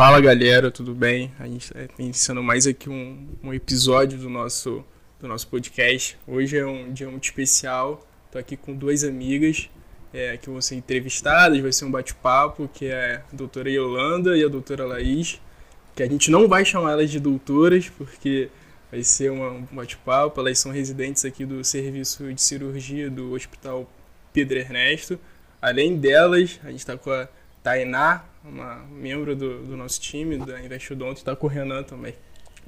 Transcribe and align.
Fala 0.00 0.18
galera, 0.18 0.70
tudo 0.70 0.94
bem? 0.94 1.30
A 1.38 1.46
gente 1.46 1.74
está 1.76 1.80
iniciando 1.98 2.42
mais 2.42 2.66
aqui 2.66 2.88
um, 2.88 3.28
um 3.42 3.52
episódio 3.52 4.16
do 4.16 4.30
nosso, 4.30 4.82
do 5.18 5.28
nosso 5.28 5.46
podcast. 5.48 6.16
Hoje 6.26 6.56
é 6.56 6.64
um 6.64 6.90
dia 6.90 7.06
muito 7.06 7.24
especial. 7.24 8.02
Estou 8.24 8.40
aqui 8.40 8.56
com 8.56 8.72
duas 8.72 9.04
amigas 9.04 9.68
é, 10.10 10.38
que 10.38 10.48
vão 10.48 10.58
ser 10.62 10.76
entrevistadas, 10.76 11.60
vai 11.60 11.70
ser 11.70 11.84
um 11.84 11.90
bate-papo, 11.90 12.66
que 12.72 12.86
é 12.86 13.16
a 13.30 13.36
doutora 13.36 13.68
Yolanda 13.68 14.38
e 14.38 14.42
a 14.42 14.48
doutora 14.48 14.86
Laís, 14.86 15.38
que 15.94 16.02
a 16.02 16.06
gente 16.08 16.30
não 16.30 16.48
vai 16.48 16.64
chamar 16.64 16.92
elas 16.92 17.10
de 17.10 17.20
doutoras, 17.20 17.90
porque 17.90 18.48
vai 18.90 19.02
ser 19.02 19.30
uma, 19.30 19.50
um 19.50 19.66
bate-papo. 19.70 20.40
Elas 20.40 20.58
são 20.58 20.72
residentes 20.72 21.26
aqui 21.26 21.44
do 21.44 21.62
serviço 21.62 22.32
de 22.32 22.40
cirurgia 22.40 23.10
do 23.10 23.34
Hospital 23.34 23.86
Pedro 24.32 24.56
Ernesto. 24.56 25.20
Além 25.60 25.98
delas, 25.98 26.58
a 26.64 26.70
gente 26.70 26.78
está 26.78 26.96
com 26.96 27.10
a 27.10 27.28
Tainá, 27.62 28.24
uma 28.44 28.76
membro 28.90 29.36
do, 29.36 29.64
do 29.64 29.76
nosso 29.76 30.00
time, 30.00 30.38
da 30.38 30.60
Investidont, 30.60 31.18
está 31.18 31.36
com 31.36 31.46
o 31.46 31.50
Renan 31.50 31.82
também, 31.82 32.14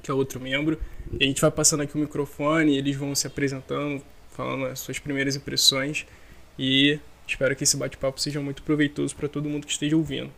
que 0.01 0.11
é 0.11 0.13
outro 0.13 0.39
membro. 0.39 0.79
E 1.19 1.23
a 1.23 1.27
gente 1.27 1.41
vai 1.41 1.51
passando 1.51 1.81
aqui 1.83 1.95
o 1.95 1.99
microfone, 1.99 2.77
eles 2.77 2.95
vão 2.95 3.13
se 3.15 3.27
apresentando, 3.27 4.01
falando 4.29 4.65
as 4.65 4.79
suas 4.79 4.99
primeiras 4.99 5.35
impressões. 5.35 6.05
E 6.57 6.99
espero 7.27 7.55
que 7.55 7.63
esse 7.63 7.75
bate-papo 7.77 8.19
seja 8.19 8.39
muito 8.39 8.61
proveitoso 8.63 9.15
para 9.15 9.27
todo 9.27 9.49
mundo 9.49 9.65
que 9.65 9.71
esteja 9.71 9.97
ouvindo. 9.97 10.31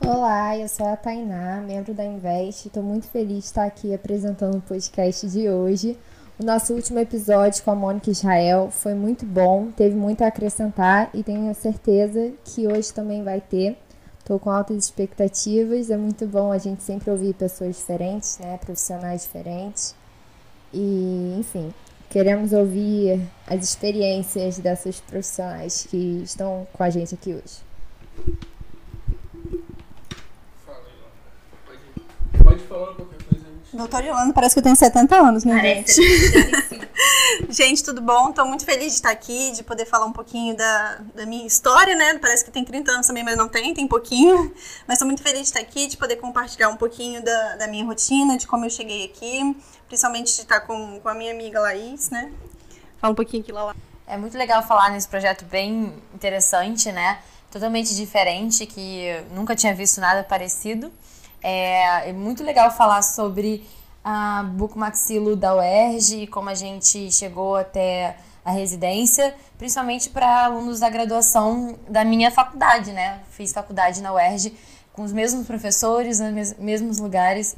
Olá, 0.00 0.56
eu 0.56 0.68
sou 0.68 0.86
a 0.86 0.96
Tainá, 0.96 1.60
membro 1.60 1.92
da 1.92 2.04
Invest. 2.04 2.68
Estou 2.68 2.82
muito 2.82 3.08
feliz 3.08 3.38
de 3.38 3.44
estar 3.44 3.64
aqui 3.64 3.92
apresentando 3.92 4.58
o 4.58 4.62
podcast 4.62 5.28
de 5.28 5.48
hoje. 5.48 5.98
O 6.38 6.44
nosso 6.44 6.74
último 6.74 6.98
episódio 6.98 7.64
com 7.64 7.70
a 7.70 7.74
Mônica 7.74 8.10
Israel 8.10 8.70
foi 8.70 8.92
muito 8.92 9.24
bom, 9.24 9.70
teve 9.70 9.94
muito 9.94 10.20
a 10.22 10.26
acrescentar 10.26 11.08
e 11.14 11.22
tenho 11.22 11.54
certeza 11.54 12.30
que 12.44 12.66
hoje 12.66 12.92
também 12.92 13.24
vai 13.24 13.40
ter. 13.40 13.78
Estou 14.18 14.38
com 14.38 14.50
altas 14.50 14.84
expectativas, 14.84 15.88
é 15.90 15.96
muito 15.96 16.26
bom 16.26 16.52
a 16.52 16.58
gente 16.58 16.82
sempre 16.82 17.10
ouvir 17.10 17.32
pessoas 17.32 17.76
diferentes, 17.76 18.38
né, 18.38 18.58
profissionais 18.58 19.22
diferentes. 19.22 19.94
E, 20.74 21.36
enfim, 21.38 21.72
queremos 22.10 22.52
ouvir 22.52 23.18
as 23.46 23.64
experiências 23.64 24.58
dessas 24.58 25.00
profissionais 25.00 25.86
que 25.88 26.20
estão 26.22 26.66
com 26.70 26.82
a 26.82 26.90
gente 26.90 27.14
aqui 27.14 27.32
hoje. 27.32 27.64
Fala, 30.66 30.80
Pode, 31.64 32.44
pode 32.44 32.60
falar 32.64 32.90
um 32.90 32.94
pouco. 32.94 33.15
Doutora 33.76 34.06
Yolanda, 34.06 34.32
parece 34.32 34.54
que 34.54 34.60
eu 34.60 34.62
tenho 34.62 34.74
70 34.74 35.14
anos, 35.14 35.44
né, 35.44 35.54
Parece. 35.54 36.02
gente? 36.02 36.88
gente, 37.52 37.84
tudo 37.84 38.00
bom? 38.00 38.30
Estou 38.30 38.46
muito 38.46 38.64
feliz 38.64 38.86
de 38.86 38.94
estar 38.94 39.10
aqui, 39.10 39.52
de 39.52 39.62
poder 39.62 39.84
falar 39.84 40.06
um 40.06 40.12
pouquinho 40.12 40.56
da, 40.56 41.00
da 41.14 41.26
minha 41.26 41.46
história, 41.46 41.94
né? 41.94 42.18
Parece 42.18 42.44
que 42.44 42.50
tem 42.50 42.64
30 42.64 42.90
anos 42.90 43.06
também, 43.06 43.22
mas 43.22 43.36
não 43.36 43.48
tem, 43.48 43.74
tem 43.74 43.86
pouquinho. 43.86 44.52
Mas 44.86 44.94
estou 44.94 45.06
muito 45.06 45.22
feliz 45.22 45.40
de 45.40 45.46
estar 45.48 45.60
aqui, 45.60 45.86
de 45.86 45.96
poder 45.96 46.16
compartilhar 46.16 46.70
um 46.70 46.76
pouquinho 46.76 47.22
da, 47.22 47.56
da 47.56 47.68
minha 47.68 47.84
rotina, 47.84 48.38
de 48.38 48.46
como 48.46 48.64
eu 48.64 48.70
cheguei 48.70 49.04
aqui, 49.04 49.56
principalmente 49.86 50.34
de 50.34 50.40
estar 50.40 50.60
com, 50.60 50.98
com 51.00 51.08
a 51.08 51.14
minha 51.14 51.32
amiga 51.32 51.60
Laís, 51.60 52.08
né? 52.08 52.32
Fala 52.98 53.12
um 53.12 53.16
pouquinho 53.16 53.42
aqui, 53.42 53.52
Lala. 53.52 53.76
É 54.06 54.16
muito 54.16 54.38
legal 54.38 54.62
falar 54.62 54.90
nesse 54.90 55.06
projeto 55.06 55.44
bem 55.44 55.92
interessante, 56.14 56.90
né? 56.90 57.18
Totalmente 57.50 57.94
diferente, 57.94 58.64
que 58.64 59.22
nunca 59.32 59.54
tinha 59.54 59.74
visto 59.74 60.00
nada 60.00 60.24
parecido. 60.24 60.90
É, 61.42 62.10
é 62.10 62.12
muito 62.12 62.42
legal 62.42 62.70
falar 62.70 63.02
sobre 63.02 63.66
a 64.04 64.44
bucomaxilo 64.44 65.34
da 65.34 65.56
UERJ 65.56 66.22
e 66.22 66.26
como 66.26 66.48
a 66.48 66.54
gente 66.54 67.10
chegou 67.10 67.56
até 67.56 68.16
a 68.44 68.52
residência, 68.52 69.34
principalmente 69.58 70.08
para 70.10 70.44
alunos 70.44 70.78
da 70.78 70.88
graduação 70.88 71.76
da 71.88 72.04
minha 72.04 72.30
faculdade, 72.30 72.92
né? 72.92 73.20
Fiz 73.30 73.52
faculdade 73.52 74.00
na 74.00 74.12
UERJ 74.12 74.56
com 74.92 75.02
os 75.02 75.12
mesmos 75.12 75.46
professores, 75.46 76.20
nos 76.20 76.54
mesmos 76.54 76.98
lugares 76.98 77.56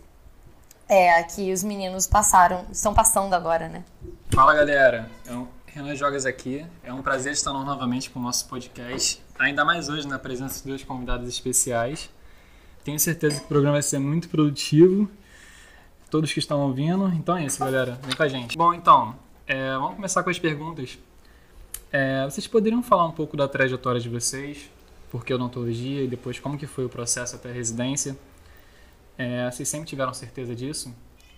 é, 0.88 1.22
que 1.22 1.52
os 1.52 1.62
meninos 1.62 2.06
passaram, 2.06 2.64
estão 2.72 2.94
passando 2.94 3.34
agora, 3.34 3.68
né? 3.68 3.84
Fala 4.34 4.54
galera, 4.54 5.10
é 5.26 5.32
Renan 5.66 5.94
Jogas 5.94 6.24
aqui. 6.24 6.66
É 6.82 6.92
um 6.92 7.02
prazer 7.02 7.34
estar 7.34 7.52
novamente 7.52 8.08
com 8.10 8.18
o 8.18 8.22
nosso 8.22 8.48
podcast, 8.48 9.22
ainda 9.38 9.64
mais 9.64 9.88
hoje 9.88 10.08
na 10.08 10.18
presença 10.18 10.62
de 10.62 10.68
dois 10.68 10.82
convidados 10.82 11.28
especiais. 11.28 12.10
Tenho 12.88 12.98
certeza 12.98 13.38
que 13.38 13.44
o 13.44 13.48
programa 13.48 13.74
vai 13.74 13.82
ser 13.82 13.98
muito 13.98 14.30
produtivo. 14.30 15.10
Todos 16.10 16.32
que 16.32 16.38
estão 16.38 16.62
ouvindo. 16.62 17.06
Então 17.08 17.36
é 17.36 17.44
isso, 17.44 17.58
galera. 17.58 18.00
Vem 18.02 18.16
com 18.16 18.22
a 18.22 18.28
gente. 18.28 18.56
Bom, 18.56 18.72
então, 18.72 19.14
é, 19.46 19.72
vamos 19.74 19.96
começar 19.96 20.22
com 20.22 20.30
as 20.30 20.38
perguntas. 20.38 20.98
É, 21.92 22.24
vocês 22.24 22.46
poderiam 22.46 22.82
falar 22.82 23.04
um 23.04 23.10
pouco 23.10 23.36
da 23.36 23.46
trajetória 23.46 24.00
de 24.00 24.08
vocês? 24.08 24.70
Por 25.10 25.22
que 25.22 25.34
odontologia 25.34 26.02
e 26.02 26.08
depois 26.08 26.40
como 26.40 26.56
que 26.56 26.66
foi 26.66 26.86
o 26.86 26.88
processo 26.88 27.36
até 27.36 27.50
a 27.50 27.52
residência? 27.52 28.16
É, 29.18 29.50
vocês 29.50 29.68
sempre 29.68 29.86
tiveram 29.86 30.14
certeza 30.14 30.56
disso? 30.56 30.90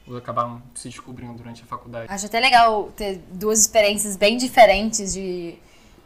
Ou 0.07 0.17
acabaram 0.17 0.63
se 0.73 0.89
descobrindo 0.89 1.33
durante 1.33 1.65
a 1.65 1.67
faculdade? 1.67 2.07
Acho 2.13 2.27
até 2.27 2.39
legal 2.39 2.93
ter 2.97 3.21
duas 3.29 3.59
experiências 3.59 4.17
bem 4.17 4.37
diferentes 4.37 5.15
de 5.15 5.59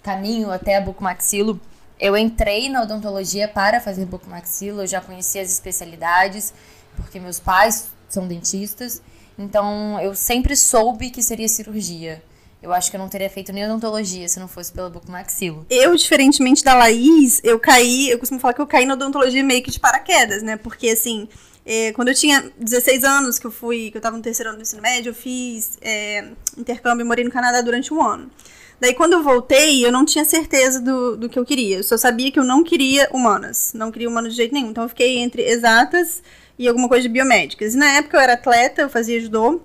caminho 0.03 0.51
até 0.51 0.79
a 0.79 0.81
bucomaxilo. 0.81 1.61
Eu 1.99 2.17
entrei 2.17 2.69
na 2.69 2.83
odontologia 2.83 3.47
para 3.47 3.81
fazer 3.81 4.05
bucomaxilo, 4.05 4.83
eu 4.83 4.87
já 4.87 5.01
conhecia 5.01 5.43
as 5.43 5.51
especialidades, 5.51 6.53
porque 6.97 7.21
meus 7.21 7.39
pais 7.39 7.89
são 8.09 8.27
dentistas, 8.27 9.01
então 9.39 10.01
eu 10.01 10.15
sempre 10.15 10.57
soube 10.57 11.11
que 11.11 11.23
seria 11.23 11.49
cirurgia. 11.49 12.23
Eu 12.63 12.73
acho 12.73 12.91
que 12.91 12.97
eu 12.97 12.99
não 12.99 13.11
teria 13.11 13.29
feito 13.29 13.53
nem 13.53 13.65
odontologia 13.67 14.27
se 14.27 14.41
não 14.41 14.49
fosse 14.49 14.73
pela 14.73 14.89
bucomaxilo. 14.89 15.67
Eu, 15.69 15.95
diferentemente 15.95 16.65
da 16.65 16.75
Laís, 16.75 17.39
eu 17.45 17.61
caí, 17.61 18.09
eu 18.09 18.19
costumo 18.19 18.41
falar 18.41 18.55
que 18.55 18.61
eu 18.61 18.67
caí 18.67 18.87
na 18.87 18.95
odontologia 18.95 19.45
meio 19.45 19.63
que 19.63 19.71
de 19.71 19.79
paraquedas, 19.79 20.43
né? 20.43 20.57
Porque 20.57 20.89
assim, 20.89 21.29
é, 21.67 21.93
quando 21.93 22.09
eu 22.09 22.15
tinha 22.15 22.51
16 22.59 23.05
anos, 23.05 23.39
que 23.39 23.47
eu 23.47 23.51
fui, 23.51 23.91
que 23.91 23.99
eu 23.99 24.01
tava 24.01 24.17
no 24.17 24.23
terceiro 24.23 24.49
ano 24.49 24.59
do 24.59 24.63
ensino 24.63 24.81
médio, 24.81 25.11
eu 25.11 25.15
fiz 25.15 25.77
é, 25.83 26.25
intercâmbio 26.57 27.05
e 27.05 27.07
morei 27.07 27.23
no 27.23 27.31
Canadá 27.31 27.61
durante 27.61 27.93
um 27.93 28.03
ano. 28.03 28.31
Daí, 28.81 28.95
quando 28.95 29.15
eu 29.15 29.23
voltei, 29.23 29.85
eu 29.85 29.93
não 29.93 30.05
tinha 30.05 30.25
certeza 30.25 30.81
do, 30.81 31.17
do 31.17 31.29
que 31.29 31.39
eu 31.39 31.45
queria. 31.45 31.79
Eu 31.79 31.85
só 31.85 31.97
sabia 31.97 32.31
que 32.31 32.39
eu 32.39 32.45
não 32.45 32.63
queria 32.63 33.09
humanas. 33.13 33.73
Não 33.75 33.91
queria 33.91 34.09
humanas 34.09 34.33
de 34.33 34.37
jeito 34.37 34.53
nenhum. 34.53 34.71
Então, 34.71 34.85
eu 34.85 34.89
fiquei 34.89 35.19
entre 35.19 35.43
exatas 35.43 36.23
e 36.59 36.69
alguma 36.69 36.89
coisa 36.89 37.03
de 37.03 37.09
biomédicas. 37.09 37.75
E 37.75 37.77
na 37.77 37.91
época 37.93 38.17
eu 38.17 38.21
era 38.21 38.35
atleta, 38.35 38.83
eu 38.83 38.89
fazia 38.89 39.21
judô, 39.21 39.61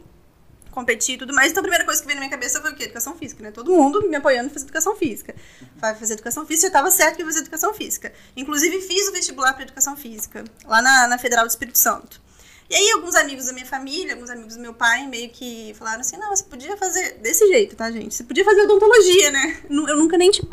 competi 0.71 1.13
e 1.13 1.17
tudo 1.17 1.33
mais. 1.33 1.51
Então, 1.51 1.61
a 1.61 1.63
primeira 1.63 1.85
coisa 1.85 1.99
que 1.99 2.07
veio 2.07 2.15
na 2.15 2.21
minha 2.21 2.31
cabeça 2.31 2.61
foi 2.61 2.71
o 2.71 2.75
quê? 2.75 2.83
Educação 2.83 3.15
física, 3.15 3.43
né? 3.43 3.51
Todo 3.51 3.71
mundo 3.71 4.07
me 4.07 4.15
apoiando 4.15 4.49
fazer 4.49 4.65
educação 4.65 4.95
física. 4.95 5.35
Vai 5.75 5.95
fazer 5.95 6.13
educação 6.13 6.45
física, 6.45 6.67
eu 6.67 6.69
estava 6.69 6.91
certo 6.91 7.15
que 7.15 7.21
ia 7.21 7.25
fazer 7.25 7.39
educação 7.39 7.73
física. 7.73 8.13
Inclusive, 8.35 8.81
fiz 8.81 9.09
o 9.09 9.11
vestibular 9.11 9.53
para 9.53 9.63
educação 9.63 9.95
física, 9.95 10.43
lá 10.65 10.81
na, 10.81 11.07
na 11.07 11.17
Federal 11.17 11.45
do 11.45 11.49
Espírito 11.49 11.77
Santo. 11.77 12.21
E 12.69 12.75
aí, 12.75 12.91
alguns 12.91 13.15
amigos 13.15 13.47
da 13.47 13.53
minha 13.53 13.65
família, 13.65 14.13
alguns 14.13 14.29
amigos 14.29 14.55
do 14.55 14.61
meu 14.61 14.75
pai, 14.75 15.07
meio 15.07 15.29
que 15.29 15.73
falaram 15.73 16.01
assim: 16.01 16.17
não, 16.17 16.29
você 16.29 16.43
podia 16.43 16.77
fazer 16.77 17.13
desse 17.15 17.47
jeito, 17.47 17.75
tá, 17.75 17.89
gente? 17.89 18.13
Você 18.13 18.23
podia 18.23 18.45
fazer 18.45 18.61
odontologia, 18.61 19.31
né? 19.31 19.57
Eu 19.69 19.95
nunca 19.95 20.17
nem 20.17 20.29
tinha 20.29 20.47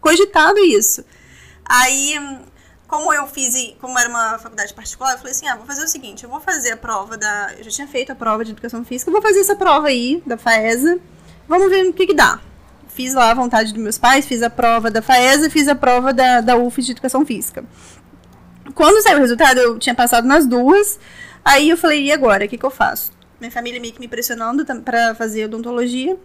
cogitado 0.00 0.60
isso. 0.60 1.04
Aí, 1.64 2.14
como 2.86 3.12
eu 3.12 3.26
fiz, 3.26 3.74
como 3.80 3.98
era 3.98 4.08
uma 4.08 4.38
faculdade 4.38 4.72
particular, 4.72 5.12
eu 5.12 5.18
falei 5.18 5.32
assim: 5.32 5.48
ah, 5.48 5.56
vou 5.56 5.66
fazer 5.66 5.82
o 5.82 5.88
seguinte, 5.88 6.22
eu 6.22 6.30
vou 6.30 6.40
fazer 6.40 6.72
a 6.72 6.76
prova 6.76 7.16
da. 7.16 7.52
Eu 7.58 7.64
já 7.64 7.70
tinha 7.70 7.88
feito 7.88 8.12
a 8.12 8.14
prova 8.14 8.44
de 8.44 8.52
educação 8.52 8.84
física, 8.84 9.10
vou 9.10 9.20
fazer 9.20 9.40
essa 9.40 9.56
prova 9.56 9.88
aí, 9.88 10.22
da 10.24 10.36
FAESA, 10.36 11.00
vamos 11.48 11.68
ver 11.68 11.88
o 11.88 11.92
que, 11.92 12.06
que 12.06 12.14
dá. 12.14 12.40
Fiz 12.88 13.12
lá 13.12 13.32
a 13.32 13.34
vontade 13.34 13.72
dos 13.72 13.82
meus 13.82 13.98
pais, 13.98 14.24
fiz 14.24 14.40
a 14.40 14.48
prova 14.48 14.88
da 14.88 15.02
FAESA, 15.02 15.50
fiz 15.50 15.66
a 15.66 15.74
prova 15.74 16.12
da, 16.12 16.40
da 16.40 16.54
de 16.56 16.90
educação 16.92 17.26
física. 17.26 17.64
Quando 18.74 19.02
saiu 19.02 19.18
o 19.18 19.20
resultado, 19.20 19.58
eu 19.58 19.78
tinha 19.78 19.94
passado 19.94 20.26
nas 20.26 20.46
duas. 20.46 20.98
Aí 21.46 21.70
eu 21.70 21.76
falei, 21.76 22.06
e 22.06 22.10
agora? 22.10 22.44
O 22.44 22.48
que, 22.48 22.58
que 22.58 22.66
eu 22.66 22.70
faço? 22.72 23.12
Minha 23.38 23.52
família 23.52 23.80
meio 23.80 23.94
que 23.94 24.00
me 24.00 24.08
pressionando 24.08 24.66
para 24.82 25.14
fazer 25.14 25.44
odontologia. 25.44 26.18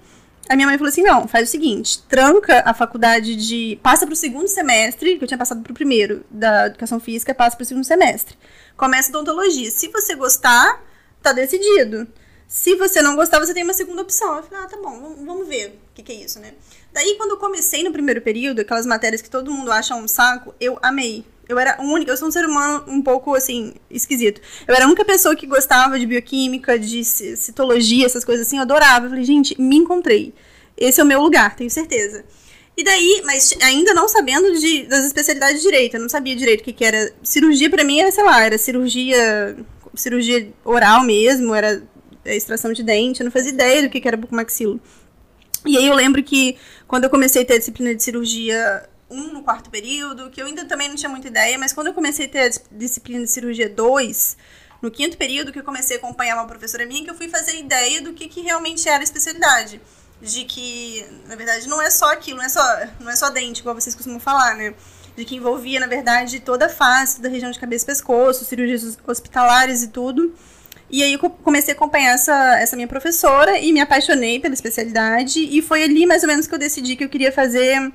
A 0.49 0.55
minha 0.55 0.67
mãe 0.67 0.79
falou 0.79 0.89
assim: 0.89 1.03
não, 1.03 1.27
faz 1.27 1.47
o 1.47 1.51
seguinte, 1.51 2.01
tranca 2.09 2.63
a 2.65 2.73
faculdade 2.73 3.35
de. 3.35 3.77
Passa 3.83 4.07
para 4.07 4.13
o 4.13 4.15
segundo 4.15 4.47
semestre, 4.47 5.19
que 5.19 5.23
eu 5.23 5.27
tinha 5.27 5.37
passado 5.37 5.61
para 5.61 5.69
o 5.69 5.75
primeiro 5.75 6.25
da 6.31 6.65
educação 6.65 6.99
física, 6.99 7.35
passa 7.35 7.55
para 7.55 7.63
o 7.63 7.67
segundo 7.67 7.83
semestre. 7.83 8.35
Começa 8.75 9.09
odontologia. 9.09 9.69
Se 9.69 9.89
você 9.89 10.15
gostar, 10.15 10.83
tá 11.21 11.31
decidido. 11.31 12.07
Se 12.47 12.75
você 12.75 13.03
não 13.03 13.15
gostar, 13.15 13.37
você 13.37 13.53
tem 13.53 13.63
uma 13.63 13.75
segunda 13.75 14.01
opção. 14.01 14.37
Eu 14.37 14.43
falei, 14.43 14.65
ah, 14.65 14.67
tá 14.67 14.77
bom, 14.77 15.15
vamos 15.23 15.47
ver 15.47 15.67
o 15.67 15.93
que, 15.93 16.01
que 16.01 16.11
é 16.11 16.15
isso, 16.15 16.39
né? 16.39 16.53
Daí, 16.91 17.15
quando 17.17 17.31
eu 17.31 17.37
comecei 17.37 17.83
no 17.83 17.91
primeiro 17.91 18.21
período, 18.21 18.61
aquelas 18.61 18.87
matérias 18.87 19.21
que 19.21 19.29
todo 19.29 19.51
mundo 19.51 19.71
acha 19.71 19.95
um 19.95 20.07
saco, 20.07 20.55
eu 20.59 20.79
amei. 20.81 21.23
Eu 21.51 21.59
era 21.59 21.81
única, 21.81 22.09
eu 22.09 22.15
sou 22.15 22.29
um 22.29 22.31
ser 22.31 22.45
humano 22.45 22.85
um 22.87 23.01
pouco 23.01 23.35
assim, 23.35 23.73
esquisito. 23.89 24.39
Eu 24.65 24.73
era 24.73 24.85
a 24.85 24.87
única 24.87 25.03
pessoa 25.03 25.35
que 25.35 25.45
gostava 25.45 25.99
de 25.99 26.05
bioquímica, 26.05 26.79
de 26.79 27.03
citologia, 27.03 28.05
essas 28.05 28.23
coisas 28.23 28.47
assim, 28.47 28.55
eu 28.55 28.61
adorava. 28.61 29.07
Eu 29.07 29.09
falei, 29.09 29.25
gente, 29.25 29.59
me 29.59 29.75
encontrei. 29.75 30.33
Esse 30.77 31.01
é 31.01 31.03
o 31.03 31.07
meu 31.07 31.21
lugar, 31.21 31.53
tenho 31.57 31.69
certeza. 31.69 32.23
E 32.77 32.85
daí, 32.85 33.21
mas 33.25 33.53
ainda 33.61 33.93
não 33.93 34.07
sabendo 34.07 34.57
de, 34.57 34.83
das 34.83 35.03
especialidades 35.03 35.57
de 35.57 35.63
direito, 35.63 35.95
eu 35.95 36.01
não 36.01 36.07
sabia 36.07 36.37
direito 36.37 36.61
o 36.61 36.63
que, 36.63 36.71
que 36.71 36.85
era. 36.85 37.13
Cirurgia 37.21 37.69
para 37.69 37.83
mim 37.83 37.99
era, 37.99 38.11
sei 38.13 38.23
lá, 38.23 38.41
era 38.41 38.57
cirurgia, 38.57 39.57
cirurgia 39.93 40.53
oral 40.63 41.03
mesmo, 41.03 41.53
era 41.53 41.83
extração 42.23 42.71
de 42.71 42.81
dente, 42.81 43.19
eu 43.19 43.25
não 43.25 43.31
fazia 43.31 43.51
ideia 43.51 43.81
do 43.81 43.89
que, 43.89 43.99
que 43.99 44.07
era 44.07 44.15
bucomaxilo. 44.15 44.79
E 45.65 45.77
aí 45.77 45.85
eu 45.85 45.93
lembro 45.93 46.23
que 46.23 46.55
quando 46.87 47.03
eu 47.03 47.09
comecei 47.09 47.43
a 47.43 47.45
ter 47.45 47.55
a 47.55 47.57
disciplina 47.57 47.93
de 47.93 48.01
cirurgia 48.01 48.89
1 49.11 49.33
no 49.33 49.43
quarto 49.43 49.69
período, 49.69 50.29
que 50.29 50.41
eu 50.41 50.45
ainda 50.47 50.65
também 50.65 50.87
não 50.89 50.95
tinha 50.95 51.09
muita 51.09 51.27
ideia, 51.27 51.57
mas 51.57 51.73
quando 51.73 51.87
eu 51.87 51.93
comecei 51.93 52.25
a 52.25 52.29
ter 52.29 52.39
a 52.39 52.47
dis- 52.49 52.63
disciplina 52.71 53.23
de 53.23 53.29
cirurgia 53.29 53.69
2, 53.69 54.37
no 54.81 54.89
quinto 54.89 55.17
período, 55.17 55.51
que 55.51 55.59
eu 55.59 55.63
comecei 55.63 55.97
a 55.97 55.99
acompanhar 55.99 56.35
uma 56.35 56.47
professora 56.47 56.85
minha, 56.85 57.03
que 57.03 57.09
eu 57.09 57.15
fui 57.15 57.27
fazer 57.27 57.57
ideia 57.59 58.01
do 58.01 58.13
que, 58.13 58.27
que 58.27 58.41
realmente 58.41 58.87
era 58.89 58.99
a 58.99 59.03
especialidade. 59.03 59.79
De 60.21 60.43
que, 60.45 61.03
na 61.27 61.35
verdade, 61.35 61.67
não 61.67 61.81
é 61.81 61.89
só 61.89 62.11
aquilo, 62.13 62.37
não 62.37 62.45
é 62.45 62.49
só, 62.49 62.61
não 62.99 63.09
é 63.11 63.15
só 63.15 63.29
dente, 63.29 63.61
igual 63.61 63.73
vocês 63.73 63.95
costumam 63.95 64.19
falar, 64.19 64.55
né? 64.55 64.73
De 65.17 65.25
que 65.25 65.35
envolvia, 65.35 65.79
na 65.79 65.87
verdade, 65.87 66.39
toda 66.39 66.67
a 66.67 66.69
face 66.69 67.19
da 67.19 67.27
região 67.27 67.49
de 67.51 67.59
cabeça 67.59 67.83
e 67.85 67.87
pescoço, 67.87 68.45
cirurgias 68.45 68.97
hospitalares 69.07 69.81
e 69.83 69.87
tudo. 69.87 70.33
E 70.91 71.01
aí 71.03 71.13
eu 71.13 71.19
co- 71.19 71.29
comecei 71.29 71.73
a 71.73 71.75
acompanhar 71.75 72.13
essa, 72.13 72.59
essa 72.59 72.75
minha 72.75 72.87
professora 72.87 73.57
e 73.57 73.73
me 73.73 73.79
apaixonei 73.79 74.39
pela 74.39 74.53
especialidade. 74.53 75.39
E 75.39 75.61
foi 75.61 75.83
ali 75.83 76.05
mais 76.05 76.21
ou 76.21 76.27
menos 76.29 76.45
que 76.47 76.53
eu 76.53 76.59
decidi 76.59 76.95
que 76.95 77.03
eu 77.03 77.09
queria 77.09 77.31
fazer. 77.31 77.91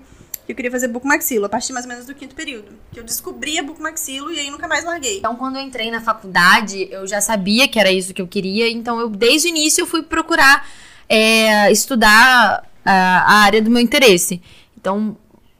Que 0.46 0.52
eu 0.52 0.56
queria 0.56 0.70
fazer 0.70 0.88
bucomaxilo, 0.88 1.44
a 1.44 1.48
partir 1.48 1.72
mais 1.72 1.84
ou 1.84 1.90
menos 1.90 2.06
do 2.06 2.14
quinto 2.14 2.34
período. 2.34 2.68
Que 2.92 3.00
eu 3.00 3.04
descobri 3.04 3.58
a 3.58 3.62
bucomaxilo 3.62 4.32
e 4.32 4.38
aí 4.38 4.50
nunca 4.50 4.68
mais 4.68 4.84
larguei. 4.84 5.18
Então, 5.18 5.34
quando 5.34 5.56
eu 5.56 5.62
entrei 5.62 5.90
na 5.90 6.00
faculdade, 6.00 6.86
eu 6.90 7.06
já 7.06 7.20
sabia 7.20 7.66
que 7.66 7.80
era 7.80 7.90
isso 7.90 8.14
que 8.14 8.22
eu 8.22 8.28
queria. 8.28 8.70
Então, 8.70 9.00
eu 9.00 9.08
desde 9.08 9.48
o 9.48 9.50
início 9.50 9.82
eu 9.82 9.86
fui 9.86 10.02
procurar 10.02 10.68
é, 11.08 11.70
estudar 11.72 12.64
a, 12.84 12.92
a 12.92 13.34
área 13.42 13.60
do 13.60 13.70
meu 13.70 13.82
interesse. 13.82 14.40
Então, 14.78 15.16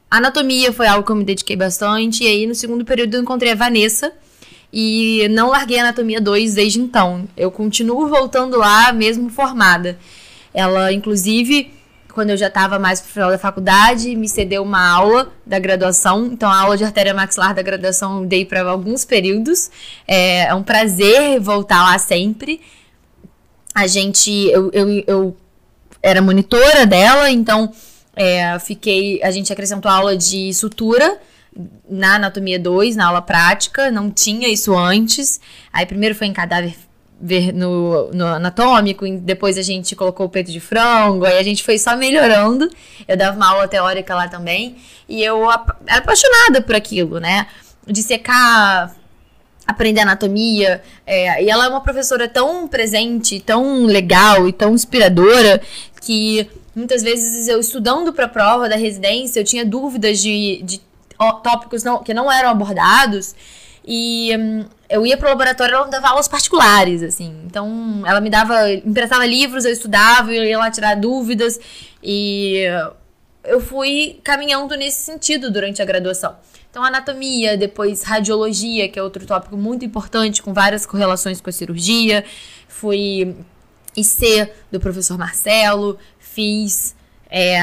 anatomia 0.09 0.73
foi 0.73 0.87
algo 0.87 1.05
que 1.05 1.11
eu 1.11 1.17
me 1.17 1.25
dediquei 1.25 1.57
bastante. 1.57 2.23
E 2.23 2.29
aí, 2.29 2.47
no 2.47 2.55
segundo 2.55 2.85
período, 2.85 3.15
eu 3.15 3.23
encontrei 3.23 3.53
a 3.53 3.57
Vanessa. 3.57 4.13
E 4.73 5.27
não 5.31 5.49
larguei 5.49 5.79
a 5.79 5.83
anatomia 5.83 6.21
2 6.21 6.55
desde 6.55 6.81
então. 6.81 7.27
Eu 7.37 7.51
continuo 7.51 8.09
voltando 8.09 8.57
lá, 8.57 8.93
mesmo 8.93 9.31
formada. 9.31 9.99
Ela, 10.53 10.93
inclusive, 10.93 11.73
quando 12.17 12.31
eu 12.31 12.37
já 12.39 12.47
estava 12.47 12.79
mais 12.79 12.99
pro 12.99 13.11
final 13.11 13.31
da 13.31 13.37
faculdade, 13.37 14.17
me 14.17 14.27
cedeu 14.27 14.63
uma 14.63 14.91
aula 14.91 15.31
da 15.45 15.59
graduação. 15.59 16.25
Então, 16.25 16.51
a 16.51 16.63
aula 16.63 16.75
de 16.75 16.83
artéria 16.83 17.13
maxilar 17.13 17.55
da 17.55 17.61
graduação 17.61 18.23
eu 18.23 18.27
dei 18.27 18.43
para 18.43 18.63
alguns 18.63 19.05
períodos. 19.05 19.71
É, 20.09 20.47
é 20.47 20.55
um 20.55 20.63
prazer 20.63 21.39
voltar 21.39 21.83
lá 21.83 21.99
sempre. 21.99 22.63
A 23.75 23.87
gente, 23.87 24.31
eu, 24.31 24.71
eu, 24.73 25.05
eu 25.07 25.37
era 26.03 26.23
monitora 26.23 26.87
dela, 26.87 27.31
então 27.31 27.71
é, 28.17 28.59
fiquei. 28.61 29.23
A 29.23 29.31
gente 29.31 29.53
acrescentou 29.53 29.91
aula 29.91 30.17
de 30.17 30.55
sutura 30.55 31.21
na 31.87 32.15
anatomia 32.15 32.59
2, 32.59 32.97
na 32.97 33.09
aula 33.09 33.21
prática, 33.21 33.91
não 33.91 34.11
tinha 34.11 34.49
isso 34.49 34.75
antes. 34.75 35.39
Aí 35.71 35.85
primeiro 35.85 36.15
foi 36.15 36.29
em 36.29 36.33
cadáver 36.33 36.75
ver 37.21 37.53
no, 37.53 38.11
no 38.13 38.27
anatômico, 38.27 39.09
depois 39.19 39.57
a 39.57 39.63
gente 39.63 39.97
colocou 39.97 40.27
o 40.27 40.29
peito 40.29 40.53
de 40.53 40.61
frango, 40.61 41.25
aí 41.25 41.39
a 41.39 41.43
gente 41.43 41.65
foi 41.65 41.79
só 41.79 41.97
melhorando. 41.97 42.69
Eu 43.09 43.17
dava 43.17 43.37
uma 43.37 43.49
aula 43.49 43.69
teórica 43.69 44.15
lá 44.15 44.29
também, 44.29 44.77
e 45.09 45.23
eu 45.23 45.51
era 45.51 45.99
apaixonada 45.99 46.61
por 46.61 46.75
aquilo, 46.75 47.19
né? 47.19 47.47
De 47.87 48.03
secar, 48.03 48.95
aprender 49.67 50.01
anatomia, 50.01 50.83
é, 51.07 51.43
e 51.43 51.49
ela 51.49 51.67
é 51.67 51.69
uma 51.69 51.81
professora 51.81 52.29
tão 52.29 52.69
presente, 52.69 53.41
tão 53.41 53.85
legal 53.87 54.49
e 54.49 54.53
tão 54.53 54.75
inspiradora 54.75 55.61
que 56.01 56.49
muitas 56.75 57.03
vezes 57.03 57.49
eu 57.49 57.59
estudando 57.59 58.13
para 58.13 58.27
a 58.27 58.29
prova 58.29 58.69
da 58.69 58.77
residência, 58.77 59.41
eu 59.41 59.45
tinha 59.45 59.65
dúvidas 59.65 60.19
de, 60.19 60.61
de 60.63 60.81
tópicos 61.43 61.83
não, 61.83 62.03
que 62.03 62.13
não 62.13 62.31
eram 62.31 62.51
abordados. 62.51 63.35
E 63.87 64.37
hum, 64.37 64.65
eu 64.89 65.07
ia 65.07 65.17
pro 65.17 65.29
laboratório, 65.29 65.75
ela 65.75 65.85
me 65.85 65.91
dava 65.91 66.09
aulas 66.09 66.29
particulares, 66.29 67.03
assim. 67.03 67.35
Então, 67.45 68.03
ela 68.07 68.21
me 68.21 68.31
dava, 68.31 68.73
emprestava 68.73 69.27
livros, 69.27 69.65
eu 69.65 69.73
estudava, 69.73 70.33
eu 70.33 70.45
ia 70.45 70.59
lá 70.59 70.71
tirar 70.71 70.95
dúvidas. 70.95 71.59
E 72.03 72.65
eu 73.45 73.61
fui 73.61 74.21
caminhando 74.25 74.75
nesse 74.77 74.99
sentido 74.99 75.51
durante 75.51 75.83
a 75.83 75.85
graduação. 75.85 76.37
Então, 76.71 76.85
anatomia, 76.85 77.57
depois 77.57 78.03
radiologia, 78.03 78.89
que 78.89 78.99
é 78.99 79.03
outro 79.03 79.25
tópico 79.27 79.57
muito 79.57 79.85
importante, 79.85 80.43
com 80.43 80.53
várias 80.53 80.85
correlações 80.85 81.41
com 81.41 81.51
a 81.51 81.53
cirurgia. 81.53 82.25
Fui 82.69 83.35
IC 83.97 84.51
do 84.71 84.79
professor 84.79 85.17
Marcelo, 85.17 85.99
fiz 86.19 86.96
é, 87.39 87.59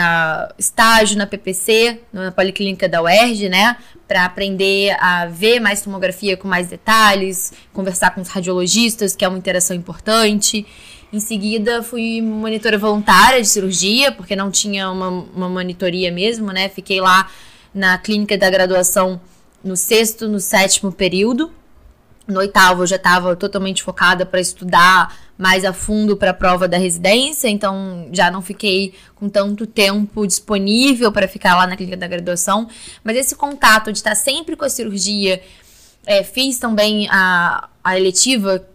estágio 0.56 1.18
na 1.18 1.26
PPC, 1.26 2.00
na 2.14 2.32
Policlínica 2.32 2.88
da 2.88 3.02
UERJ, 3.02 3.50
né? 3.50 3.76
Para 4.08 4.24
aprender 4.24 4.96
a 5.00 5.26
ver 5.26 5.60
mais 5.60 5.82
tomografia 5.82 6.38
com 6.38 6.48
mais 6.48 6.68
detalhes, 6.68 7.52
conversar 7.74 8.14
com 8.14 8.22
os 8.22 8.28
radiologistas, 8.28 9.16
que 9.16 9.26
é 9.26 9.28
uma 9.28 9.40
interação 9.40 9.76
importante. 9.76 10.64
Em 11.12 11.20
seguida, 11.20 11.82
fui 11.82 12.22
monitora 12.22 12.78
voluntária 12.78 13.42
de 13.42 13.48
cirurgia, 13.48 14.12
porque 14.12 14.36
não 14.36 14.52
tinha 14.52 14.92
uma, 14.92 15.10
uma 15.10 15.50
monitoria 15.50 16.12
mesmo, 16.12 16.52
né? 16.52 16.70
Fiquei 16.70 17.02
lá 17.02 17.28
na 17.74 17.98
clínica 17.98 18.38
da 18.38 18.52
graduação 18.52 19.20
no 19.64 19.76
sexto, 19.76 20.28
no 20.28 20.40
sétimo 20.40 20.92
período. 20.92 21.52
No 22.28 22.42
oitavo 22.42 22.84
eu 22.84 22.88
já 22.88 22.98
estava 22.98 23.36
totalmente 23.36 23.82
focada 23.82 24.24
para 24.24 24.40
estudar 24.40 25.18
mais 25.44 25.66
a 25.66 25.74
fundo 25.74 26.16
para 26.16 26.32
a 26.32 26.34
prova 26.34 26.70
da 26.70 26.78
residência, 26.78 27.50
então 27.50 28.08
já 28.14 28.32
não 28.32 28.42
fiquei 28.42 28.94
com 29.14 29.28
tanto 29.28 29.68
tempo 29.68 30.26
disponível 30.26 31.12
para 31.12 31.28
ficar 31.28 31.58
lá 31.58 31.68
na 31.68 31.76
clínica 31.76 31.98
da 31.98 32.08
graduação. 32.08 32.70
Mas 33.04 33.18
esse 33.18 33.36
contato 33.36 33.92
de 33.92 33.98
estar 33.98 34.16
sempre 34.16 34.56
com 34.56 34.64
a 34.64 34.70
cirurgia, 34.70 35.42
é, 36.06 36.24
fiz 36.24 36.60
também 36.60 37.10
a, 37.12 37.68
a 37.84 38.00
eletiva, 38.00 38.66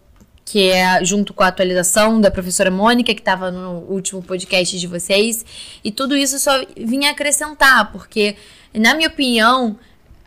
que 0.45 0.69
é 0.69 1.03
junto 1.03 1.33
com 1.33 1.41
a 1.41 1.47
atualização 1.47 2.21
da 2.21 2.29
professora 2.29 2.69
Mônica, 2.69 3.15
que 3.15 3.21
estava 3.21 3.49
no 3.49 3.79
último 3.91 4.21
podcast 4.21 4.79
de 4.79 4.85
vocês, 4.85 5.43
e 5.83 5.91
tudo 5.91 6.15
isso 6.15 6.37
só 6.37 6.51
vinha 6.77 7.09
acrescentar, 7.09 7.91
porque, 7.91 8.35
na 8.75 8.93
minha 8.93 9.07
opinião, 9.07 9.75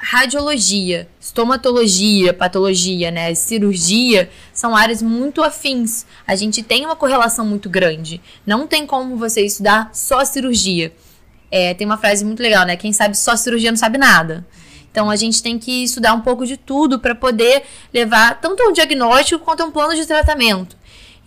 radiologia, 0.04 1.08
estomatologia, 1.20 2.34
patologia, 2.34 3.12
né, 3.12 3.32
cirurgia, 3.37 4.28
são 4.52 4.75
áreas 4.75 5.00
muito 5.00 5.40
afins. 5.44 6.04
A 6.26 6.35
gente 6.35 6.61
tem 6.61 6.85
uma 6.85 6.97
correlação 6.97 7.47
muito 7.47 7.71
grande. 7.71 8.21
Não 8.44 8.66
tem 8.66 8.85
como 8.85 9.16
você 9.16 9.42
estudar 9.42 9.90
só 9.92 10.25
cirurgia. 10.25 10.92
É, 11.52 11.73
tem 11.73 11.87
uma 11.87 11.97
frase 11.97 12.25
muito 12.25 12.42
legal, 12.42 12.66
né? 12.66 12.76
Quem 12.76 12.92
sabe 12.92 13.16
só 13.16 13.37
cirurgia 13.37 13.71
não 13.71 13.78
sabe 13.78 13.97
nada. 13.97 14.44
Então 14.90 15.09
a 15.09 15.14
gente 15.14 15.40
tem 15.40 15.56
que 15.56 15.85
estudar 15.85 16.14
um 16.14 16.21
pouco 16.21 16.44
de 16.44 16.56
tudo 16.56 16.99
para 16.99 17.14
poder 17.14 17.62
levar 17.94 18.40
tanto 18.40 18.61
um 18.64 18.73
diagnóstico 18.73 19.44
quanto 19.44 19.62
um 19.62 19.71
plano 19.71 19.94
de 19.94 20.04
tratamento. 20.04 20.76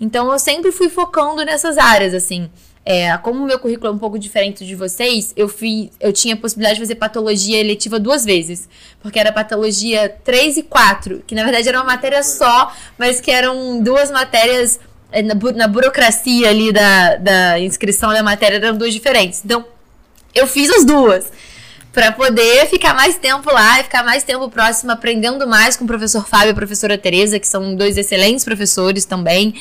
Então 0.01 0.29
eu 0.29 0.38
sempre 0.38 0.74
fui 0.74 0.89
focando 0.89 1.46
nessas 1.46 1.77
áreas, 1.77 2.13
assim. 2.13 2.50
É, 2.88 3.18
como 3.18 3.44
o 3.44 3.48
meu 3.48 3.58
currículo 3.58 3.88
é 3.88 3.92
um 3.92 3.98
pouco 3.98 4.20
diferente 4.20 4.63
de 4.63 4.75
vocês, 4.75 5.34
eu, 5.36 5.50
fui, 5.50 5.89
eu 6.00 6.13
tinha 6.13 6.36
a 6.36 6.38
possibilidade 6.38 6.75
de 6.75 6.82
fazer 6.82 6.96
patologia 6.96 7.58
eletiva 7.60 8.00
duas 8.00 8.24
vezes. 8.24 8.70
Porque 9.01 9.20
era 9.20 9.32
patologia 9.32 10.08
3 10.24 10.58
e 10.58 10.63
4, 10.63 11.24
que 11.25 11.34
na 11.34 11.44
verdade 11.44 11.68
era 11.68 11.80
uma 11.80 11.86
matéria 11.86 12.22
só, 12.22 12.72
mas 12.98 13.20
que 13.20 13.32
eram 13.32 13.82
duas 13.82 14.12
matérias 14.12 14.80
é, 15.12 15.24
na, 15.24 15.34
bu- 15.34 15.51
na 15.54 15.68
burocracia 15.68 16.48
ali 16.48 16.72
da, 16.72 17.15
da 17.15 17.60
inscrição 17.60 18.13
da 18.13 18.22
matéria, 18.22 18.58
eram 18.58 18.77
duas 18.77 18.94
diferentes. 18.94 19.42
Então, 19.44 19.65
eu 20.36 20.46
fiz 20.46 20.70
as 20.70 20.86
duas. 20.86 21.25
Pra 21.92 22.12
poder 22.12 22.68
ficar 22.68 22.94
mais 22.94 23.18
tempo 23.18 23.50
lá 23.51 23.80
e 23.80 23.84
ficar 23.84 24.04
mais 24.04 24.22
tempo 24.22 24.50
próximo, 24.50 24.92
aprendendo 24.92 25.48
mais 25.48 25.77
com 25.77 25.86
o 25.86 25.88
professor 25.88 26.27
Fábio 26.27 26.50
e 26.50 26.51
a 26.51 26.54
professora 26.54 26.98
Tereza, 26.98 27.39
que 27.39 27.48
são 27.48 27.74
dois 27.74 27.98
excelentes 27.98 28.44
professores 28.44 29.06
também. 29.06 29.56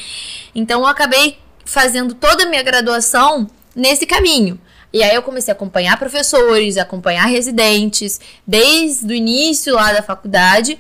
Então 0.53 0.81
eu 0.81 0.87
acabei 0.89 1.39
fazendo 1.65 2.15
toda 2.15 2.45
a 2.45 2.47
minha 2.47 2.63
graduação 2.63 3.49
nesse 3.75 4.07
caminho. 4.07 4.59
E 4.93 5.03
aí 5.03 5.15
eu 5.15 5.23
comecei 5.23 5.51
a 5.51 5.57
acompanhar 5.57 5.99
professores, 5.99 6.77
acompanhar 6.77 7.27
residentes, 7.27 8.21
desde 8.47 9.13
o 9.13 9.13
início 9.13 9.75
lá 9.75 9.93
da 9.93 10.03
faculdade. 10.03 10.79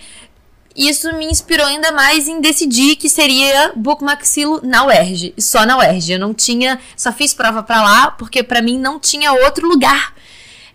Isso 0.76 1.12
me 1.16 1.26
inspirou 1.26 1.66
ainda 1.66 1.90
mais 1.92 2.28
em 2.28 2.40
decidir 2.40 2.96
que 2.96 3.08
seria 3.08 3.72
bucomaxilo 3.74 4.60
na 4.62 4.86
UERJ, 4.86 5.34
só 5.38 5.66
na 5.66 5.78
UERJ. 5.78 6.12
Eu 6.12 6.18
não 6.20 6.32
tinha, 6.32 6.78
só 6.96 7.12
fiz 7.12 7.34
prova 7.34 7.62
pra 7.62 7.82
lá 7.82 8.10
porque 8.12 8.42
pra 8.42 8.62
mim 8.62 8.78
não 8.78 9.00
tinha 9.00 9.32
outro 9.32 9.68
lugar. 9.68 10.14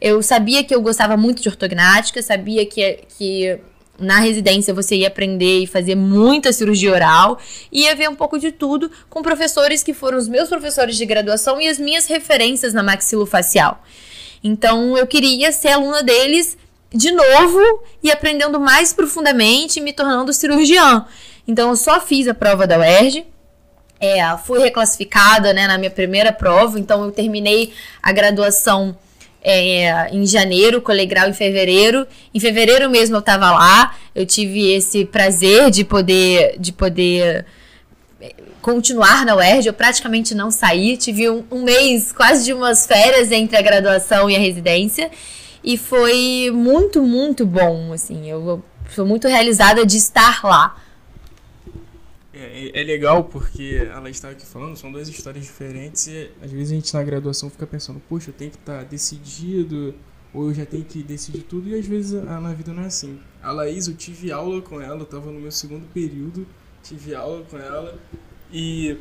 Eu 0.01 0.21
sabia 0.21 0.63
que 0.63 0.73
eu 0.73 0.81
gostava 0.81 1.17
muito 1.17 1.41
de 1.41 1.49
ortognática, 1.49 2.21
sabia 2.21 2.65
que, 2.65 2.99
que 3.17 3.59
na 3.99 4.19
residência 4.19 4.73
você 4.73 4.95
ia 4.95 5.07
aprender 5.07 5.59
e 5.59 5.67
fazer 5.67 5.95
muita 5.95 6.51
cirurgia 6.53 6.93
oral, 6.93 7.39
ia 7.71 7.95
ver 7.95 8.09
um 8.09 8.15
pouco 8.15 8.39
de 8.39 8.51
tudo 8.51 8.89
com 9.09 9.21
professores 9.21 9.83
que 9.83 9.93
foram 9.93 10.17
os 10.17 10.27
meus 10.27 10.49
professores 10.49 10.97
de 10.97 11.05
graduação 11.05 11.59
e 11.59 11.67
as 11.67 11.77
minhas 11.77 12.07
referências 12.07 12.73
na 12.73 12.83
maxilofacial. 12.83 13.83
Então 14.43 14.97
eu 14.97 15.05
queria 15.05 15.51
ser 15.51 15.69
aluna 15.69 16.01
deles 16.01 16.57
de 16.91 17.11
novo 17.11 17.59
e 18.01 18.11
aprendendo 18.11 18.59
mais 18.59 18.93
profundamente, 18.93 19.79
me 19.79 19.93
tornando 19.93 20.33
cirurgiã. 20.33 21.05
Então 21.47 21.69
eu 21.69 21.75
só 21.75 21.99
fiz 21.99 22.27
a 22.27 22.33
prova 22.33 22.65
da 22.65 22.79
UERJ, 22.79 23.25
é, 23.99 24.37
fui 24.37 24.59
reclassificada 24.59 25.53
né, 25.53 25.67
na 25.67 25.77
minha 25.77 25.91
primeira 25.91 26.31
prova, 26.31 26.79
então 26.79 27.03
eu 27.03 27.11
terminei 27.11 27.73
a 28.01 28.11
graduação 28.11 28.97
é, 29.41 30.09
em 30.11 30.25
janeiro, 30.25 30.81
colei 30.81 31.05
grau 31.05 31.29
em 31.29 31.33
fevereiro. 31.33 32.05
Em 32.33 32.39
fevereiro 32.39 32.89
mesmo 32.89 33.15
eu 33.15 33.21
tava 33.21 33.51
lá. 33.51 33.95
Eu 34.13 34.25
tive 34.25 34.71
esse 34.71 35.05
prazer 35.05 35.69
de 35.71 35.83
poder, 35.83 36.55
de 36.59 36.71
poder 36.71 37.45
é, 38.21 38.33
continuar 38.61 39.25
na 39.25 39.35
UERJ. 39.35 39.67
Eu 39.67 39.73
praticamente 39.73 40.35
não 40.35 40.51
saí. 40.51 40.97
Tive 40.97 41.29
um, 41.29 41.43
um 41.49 41.63
mês, 41.63 42.11
quase 42.11 42.43
de 42.45 42.53
umas 42.53 42.85
férias 42.85 43.31
entre 43.31 43.57
a 43.57 43.61
graduação 43.61 44.29
e 44.29 44.35
a 44.35 44.39
residência. 44.39 45.09
e 45.63 45.77
foi 45.77 46.51
muito, 46.53 47.01
muito 47.01 47.45
bom, 47.45 47.93
assim. 47.93 48.29
Eu 48.29 48.63
sou 48.93 49.05
muito 49.05 49.27
realizada 49.27 49.85
de 49.85 49.97
estar 49.97 50.41
lá. 50.43 50.75
É, 52.39 52.81
é, 52.81 52.83
legal 52.83 53.25
porque 53.25 53.85
ela 53.91 54.09
estava 54.09 54.33
aqui 54.33 54.45
falando, 54.45 54.77
são 54.77 54.91
duas 54.91 55.09
histórias 55.09 55.43
diferentes 55.43 56.07
e 56.07 56.31
às 56.41 56.49
vezes 56.49 56.71
a 56.71 56.75
gente 56.75 56.93
na 56.93 57.03
graduação 57.03 57.49
fica 57.49 57.67
pensando, 57.67 58.01
poxa, 58.07 58.29
eu 58.29 58.33
tenho 58.33 58.51
que 58.51 58.57
estar 58.57 58.77
tá 58.77 58.83
decidido, 58.83 59.93
ou 60.33 60.47
eu 60.49 60.53
já 60.53 60.65
tenho 60.65 60.85
que 60.85 61.03
decidir 61.03 61.41
tudo, 61.41 61.67
e 61.67 61.77
às 61.77 61.85
vezes 61.85 62.13
a, 62.13 62.39
na 62.39 62.53
vida 62.53 62.71
não 62.71 62.83
é 62.83 62.85
assim. 62.85 63.19
A 63.41 63.51
Laís, 63.51 63.87
eu 63.87 63.95
tive 63.95 64.31
aula 64.31 64.61
com 64.61 64.79
ela, 64.79 64.99
eu 64.99 65.03
estava 65.03 65.31
no 65.31 65.39
meu 65.39 65.51
segundo 65.51 65.85
período, 65.91 66.47
tive 66.81 67.13
aula 67.13 67.43
com 67.43 67.57
ela, 67.57 67.99
e 68.51 68.97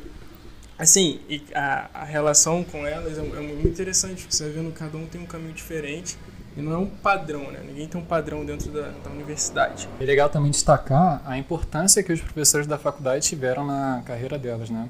assim, 0.77 1.19
a, 1.53 1.89
a 1.93 2.03
relação 2.03 2.63
com 2.63 2.85
elas 2.85 3.17
é, 3.17 3.21
é 3.21 3.41
muito 3.41 3.67
interessante, 3.67 4.27
você 4.29 4.49
vendo 4.49 4.73
cada 4.73 4.97
um 4.97 5.05
tem 5.05 5.21
um 5.21 5.25
caminho 5.25 5.53
diferente, 5.53 6.17
e 6.59 6.61
não 6.61 6.73
é 6.73 6.77
um 6.77 6.85
padrão, 6.85 7.51
né? 7.51 7.61
Ninguém 7.65 7.87
tem 7.87 7.99
um 7.99 8.03
padrão 8.03 8.45
dentro 8.45 8.69
da, 8.69 8.89
da 9.03 9.09
universidade. 9.09 9.87
É 9.99 10.03
legal 10.03 10.29
também 10.29 10.51
destacar 10.51 11.21
a 11.25 11.37
importância 11.37 12.03
que 12.03 12.11
os 12.11 12.21
professores 12.21 12.67
da 12.67 12.77
faculdade 12.77 13.25
tiveram 13.25 13.65
na 13.65 14.03
carreira 14.05 14.37
delas, 14.37 14.69
né? 14.69 14.89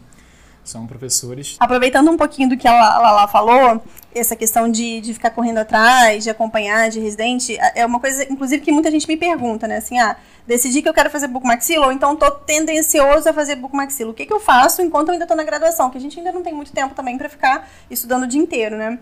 São 0.64 0.86
professores. 0.86 1.56
Aproveitando 1.60 2.12
um 2.12 2.18
pouquinho 2.18 2.50
do 2.50 2.58
que 2.58 2.68
a 2.68 2.72
Lala 3.00 3.28
falou, 3.28 3.82
essa 4.14 4.36
questão 4.36 4.70
de, 4.70 5.02
de 5.02 5.14
ficar 5.14 5.32
correndo 5.32 5.60
atrás, 5.60 6.24
de 6.24 6.30
acompanhar, 6.30 6.90
de 6.90 7.00
residente, 7.00 7.58
é 7.74 7.86
uma 7.86 8.00
coisa, 8.00 8.24
inclusive, 8.32 8.62
que 8.62 8.72
muita 8.72 8.92
gente 8.92 9.08
me 9.08 9.18
pergunta, 9.18 9.68
né? 9.68 9.78
Assim, 9.78 9.98
ah, 9.98 10.16
decidi 10.46 10.82
que 10.82 10.90
eu 10.90 10.94
quero 10.94 11.10
fazer 11.10 11.28
bucomaxilo, 11.28 11.86
ou 11.86 11.92
então 11.92 12.16
tô 12.16 12.30
tendencioso 12.32 13.30
a 13.30 13.34
fazer 13.34 13.56
bucomaxilo. 13.56 14.12
O 14.12 14.14
que, 14.14 14.26
que 14.26 14.34
eu 14.34 14.40
faço 14.40 14.82
enquanto 14.82 15.10
eu 15.10 15.14
ainda 15.14 15.26
tô 15.26 15.34
na 15.34 15.44
graduação? 15.44 15.90
Que 15.90 15.98
a 15.98 16.02
gente 16.02 16.20
ainda 16.20 16.32
não 16.32 16.44
tem 16.44 16.54
muito 16.54 16.72
tempo 16.72 16.94
também 16.94 17.18
para 17.18 17.30
ficar 17.30 17.68
estudando 17.90 18.24
o 18.24 18.28
dia 18.28 18.42
inteiro, 18.42 18.78
né? 18.78 19.00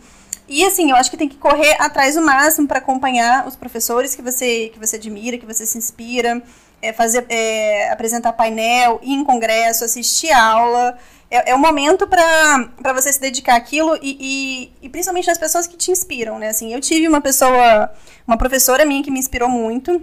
E 0.47 0.63
assim, 0.63 0.91
eu 0.91 0.95
acho 0.95 1.11
que 1.11 1.17
tem 1.17 1.27
que 1.27 1.35
correr 1.35 1.75
atrás 1.79 2.15
o 2.15 2.21
máximo 2.21 2.67
para 2.67 2.79
acompanhar 2.79 3.45
os 3.45 3.55
professores 3.55 4.15
que 4.15 4.21
você, 4.21 4.69
que 4.69 4.79
você 4.79 4.95
admira, 4.95 5.37
que 5.37 5.45
você 5.45 5.65
se 5.65 5.77
inspira, 5.77 6.41
é, 6.81 6.93
fazer, 6.93 7.25
é, 7.27 7.91
apresentar 7.91 8.31
painel, 8.33 8.99
ir 9.03 9.13
em 9.13 9.23
congresso, 9.25 9.83
assistir 9.83 10.31
aula. 10.31 10.97
É, 11.29 11.51
é 11.51 11.55
o 11.55 11.59
momento 11.59 12.07
para 12.07 12.93
você 12.93 13.11
se 13.11 13.19
dedicar 13.19 13.57
àquilo 13.57 13.97
e, 14.01 14.71
e, 14.81 14.85
e, 14.85 14.89
principalmente 14.89 15.27
nas 15.27 15.37
pessoas 15.37 15.67
que 15.67 15.75
te 15.75 15.91
inspiram, 15.91 16.39
né? 16.39 16.49
Assim, 16.49 16.73
eu 16.73 16.79
tive 16.79 17.07
uma 17.07 17.19
pessoa, 17.19 17.91
uma 18.25 18.37
professora 18.37 18.85
minha 18.85 19.03
que 19.03 19.11
me 19.11 19.19
inspirou 19.19 19.49
muito, 19.49 20.01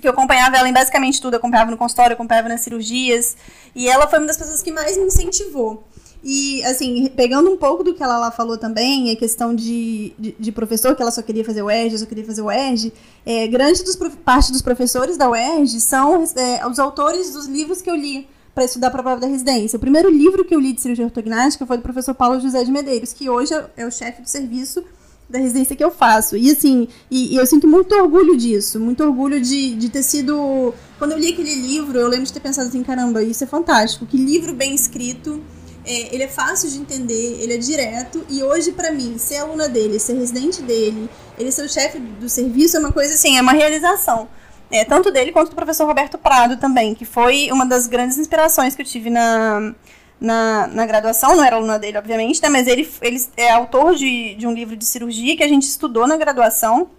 que 0.00 0.06
eu 0.06 0.12
acompanhava 0.12 0.56
ela 0.56 0.68
em 0.68 0.72
basicamente 0.72 1.20
tudo, 1.20 1.34
eu 1.34 1.38
acompanhava 1.38 1.72
no 1.72 1.76
consultório, 1.76 2.12
eu 2.12 2.14
acompanhava 2.14 2.48
nas 2.48 2.60
cirurgias, 2.60 3.36
e 3.74 3.88
ela 3.88 4.06
foi 4.06 4.20
uma 4.20 4.28
das 4.28 4.36
pessoas 4.36 4.62
que 4.62 4.70
mais 4.70 4.96
me 4.96 5.06
incentivou. 5.06 5.84
E, 6.22 6.64
assim, 6.64 7.08
pegando 7.14 7.50
um 7.50 7.56
pouco 7.56 7.84
do 7.84 7.94
que 7.94 8.02
ela 8.02 8.18
lá 8.18 8.30
falou 8.30 8.58
também, 8.58 9.10
a 9.12 9.16
questão 9.16 9.54
de, 9.54 10.12
de, 10.18 10.34
de, 10.38 10.52
professor, 10.52 10.94
que 10.96 11.00
ela 11.00 11.12
só 11.12 11.22
queria 11.22 11.44
fazer 11.44 11.62
o 11.62 11.70
ERG, 11.70 11.98
só 11.98 12.06
queria 12.06 12.24
fazer 12.24 12.42
o 12.42 12.50
ERG, 12.50 12.92
é, 13.24 13.46
grande 13.46 13.84
dos, 13.84 13.96
parte 14.24 14.50
dos 14.50 14.60
professores 14.60 15.16
da 15.16 15.30
UERJ 15.30 15.80
são 15.80 16.24
é, 16.36 16.66
os 16.66 16.78
autores 16.78 17.32
dos 17.32 17.46
livros 17.46 17.80
que 17.80 17.88
eu 17.88 17.94
li 17.94 18.26
para 18.52 18.64
estudar 18.64 18.90
para 18.90 19.00
a 19.00 19.02
prova 19.04 19.20
da 19.20 19.28
residência. 19.28 19.76
O 19.76 19.80
primeiro 19.80 20.10
livro 20.10 20.44
que 20.44 20.52
eu 20.52 20.58
li 20.58 20.72
de 20.72 20.80
cirurgia 20.80 21.04
ortognática 21.04 21.64
foi 21.64 21.76
do 21.76 21.82
professor 21.82 22.14
Paulo 22.14 22.40
José 22.40 22.64
de 22.64 22.72
Medeiros, 22.72 23.12
que 23.12 23.30
hoje 23.30 23.54
é, 23.54 23.66
é 23.76 23.86
o 23.86 23.90
chefe 23.90 24.20
do 24.20 24.28
serviço 24.28 24.82
da 25.30 25.38
residência 25.38 25.76
que 25.76 25.84
eu 25.84 25.90
faço. 25.90 26.36
E 26.36 26.50
assim, 26.50 26.88
e, 27.08 27.34
e, 27.34 27.36
eu 27.36 27.46
sinto 27.46 27.68
muito 27.68 27.94
orgulho 27.94 28.36
disso, 28.36 28.80
muito 28.80 29.04
orgulho 29.04 29.40
de, 29.40 29.76
de 29.76 29.88
ter 29.88 30.02
sido. 30.02 30.74
Quando 30.98 31.12
eu 31.12 31.18
li 31.18 31.28
aquele 31.28 31.54
livro, 31.54 31.96
eu 31.96 32.08
lembro 32.08 32.26
de 32.26 32.32
ter 32.32 32.40
pensado 32.40 32.68
assim, 32.68 32.82
caramba, 32.82 33.22
isso 33.22 33.44
é 33.44 33.46
fantástico, 33.46 34.04
que 34.04 34.16
livro 34.16 34.52
bem 34.52 34.74
escrito 34.74 35.40
é, 35.88 36.14
ele 36.14 36.22
é 36.22 36.28
fácil 36.28 36.70
de 36.70 36.78
entender, 36.78 37.40
ele 37.40 37.54
é 37.54 37.56
direto, 37.56 38.24
e 38.28 38.42
hoje, 38.42 38.72
para 38.72 38.92
mim, 38.92 39.16
ser 39.16 39.38
aluna 39.38 39.68
dele, 39.68 39.98
ser 39.98 40.12
residente 40.12 40.60
dele, 40.60 41.08
ele 41.38 41.50
ser 41.50 41.62
o 41.62 41.68
chefe 41.68 41.98
do 41.98 42.28
serviço 42.28 42.76
é 42.76 42.80
uma 42.80 42.92
coisa 42.92 43.14
assim, 43.14 43.38
é 43.38 43.40
uma 43.40 43.52
realização. 43.52 44.28
É, 44.70 44.84
tanto 44.84 45.10
dele 45.10 45.32
quanto 45.32 45.48
do 45.48 45.56
professor 45.56 45.86
Roberto 45.86 46.18
Prado 46.18 46.58
também, 46.58 46.94
que 46.94 47.06
foi 47.06 47.50
uma 47.50 47.64
das 47.64 47.86
grandes 47.86 48.18
inspirações 48.18 48.74
que 48.74 48.82
eu 48.82 48.86
tive 48.86 49.08
na, 49.08 49.74
na, 50.20 50.66
na 50.66 50.84
graduação, 50.84 51.34
não 51.34 51.42
era 51.42 51.56
aluna 51.56 51.78
dele, 51.78 51.96
obviamente, 51.96 52.42
né, 52.42 52.50
mas 52.50 52.66
ele, 52.66 52.86
ele 53.00 53.26
é 53.38 53.50
autor 53.52 53.94
de, 53.94 54.34
de 54.34 54.46
um 54.46 54.52
livro 54.52 54.76
de 54.76 54.84
cirurgia 54.84 55.36
que 55.38 55.42
a 55.42 55.48
gente 55.48 55.62
estudou 55.62 56.06
na 56.06 56.18
graduação, 56.18 56.90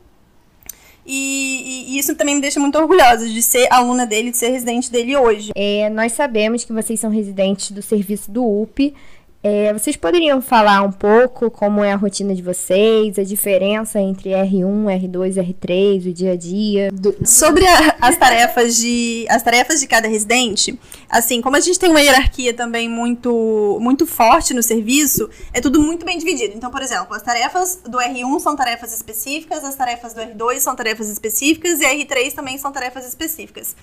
e, 1.12 1.96
e, 1.96 1.98
isso 1.98 2.14
também 2.16 2.36
me 2.36 2.42
deixa 2.42 2.60
muito 2.60 2.78
orgulhosa 2.78 3.28
de 3.28 3.42
ser 3.42 3.68
aluna 3.72 4.06
dele, 4.06 4.30
de 4.30 4.38
ser 4.38 4.50
residente 4.50 4.92
dele 4.92 5.18
hoje. 5.18 5.52
É, 5.56 5.90
nós 5.90 6.12
sabemos 6.12 6.64
que 6.64 6.72
vocês 6.72 7.00
são 7.00 7.10
residentes 7.10 7.72
do 7.72 7.82
serviço 7.82 8.30
do 8.30 8.46
UP 8.46 8.94
é, 9.42 9.72
vocês 9.72 9.96
poderiam 9.96 10.42
falar 10.42 10.82
um 10.82 10.92
pouco 10.92 11.50
como 11.50 11.82
é 11.82 11.94
a 11.94 11.96
rotina 11.96 12.36
de 12.36 12.42
vocês, 12.42 13.18
a 13.18 13.24
diferença 13.24 13.98
entre 13.98 14.32
R1, 14.32 14.86
R2, 15.02 15.36
R3, 15.36 16.10
o 16.10 16.14
dia 16.14 16.34
a 16.34 16.36
dia? 16.36 16.92
Do... 16.92 17.16
Sobre 17.26 17.66
a, 17.66 17.96
as 18.02 18.18
tarefas 18.18 18.76
de 18.76 19.26
as 19.30 19.42
tarefas 19.42 19.80
de 19.80 19.88
cada 19.88 20.10
residente, 20.10 20.78
assim, 21.10 21.42
como 21.42 21.56
a 21.56 21.62
gente 21.62 21.80
tem 21.80 21.90
uma 21.90 22.02
hierarquia 22.02 22.54
também 22.54 22.90
muito 22.90 23.78
muito 23.82 24.06
forte 24.06 24.54
no 24.54 24.62
serviço, 24.62 25.30
é 25.54 25.62
tudo 25.62 25.82
muito 25.82 26.06
bem 26.06 26.18
dividido. 26.18 26.54
Então, 26.56 26.70
por 26.70 26.82
exemplo, 26.82 27.16
as 27.16 27.22
tarefas 27.22 27.80
do 27.88 27.98
R1 27.98 28.40
são 28.42 28.58
tarefas 28.58 28.94
específicas, 28.94 29.64
as 29.64 29.76
tarefas 29.76 30.14
do 30.14 30.20
R2 30.20 30.60
são 30.60 30.76
tarefas 30.76 31.08
específicas 31.08 31.80
e 31.80 31.86
a 31.86 31.96
R3 31.96 32.34
também 32.34 32.58
são 32.58 32.74
tarefas 32.74 33.08
específicas. 33.08 33.74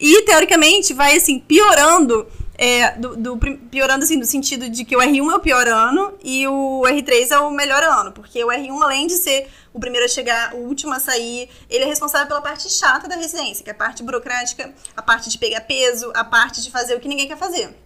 E 0.00 0.22
teoricamente 0.22 0.92
vai 0.92 1.16
assim 1.16 1.38
piorando 1.38 2.26
é, 2.56 2.92
do, 2.92 3.16
do, 3.16 3.36
piorando 3.70 4.04
assim, 4.04 4.16
no 4.16 4.24
sentido 4.24 4.68
de 4.68 4.84
que 4.84 4.96
o 4.96 5.00
R1 5.00 5.32
é 5.32 5.34
o 5.34 5.40
pior 5.40 5.66
ano 5.66 6.16
e 6.22 6.46
o 6.46 6.82
R3 6.82 7.30
é 7.30 7.38
o 7.38 7.50
melhor 7.50 7.82
ano, 7.82 8.12
porque 8.12 8.42
o 8.44 8.48
R1, 8.48 8.82
além 8.82 9.06
de 9.06 9.14
ser 9.14 9.50
o 9.72 9.80
primeiro 9.80 10.06
a 10.06 10.08
chegar, 10.08 10.54
o 10.54 10.58
último 10.58 10.92
a 10.92 11.00
sair, 11.00 11.50
ele 11.68 11.84
é 11.84 11.86
responsável 11.86 12.28
pela 12.28 12.40
parte 12.40 12.70
chata 12.70 13.08
da 13.08 13.16
residência, 13.16 13.64
que 13.64 13.70
é 13.70 13.72
a 13.72 13.76
parte 13.76 14.02
burocrática, 14.02 14.72
a 14.96 15.02
parte 15.02 15.28
de 15.28 15.38
pegar 15.38 15.62
peso, 15.62 16.12
a 16.14 16.24
parte 16.24 16.62
de 16.62 16.70
fazer 16.70 16.94
o 16.94 17.00
que 17.00 17.08
ninguém 17.08 17.26
quer 17.26 17.36
fazer. 17.36 17.76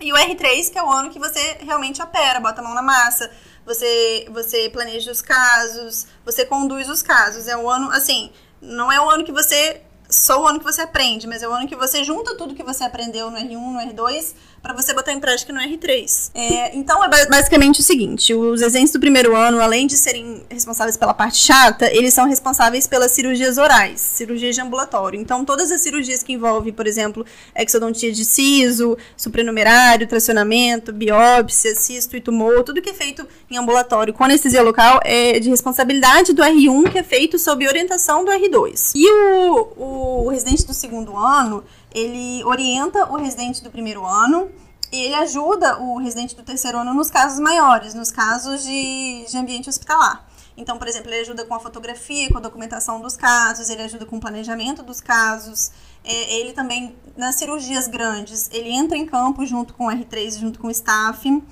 E 0.00 0.12
o 0.12 0.16
R3, 0.16 0.70
que 0.70 0.78
é 0.78 0.82
o 0.82 0.90
ano 0.90 1.10
que 1.10 1.18
você 1.18 1.58
realmente 1.60 2.00
opera, 2.00 2.38
bota 2.38 2.60
a 2.60 2.64
mão 2.64 2.72
na 2.72 2.82
massa, 2.82 3.28
você, 3.66 4.28
você 4.30 4.70
planeja 4.70 5.10
os 5.10 5.20
casos, 5.20 6.06
você 6.24 6.44
conduz 6.44 6.88
os 6.88 7.02
casos. 7.02 7.48
É 7.48 7.56
o 7.56 7.68
ano, 7.68 7.90
assim, 7.90 8.30
não 8.62 8.90
é 8.90 9.00
o 9.00 9.10
ano 9.10 9.24
que 9.24 9.32
você 9.32 9.82
só 10.08 10.42
o 10.42 10.46
ano 10.46 10.58
que 10.58 10.64
você 10.64 10.80
aprende, 10.80 11.26
mas 11.26 11.42
é 11.42 11.48
o 11.48 11.52
ano 11.52 11.68
que 11.68 11.76
você 11.76 12.02
junta 12.02 12.36
tudo 12.36 12.54
que 12.54 12.62
você 12.62 12.84
aprendeu 12.84 13.30
no 13.30 13.36
R1, 13.36 13.52
no 13.56 13.78
R2, 13.92 14.34
para 14.62 14.74
você 14.74 14.92
botar 14.92 15.12
em 15.12 15.20
prática 15.20 15.52
no 15.52 15.60
R3. 15.60 16.30
É, 16.34 16.76
então 16.76 17.02
é 17.04 17.26
basicamente 17.26 17.80
o 17.80 17.82
seguinte: 17.82 18.34
os 18.34 18.60
exentes 18.60 18.92
do 18.92 19.00
primeiro 19.00 19.34
ano, 19.34 19.60
além 19.60 19.86
de 19.86 19.96
serem 19.96 20.42
responsáveis 20.48 20.96
pela 20.96 21.14
parte 21.14 21.38
chata, 21.38 21.90
eles 21.92 22.12
são 22.14 22.26
responsáveis 22.26 22.86
pelas 22.86 23.12
cirurgias 23.12 23.58
orais, 23.58 24.00
cirurgias 24.00 24.54
de 24.54 24.60
ambulatório. 24.60 25.20
Então, 25.20 25.44
todas 25.44 25.70
as 25.70 25.80
cirurgias 25.80 26.22
que 26.22 26.32
envolvem, 26.32 26.72
por 26.72 26.86
exemplo, 26.86 27.24
exodontia 27.56 28.12
de 28.12 28.24
siso, 28.24 28.96
supranumerário, 29.16 30.06
tracionamento, 30.06 30.92
biópsia, 30.92 31.74
cisto 31.74 32.16
e 32.16 32.20
tumor, 32.20 32.64
tudo 32.64 32.82
que 32.82 32.90
é 32.90 32.94
feito 32.94 33.26
em 33.50 33.56
ambulatório 33.56 34.12
com 34.12 34.24
anestesia 34.24 34.62
local 34.62 35.00
é 35.04 35.38
de 35.38 35.48
responsabilidade 35.48 36.32
do 36.32 36.42
R1, 36.42 36.90
que 36.90 36.98
é 36.98 37.02
feito 37.02 37.38
sob 37.38 37.66
orientação 37.66 38.24
do 38.24 38.30
R2. 38.30 38.92
E 38.94 39.08
o, 39.08 40.24
o 40.24 40.28
residente 40.28 40.66
do 40.66 40.74
segundo 40.74 41.16
ano 41.16 41.64
ele 41.94 42.44
orienta 42.44 43.10
o 43.10 43.16
residente 43.16 43.62
do 43.62 43.70
primeiro 43.70 44.04
ano 44.04 44.50
e 44.90 45.02
ele 45.02 45.14
ajuda 45.14 45.78
o 45.78 45.98
residente 45.98 46.34
do 46.34 46.42
terceiro 46.42 46.78
ano 46.78 46.94
nos 46.94 47.10
casos 47.10 47.38
maiores, 47.38 47.94
nos 47.94 48.10
casos 48.10 48.62
de, 48.62 49.26
de 49.28 49.36
ambiente 49.36 49.68
hospitalar. 49.68 50.26
Então, 50.56 50.76
por 50.76 50.88
exemplo, 50.88 51.08
ele 51.08 51.20
ajuda 51.20 51.44
com 51.44 51.54
a 51.54 51.60
fotografia, 51.60 52.28
com 52.30 52.38
a 52.38 52.40
documentação 52.40 53.00
dos 53.00 53.16
casos, 53.16 53.70
ele 53.70 53.82
ajuda 53.82 54.04
com 54.04 54.16
o 54.16 54.20
planejamento 54.20 54.82
dos 54.82 55.00
casos. 55.00 55.70
É, 56.02 56.34
ele 56.40 56.52
também, 56.52 56.96
nas 57.16 57.36
cirurgias 57.36 57.86
grandes, 57.86 58.50
ele 58.52 58.70
entra 58.70 58.96
em 58.96 59.06
campo 59.06 59.46
junto 59.46 59.72
com 59.74 59.86
o 59.86 59.90
R3, 59.90 60.38
junto 60.38 60.58
com 60.58 60.66
o 60.66 60.70
staff. 60.70 61.42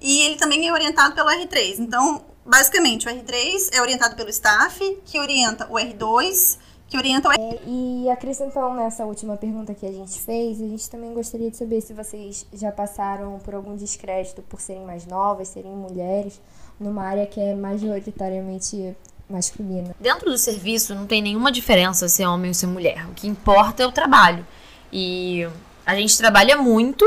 E 0.00 0.20
ele 0.22 0.36
também 0.36 0.66
é 0.66 0.72
orientado 0.72 1.14
pelo 1.14 1.28
R3. 1.28 1.80
Então, 1.80 2.24
basicamente, 2.46 3.06
o 3.06 3.10
R3 3.10 3.68
é 3.72 3.82
orientado 3.82 4.16
pelo 4.16 4.30
staff, 4.30 5.02
que 5.04 5.18
orienta 5.18 5.66
o 5.68 5.74
R2, 5.74 6.56
que 6.88 6.96
orientam. 6.96 7.32
É, 7.32 7.58
e 7.66 8.08
acrescentando 8.10 8.74
nessa 8.74 9.04
última 9.04 9.36
pergunta 9.36 9.74
que 9.74 9.86
a 9.86 9.92
gente 9.92 10.20
fez, 10.20 10.60
a 10.60 10.66
gente 10.66 10.88
também 10.88 11.12
gostaria 11.12 11.50
de 11.50 11.56
saber 11.56 11.80
se 11.80 11.92
vocês 11.92 12.46
já 12.52 12.70
passaram 12.70 13.38
por 13.40 13.54
algum 13.54 13.76
descrédito 13.76 14.42
por 14.42 14.60
serem 14.60 14.84
mais 14.84 15.06
novas, 15.06 15.48
serem 15.48 15.72
mulheres, 15.72 16.40
numa 16.78 17.04
área 17.04 17.26
que 17.26 17.40
é 17.40 17.54
majoritariamente 17.54 18.96
masculina. 19.28 19.94
Dentro 19.98 20.30
do 20.30 20.38
serviço 20.38 20.94
não 20.94 21.06
tem 21.06 21.20
nenhuma 21.20 21.50
diferença 21.50 22.08
ser 22.08 22.26
homem 22.26 22.50
ou 22.50 22.54
ser 22.54 22.66
mulher. 22.66 23.06
O 23.08 23.14
que 23.14 23.26
importa 23.26 23.82
é 23.82 23.86
o 23.86 23.92
trabalho. 23.92 24.46
E 24.92 25.46
a 25.84 25.94
gente 25.96 26.16
trabalha 26.16 26.56
muito. 26.56 27.04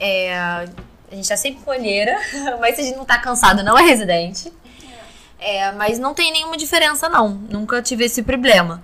É, 0.00 0.34
a 0.34 0.66
gente 1.14 1.28
tá 1.28 1.36
sempre 1.36 1.62
com 1.62 1.70
olheira, 1.70 2.18
mas 2.58 2.76
se 2.76 2.80
a 2.80 2.84
gente 2.84 2.96
não 2.96 3.04
tá 3.04 3.18
cansado, 3.18 3.62
não 3.62 3.78
é 3.78 3.82
residente. 3.82 4.50
É, 5.44 5.72
mas 5.72 5.98
não 5.98 6.14
tem 6.14 6.32
nenhuma 6.32 6.56
diferença, 6.56 7.08
não. 7.08 7.30
Nunca 7.50 7.82
tive 7.82 8.04
esse 8.04 8.22
problema. 8.22 8.82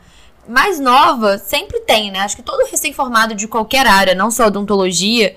Mais 0.49 0.81
nova, 0.81 1.38
sempre 1.38 1.79
tem, 1.81 2.11
né? 2.11 2.21
Acho 2.21 2.35
que 2.35 2.43
todo 2.43 2.69
recém-formado 2.69 3.33
de 3.33 3.47
qualquer 3.47 3.87
área, 3.87 4.15
não 4.15 4.29
só 4.29 4.47
odontologia, 4.47 5.37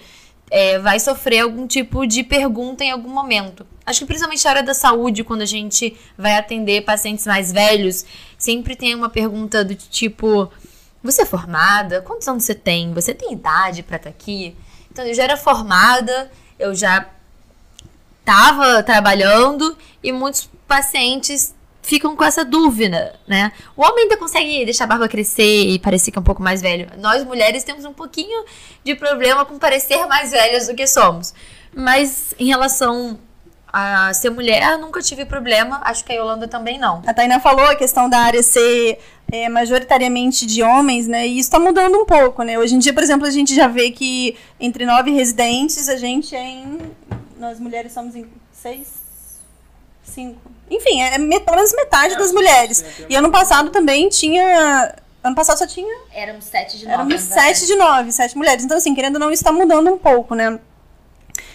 é, 0.50 0.80
vai 0.80 1.00
sofrer 1.00 1.42
algum 1.42 1.68
tipo 1.68 2.08
de 2.08 2.24
pergunta 2.24 2.84
em 2.84 2.90
algum 2.90 3.10
momento. 3.10 3.68
Acho 3.86 4.00
que 4.00 4.06
principalmente 4.06 4.44
na 4.44 4.50
área 4.50 4.64
da 4.64 4.74
saúde, 4.74 5.24
quando 5.24 5.42
a 5.42 5.46
gente 5.46 5.96
vai 6.18 6.36
atender 6.36 6.84
pacientes 6.86 7.28
mais 7.28 7.52
velhos, 7.52 8.04
sempre 8.36 8.76
tem 8.76 8.96
uma 8.96 9.10
pergunta 9.10 9.64
do 9.64 9.76
tipo: 9.76 10.52
Você 11.04 11.22
é 11.22 11.26
formada? 11.26 12.02
Quantos 12.02 12.28
anos 12.28 12.44
você 12.44 12.56
tem? 12.56 12.94
Você 12.94 13.14
tem 13.14 13.34
idade 13.34 13.84
para 13.84 13.98
estar 13.98 14.10
tá 14.10 14.16
aqui? 14.18 14.56
Então, 14.92 15.06
eu 15.06 15.14
já 15.14 15.24
era 15.24 15.38
formada, 15.38 16.32
eu 16.58 16.74
já 16.74 17.08
estava 18.22 18.82
trabalhando 18.82 19.78
e 20.04 20.12
muitos 20.12 20.50
pacientes 20.72 21.54
ficam 21.82 22.16
com 22.16 22.24
essa 22.24 22.46
dúvida, 22.46 23.20
né? 23.28 23.52
O 23.76 23.82
homem 23.82 24.04
ainda 24.04 24.16
consegue 24.16 24.64
deixar 24.64 24.86
a 24.86 24.88
barba 24.88 25.10
crescer 25.10 25.68
e 25.68 25.78
parecer 25.78 26.12
que 26.12 26.18
é 26.18 26.22
um 26.22 26.24
pouco 26.24 26.42
mais 26.42 26.62
velho. 26.62 26.88
Nós 26.98 27.26
mulheres 27.26 27.66
temos 27.66 27.84
um 27.84 27.92
pouquinho 27.92 28.46
de 28.82 28.96
problema 28.96 29.44
com 29.44 29.60
parecer 29.60 30.06
mais 30.08 30.32
velhas 30.32 30.68
do 30.68 30.74
que 30.74 30.88
somos. 30.88 31.34
Mas 31.76 32.34
em 32.40 32.48
relação 32.48 33.20
a 33.68 34.14
ser 34.14 34.30
mulher, 34.30 34.78
nunca 34.78 35.02
tive 35.02 35.26
problema. 35.26 35.82
Acho 35.84 36.06
que 36.06 36.14
a 36.14 36.16
Yolanda 36.16 36.48
também 36.48 36.80
não. 36.80 37.02
A 37.06 37.14
Tainá 37.14 37.42
falou 37.42 37.66
a 37.66 37.76
questão 37.76 38.10
da 38.10 38.20
área 38.20 38.42
ser 38.42 38.98
é, 39.30 39.50
majoritariamente 39.50 40.46
de 40.46 40.64
homens, 40.64 41.06
né? 41.06 41.28
E 41.28 41.38
isso 41.38 41.50
está 41.50 41.60
mudando 41.60 41.98
um 41.98 42.06
pouco, 42.06 42.44
né? 42.44 42.58
Hoje 42.58 42.76
em 42.76 42.80
dia, 42.80 42.94
por 42.94 43.04
exemplo, 43.04 43.28
a 43.28 43.32
gente 43.32 43.54
já 43.54 43.68
vê 43.68 43.92
que 43.92 44.38
entre 44.58 44.86
nove 44.86 45.12
residentes, 45.12 45.90
a 45.90 45.98
gente 45.98 46.34
é 46.34 46.48
em. 46.48 46.80
Nós 47.38 47.60
mulheres 47.60 47.92
somos 47.92 48.16
em 48.16 48.26
seis, 48.54 49.01
Cinco. 50.04 50.52
Enfim, 50.70 51.02
é 51.02 51.18
menos 51.18 51.74
metade 51.74 52.14
é, 52.14 52.18
das 52.18 52.32
mulheres. 52.32 52.84
E 53.10 53.16
ano 53.16 53.32
passado 53.32 53.70
também 53.70 54.10
tinha. 54.10 54.96
Ano 55.24 55.36
passado 55.36 55.58
só 55.58 55.68
tinha. 55.68 55.96
Éramos 56.14 56.46
sete 56.46 56.78
de 56.78 56.86
nove. 56.86 56.96
Éramos 56.96 57.22
sete 57.22 57.66
de 57.66 57.76
nove, 57.76 58.12
sete 58.12 58.38
mulheres. 58.38 58.64
Então, 58.64 58.78
assim, 58.78 58.96
querendo 58.96 59.16
ou 59.16 59.20
não, 59.20 59.32
isso 59.32 59.42
está 59.42 59.52
mudando 59.52 59.92
um 59.92 59.98
pouco, 59.98 60.34
né? 60.34 60.60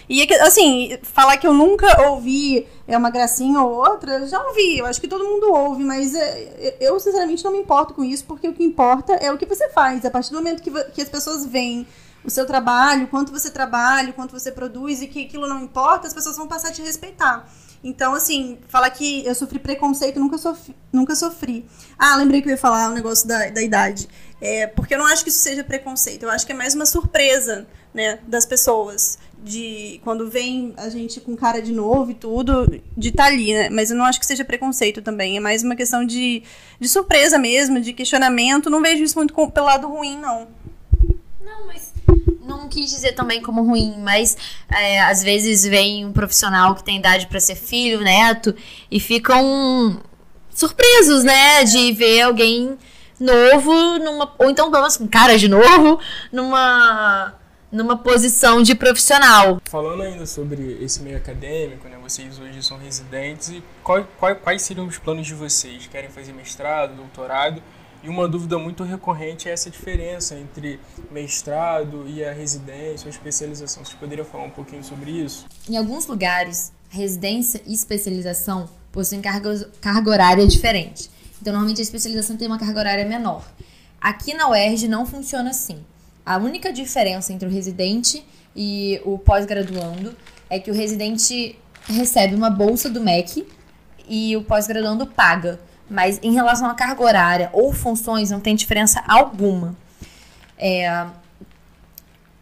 E, 0.09 0.25
assim, 0.41 0.97
falar 1.03 1.35
que 1.35 1.45
eu 1.45 1.53
nunca 1.53 2.09
ouvi 2.09 2.65
é 2.87 2.97
uma 2.97 3.09
gracinha 3.09 3.61
ou 3.61 3.73
outra, 3.73 4.25
já 4.25 4.41
ouvi. 4.41 4.77
Eu 4.77 4.85
acho 4.85 5.01
que 5.01 5.07
todo 5.07 5.25
mundo 5.25 5.51
ouve, 5.51 5.83
mas 5.83 6.15
é, 6.15 6.77
eu, 6.79 6.97
sinceramente, 6.99 7.43
não 7.43 7.51
me 7.51 7.59
importo 7.59 7.93
com 7.93 8.03
isso, 8.03 8.23
porque 8.23 8.47
o 8.47 8.53
que 8.53 8.63
importa 8.63 9.13
é 9.15 9.31
o 9.31 9.37
que 9.37 9.45
você 9.45 9.67
faz. 9.69 10.05
A 10.05 10.09
partir 10.09 10.29
do 10.31 10.37
momento 10.37 10.63
que, 10.63 10.71
que 10.91 11.01
as 11.01 11.09
pessoas 11.09 11.45
veem 11.45 11.85
o 12.23 12.29
seu 12.29 12.45
trabalho, 12.45 13.07
quanto 13.07 13.33
você 13.33 13.49
trabalha, 13.49 14.13
quanto 14.13 14.31
você 14.31 14.49
produz 14.51 15.01
e 15.01 15.07
que 15.07 15.25
aquilo 15.25 15.45
não 15.45 15.61
importa, 15.61 16.07
as 16.07 16.13
pessoas 16.13 16.37
vão 16.37 16.47
passar 16.47 16.69
a 16.69 16.71
te 16.71 16.81
respeitar. 16.81 17.45
Então, 17.83 18.13
assim, 18.13 18.57
falar 18.67 18.89
que 18.89 19.25
eu 19.25 19.35
sofri 19.35 19.59
preconceito, 19.59 20.19
nunca 20.19 20.37
sofri. 20.37 20.75
Nunca 20.91 21.15
sofri. 21.15 21.65
Ah, 21.97 22.15
lembrei 22.15 22.41
que 22.41 22.47
eu 22.47 22.51
ia 22.51 22.57
falar 22.57 22.89
o 22.89 22.91
um 22.91 22.95
negócio 22.95 23.27
da, 23.27 23.49
da 23.49 23.61
idade. 23.61 24.07
É, 24.41 24.67
porque 24.67 24.93
eu 24.93 24.99
não 24.99 25.07
acho 25.07 25.23
que 25.23 25.29
isso 25.29 25.39
seja 25.39 25.63
preconceito. 25.63 26.23
Eu 26.23 26.29
acho 26.29 26.45
que 26.45 26.51
é 26.51 26.55
mais 26.55 26.75
uma 26.75 26.85
surpresa, 26.85 27.67
né, 27.93 28.19
das 28.27 28.45
pessoas. 28.45 29.17
De 29.39 30.01
quando 30.03 30.29
vem 30.29 30.73
a 30.77 30.89
gente 30.89 31.21
com 31.21 31.35
cara 31.35 31.61
de 31.61 31.71
novo 31.71 32.09
e 32.09 32.15
tudo, 32.15 32.81
de 32.97 33.09
estar 33.09 33.25
tá 33.25 33.29
ali, 33.29 33.53
né? 33.53 33.69
Mas 33.69 33.91
eu 33.91 33.97
não 33.97 34.05
acho 34.05 34.19
que 34.19 34.25
seja 34.25 34.43
preconceito 34.43 35.01
também. 35.01 35.37
É 35.37 35.39
mais 35.39 35.63
uma 35.63 35.75
questão 35.75 36.03
de, 36.03 36.41
de 36.79 36.89
surpresa 36.89 37.37
mesmo, 37.37 37.79
de 37.79 37.93
questionamento. 37.93 38.69
Não 38.69 38.81
vejo 38.81 39.03
isso 39.03 39.17
muito 39.17 39.33
com, 39.33 39.47
pelo 39.49 39.67
lado 39.67 39.87
ruim, 39.87 40.17
não. 40.17 40.47
Não 42.47 42.67
quis 42.67 42.89
dizer 42.89 43.13
também 43.13 43.41
como 43.41 43.63
ruim, 43.63 43.95
mas 43.99 44.37
é, 44.69 45.01
às 45.01 45.21
vezes 45.21 45.65
vem 45.65 46.05
um 46.05 46.13
profissional 46.13 46.73
que 46.75 46.83
tem 46.83 46.97
idade 46.97 47.27
para 47.27 47.39
ser 47.39 47.55
filho, 47.55 48.01
neto, 48.01 48.55
e 48.89 48.99
ficam 48.99 50.01
surpresos, 50.49 51.23
né, 51.23 51.63
de 51.63 51.91
ver 51.91 52.21
alguém 52.21 52.77
novo 53.19 53.71
numa 53.99 54.33
ou 54.37 54.49
então 54.49 54.69
menos 54.69 54.95
com 54.95 55.07
cara 55.07 55.37
de 55.37 55.47
novo 55.47 55.99
numa 56.31 57.33
numa 57.71 57.97
posição 57.97 58.61
de 58.61 58.73
profissional. 58.73 59.61
Falando 59.65 60.01
ainda 60.03 60.25
sobre 60.25 60.77
esse 60.81 61.01
meio 61.01 61.17
acadêmico, 61.17 61.87
né, 61.87 61.97
vocês 62.01 62.39
hoje 62.39 62.63
são 62.63 62.77
residentes 62.77 63.49
e 63.49 63.63
qual, 63.83 64.07
qual, 64.17 64.35
quais 64.37 64.61
seriam 64.61 64.87
os 64.87 64.97
planos 64.97 65.27
de 65.27 65.33
vocês? 65.33 65.85
Querem 65.87 66.09
fazer 66.09 66.31
mestrado, 66.31 66.95
doutorado? 66.95 67.61
E 68.03 68.09
uma 68.09 68.27
dúvida 68.27 68.57
muito 68.57 68.83
recorrente 68.83 69.49
é 69.49 69.51
essa 69.51 69.69
diferença 69.69 70.35
entre 70.35 70.79
mestrado 71.11 72.07
e 72.07 72.23
a 72.23 72.31
residência, 72.31 73.07
a 73.07 73.09
especialização. 73.09 73.83
Vocês 73.83 73.97
poderiam 73.97 74.25
falar 74.25 74.43
um 74.43 74.51
pouquinho 74.51 74.83
sobre 74.83 75.11
isso? 75.11 75.45
Em 75.69 75.75
alguns 75.75 76.05
lugares, 76.07 76.71
residência 76.89 77.61
e 77.65 77.73
especialização 77.73 78.69
possuem 78.91 79.21
carga, 79.21 79.69
carga 79.81 80.09
horária 80.09 80.47
diferente. 80.47 81.09
Então, 81.41 81.53
normalmente 81.53 81.79
a 81.79 81.83
especialização 81.83 82.37
tem 82.37 82.47
uma 82.47 82.57
carga 82.57 82.79
horária 82.79 83.05
menor. 83.05 83.43
Aqui 83.99 84.33
na 84.33 84.49
UERJ 84.49 84.87
não 84.87 85.05
funciona 85.05 85.49
assim. 85.49 85.83
A 86.25 86.37
única 86.37 86.71
diferença 86.71 87.33
entre 87.33 87.47
o 87.47 87.51
residente 87.51 88.23
e 88.55 89.01
o 89.05 89.17
pós-graduando 89.17 90.15
é 90.49 90.59
que 90.59 90.69
o 90.69 90.73
residente 90.73 91.57
recebe 91.87 92.35
uma 92.35 92.49
bolsa 92.49 92.89
do 92.89 93.01
MEC 93.01 93.47
e 94.07 94.35
o 94.35 94.43
pós-graduando 94.43 95.07
paga. 95.07 95.59
Mas 95.89 96.19
em 96.21 96.33
relação 96.33 96.69
à 96.69 96.73
carga 96.73 97.01
horária 97.01 97.49
ou 97.53 97.73
funções, 97.73 98.31
não 98.31 98.39
tem 98.39 98.55
diferença 98.55 99.03
alguma. 99.07 99.75
É, 100.57 101.05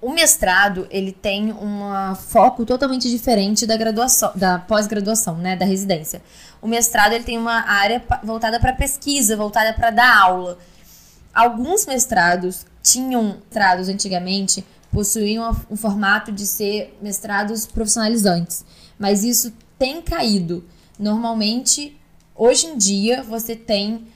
o 0.01 0.12
mestrado 0.12 0.88
ele 0.89 1.12
tem 1.12 1.51
um 1.51 2.15
foco 2.15 2.65
totalmente 2.65 3.10
diferente 3.10 3.65
da 3.65 3.75
graduação, 3.75 4.31
da 4.36 4.60
pós-graduação, 4.60 5.38
né, 5.38 5.55
da 5.55 5.65
residência. 5.65 6.21
O 6.62 6.67
mestrado 6.67 7.13
ele 7.13 7.23
tem 7.23 7.38
uma 7.38 7.62
área 7.67 8.03
voltada 8.23 8.60
para 8.60 8.73
pesquisa, 8.73 9.36
voltada 9.36 9.73
para 9.73 9.89
dar 9.91 10.21
aula. 10.21 10.58
Alguns 11.34 11.86
mestrados 11.86 12.65
tinham 12.81 13.38
mestrados 13.43 13.89
antigamente 13.89 14.63
possuíam 14.91 15.53
um 15.69 15.75
formato 15.75 16.31
de 16.31 16.45
ser 16.45 16.97
mestrados 17.01 17.65
profissionalizantes, 17.65 18.63
mas 18.97 19.23
isso 19.23 19.51
tem 19.77 20.01
caído. 20.01 20.63
Normalmente 20.97 21.99
Hoje 22.36 22.67
em 22.67 22.78
dia, 22.78 23.24
você 23.24 23.56
tem 23.56 24.08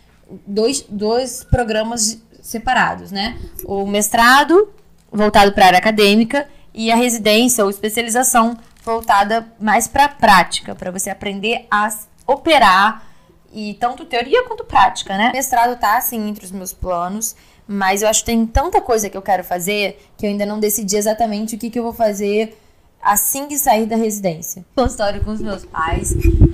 dois, 0.46 0.86
dois 0.90 1.44
programas 1.44 2.22
separados, 2.42 3.12
né? 3.12 3.40
O 3.64 3.86
mestrado, 3.86 4.74
voltado 5.12 5.54
para 5.54 5.64
a 5.64 5.68
área 5.68 5.80
acadêmica, 5.80 6.48
e 6.74 6.92
a 6.92 6.96
residência 6.96 7.64
ou 7.64 7.70
especialização 7.70 8.58
voltada 8.84 9.48
mais 9.60 9.88
para 9.88 10.06
a 10.06 10.10
prática, 10.10 10.76
para 10.76 10.92
você 10.92 11.10
aprender 11.10 11.66
a 11.72 11.90
operar 12.28 13.04
e 13.52 13.74
tanto 13.76 14.06
teoria 14.06 14.44
quanto 14.44 14.64
prática, 14.64 15.18
né? 15.18 15.30
O 15.30 15.34
mestrado 15.34 15.80
tá 15.80 15.98
assim 15.98 16.30
entre 16.30 16.46
os 16.46 16.52
meus 16.52 16.74
planos, 16.74 17.36
mas 17.68 18.02
eu 18.02 18.10
acho 18.10 18.22
que 18.22 18.28
tem 18.28 18.46
tanta 18.46 18.82
coisa 18.82 19.10
que 19.10 19.18
eu 19.18 19.22
quero 19.22 19.44
fazer 19.44 20.10
que 20.18 20.26
eu 20.26 20.30
ainda 20.30 20.46
não 20.46 20.60
decidi 20.60 20.96
exatamente 20.96 21.56
o 21.56 21.58
que, 21.58 21.70
que 21.70 21.80
eu 21.80 21.84
vou 21.84 21.94
fazer 21.94 22.58
assim 23.02 23.48
que 23.48 23.58
sair 23.58 23.86
da 23.86 23.96
residência. 23.96 24.66
Consultório 24.76 25.24
com 25.24 25.32
os 25.32 25.42
meus 25.42 25.66
pais, 25.66 26.14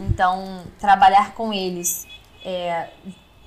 então 0.09 0.61
trabalhar 0.79 1.33
com 1.33 1.51
eles 1.51 2.05
é, 2.43 2.89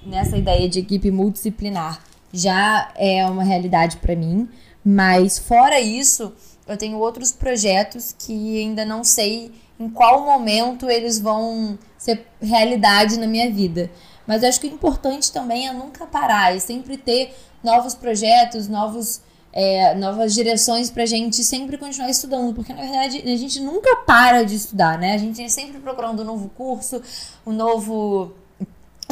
nessa 0.04 0.36
ideia 0.36 0.68
de 0.68 0.80
equipe 0.80 1.10
multidisciplinar 1.10 2.02
já 2.32 2.90
é 2.94 3.24
uma 3.26 3.42
realidade 3.42 3.96
para 3.98 4.14
mim, 4.14 4.48
mas 4.84 5.38
fora 5.38 5.80
isso, 5.80 6.32
eu 6.66 6.76
tenho 6.76 6.98
outros 6.98 7.32
projetos 7.32 8.14
que 8.18 8.60
ainda 8.60 8.84
não 8.84 9.02
sei 9.02 9.52
em 9.78 9.88
qual 9.88 10.24
momento 10.24 10.88
eles 10.90 11.18
vão 11.18 11.78
ser 11.96 12.26
realidade 12.40 13.18
na 13.18 13.26
minha 13.26 13.50
vida. 13.50 13.90
Mas 14.26 14.42
eu 14.42 14.48
acho 14.48 14.60
que 14.60 14.66
o 14.66 14.72
importante 14.72 15.32
também 15.32 15.68
é 15.68 15.72
nunca 15.72 16.06
parar, 16.06 16.54
é 16.54 16.58
sempre 16.58 16.96
ter 16.96 17.34
novos 17.62 17.94
projetos, 17.94 18.68
novos 18.68 19.22
é, 19.52 19.94
novas 19.94 20.34
direções 20.34 20.90
para 20.90 21.02
a 21.02 21.06
gente 21.06 21.42
sempre 21.42 21.78
continuar 21.78 22.10
estudando, 22.10 22.54
porque 22.54 22.72
na 22.72 22.82
verdade 22.82 23.22
a 23.24 23.36
gente 23.36 23.60
nunca 23.60 23.96
para 24.06 24.44
de 24.44 24.54
estudar, 24.54 24.98
né? 24.98 25.14
A 25.14 25.18
gente 25.18 25.42
é 25.42 25.48
sempre 25.48 25.80
procurando 25.80 26.22
um 26.22 26.24
novo 26.24 26.50
curso, 26.50 27.02
um 27.46 27.52
novo 27.52 28.32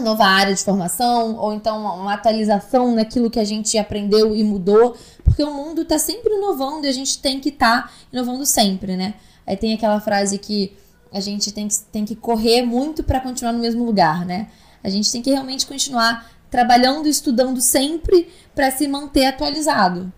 nova 0.02 0.24
área 0.24 0.54
de 0.54 0.62
formação, 0.62 1.36
ou 1.36 1.54
então 1.54 1.78
uma 1.78 2.14
atualização 2.14 2.94
naquilo 2.94 3.30
que 3.30 3.40
a 3.40 3.44
gente 3.44 3.78
aprendeu 3.78 4.36
e 4.36 4.44
mudou, 4.44 4.94
porque 5.24 5.42
o 5.42 5.50
mundo 5.50 5.82
está 5.82 5.98
sempre 5.98 6.34
inovando 6.34 6.86
e 6.86 6.88
a 6.90 6.92
gente 6.92 7.18
tem 7.18 7.40
que 7.40 7.48
estar 7.48 7.84
tá 7.84 7.90
inovando 8.12 8.44
sempre, 8.44 8.96
né? 8.96 9.14
Aí 9.46 9.56
tem 9.56 9.72
aquela 9.72 10.00
frase 10.00 10.38
que 10.38 10.76
a 11.12 11.20
gente 11.20 11.50
tem 11.52 11.66
que, 11.66 11.78
tem 11.90 12.04
que 12.04 12.14
correr 12.14 12.62
muito 12.62 13.02
para 13.02 13.20
continuar 13.20 13.52
no 13.52 13.58
mesmo 13.58 13.84
lugar, 13.84 14.26
né? 14.26 14.48
A 14.84 14.88
gente 14.90 15.10
tem 15.10 15.22
que 15.22 15.30
realmente 15.30 15.66
continuar 15.66 16.30
trabalhando 16.50 17.08
estudando 17.08 17.60
sempre 17.60 18.28
para 18.54 18.70
se 18.70 18.86
manter 18.86 19.26
atualizado. 19.26 20.12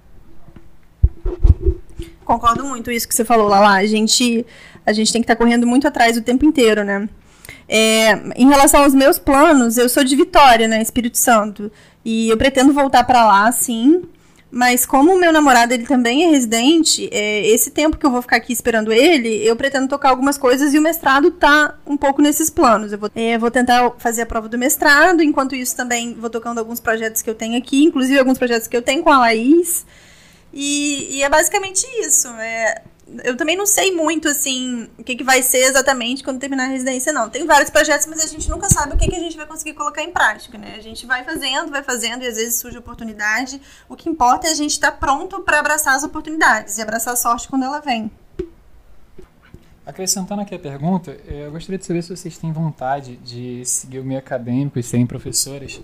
Concordo 2.29 2.63
muito 2.63 2.91
isso 2.91 3.09
que 3.09 3.15
você 3.15 3.25
falou, 3.25 3.49
Lala. 3.49 3.79
A 3.79 3.87
gente, 3.87 4.45
a 4.85 4.93
gente 4.93 5.11
tem 5.11 5.23
que 5.23 5.25
estar 5.25 5.35
tá 5.35 5.43
correndo 5.43 5.67
muito 5.67 5.89
atrás 5.89 6.15
o 6.15 6.21
tempo 6.21 6.45
inteiro, 6.45 6.85
né? 6.85 7.09
É, 7.67 8.21
em 8.37 8.47
relação 8.47 8.83
aos 8.83 8.93
meus 8.93 9.19
planos, 9.19 9.79
eu 9.79 9.89
sou 9.89 10.05
de 10.05 10.15
Vitória, 10.15 10.69
né, 10.69 10.83
Espírito 10.83 11.17
Santo, 11.17 11.73
e 12.05 12.29
eu 12.29 12.37
pretendo 12.37 12.71
voltar 12.71 13.05
para 13.05 13.27
lá, 13.27 13.51
sim. 13.51 14.03
Mas 14.51 14.85
como 14.85 15.15
o 15.15 15.19
meu 15.19 15.33
namorado 15.33 15.73
ele 15.73 15.87
também 15.87 16.25
é 16.25 16.29
residente, 16.29 17.09
é, 17.11 17.47
esse 17.47 17.71
tempo 17.71 17.97
que 17.97 18.05
eu 18.05 18.11
vou 18.11 18.21
ficar 18.21 18.37
aqui 18.37 18.53
esperando 18.53 18.93
ele, 18.93 19.43
eu 19.43 19.57
pretendo 19.57 19.89
tocar 19.89 20.11
algumas 20.11 20.37
coisas 20.37 20.75
e 20.75 20.79
o 20.79 20.83
mestrado 20.83 21.31
tá 21.31 21.79
um 21.87 21.97
pouco 21.97 22.21
nesses 22.21 22.51
planos. 22.51 22.93
Eu 22.93 22.99
vou, 22.99 23.11
é, 23.15 23.39
vou 23.39 23.51
tentar 23.51 23.91
fazer 23.97 24.21
a 24.21 24.27
prova 24.27 24.51
do 24.51 24.59
mestrado, 24.59 25.23
enquanto 25.23 25.55
isso 25.55 25.75
também 25.75 26.13
vou 26.13 26.29
tocando 26.29 26.59
alguns 26.59 26.79
projetos 26.79 27.23
que 27.23 27.31
eu 27.31 27.35
tenho 27.35 27.57
aqui, 27.57 27.85
inclusive 27.85 28.19
alguns 28.19 28.37
projetos 28.37 28.69
que 28.69 28.77
eu 28.77 28.83
tenho 28.83 29.03
com 29.03 29.11
a 29.11 29.19
Laís. 29.19 29.87
E, 30.53 31.17
e 31.17 31.23
é 31.23 31.29
basicamente 31.29 31.87
isso. 32.01 32.29
É, 32.29 32.83
eu 33.25 33.37
também 33.37 33.57
não 33.57 33.67
sei 33.67 33.95
muito, 33.95 34.29
assim, 34.29 34.89
o 34.99 35.05
que, 35.05 35.17
que 35.17 35.25
vai 35.25 35.43
ser 35.43 35.59
exatamente 35.59 36.23
quando 36.23 36.39
terminar 36.39 36.65
a 36.65 36.69
residência, 36.69 37.13
não. 37.13 37.29
Tem 37.31 37.47
vários 37.47 37.71
projetos, 37.71 38.07
mas 38.07 38.23
a 38.23 38.27
gente 38.27 38.49
nunca 38.51 38.69
sabe 38.69 38.95
o 38.95 38.97
que, 38.97 39.09
que 39.09 39.17
a 39.17 39.21
gente 39.21 39.37
vai 39.37 39.47
conseguir 39.47 39.75
colocar 39.75 40.03
em 40.03 40.11
prática, 40.11 40.59
né? 40.59 40.75
A 40.77 40.83
gente 40.83 41.07
vai 41.07 41.25
fazendo, 41.25 41.71
vai 41.71 41.83
fazendo, 41.83 42.23
e 42.23 42.27
às 42.27 42.37
vezes 42.37 42.57
surge 42.57 42.77
oportunidade. 42.77 43.61
O 43.89 43.97
que 43.97 44.09
importa 44.09 44.47
é 44.47 44.51
a 44.51 44.55
gente 44.55 44.73
estar 44.73 44.93
tá 44.93 44.97
pronto 44.97 45.41
para 45.41 45.59
abraçar 45.59 45.95
as 45.95 46.05
oportunidades 46.05 46.79
e 46.79 46.83
abraçar 46.83 47.15
a 47.15 47.17
sorte 47.17 47.49
quando 47.49 47.65
ela 47.65 47.81
vem. 47.81 48.11
Acrescentando 49.87 50.43
aqui 50.43 50.55
a 50.55 50.59
pergunta, 50.59 51.13
eu 51.27 51.51
gostaria 51.51 51.79
de 51.79 51.87
saber 51.87 52.03
se 52.03 52.15
vocês 52.15 52.37
têm 52.37 52.53
vontade 52.53 53.17
de 53.17 53.65
seguir 53.65 54.01
o 54.01 54.05
meio 54.05 54.21
acadêmico 54.21 54.79
e 54.79 54.83
serem 54.83 55.07
professoras, 55.07 55.81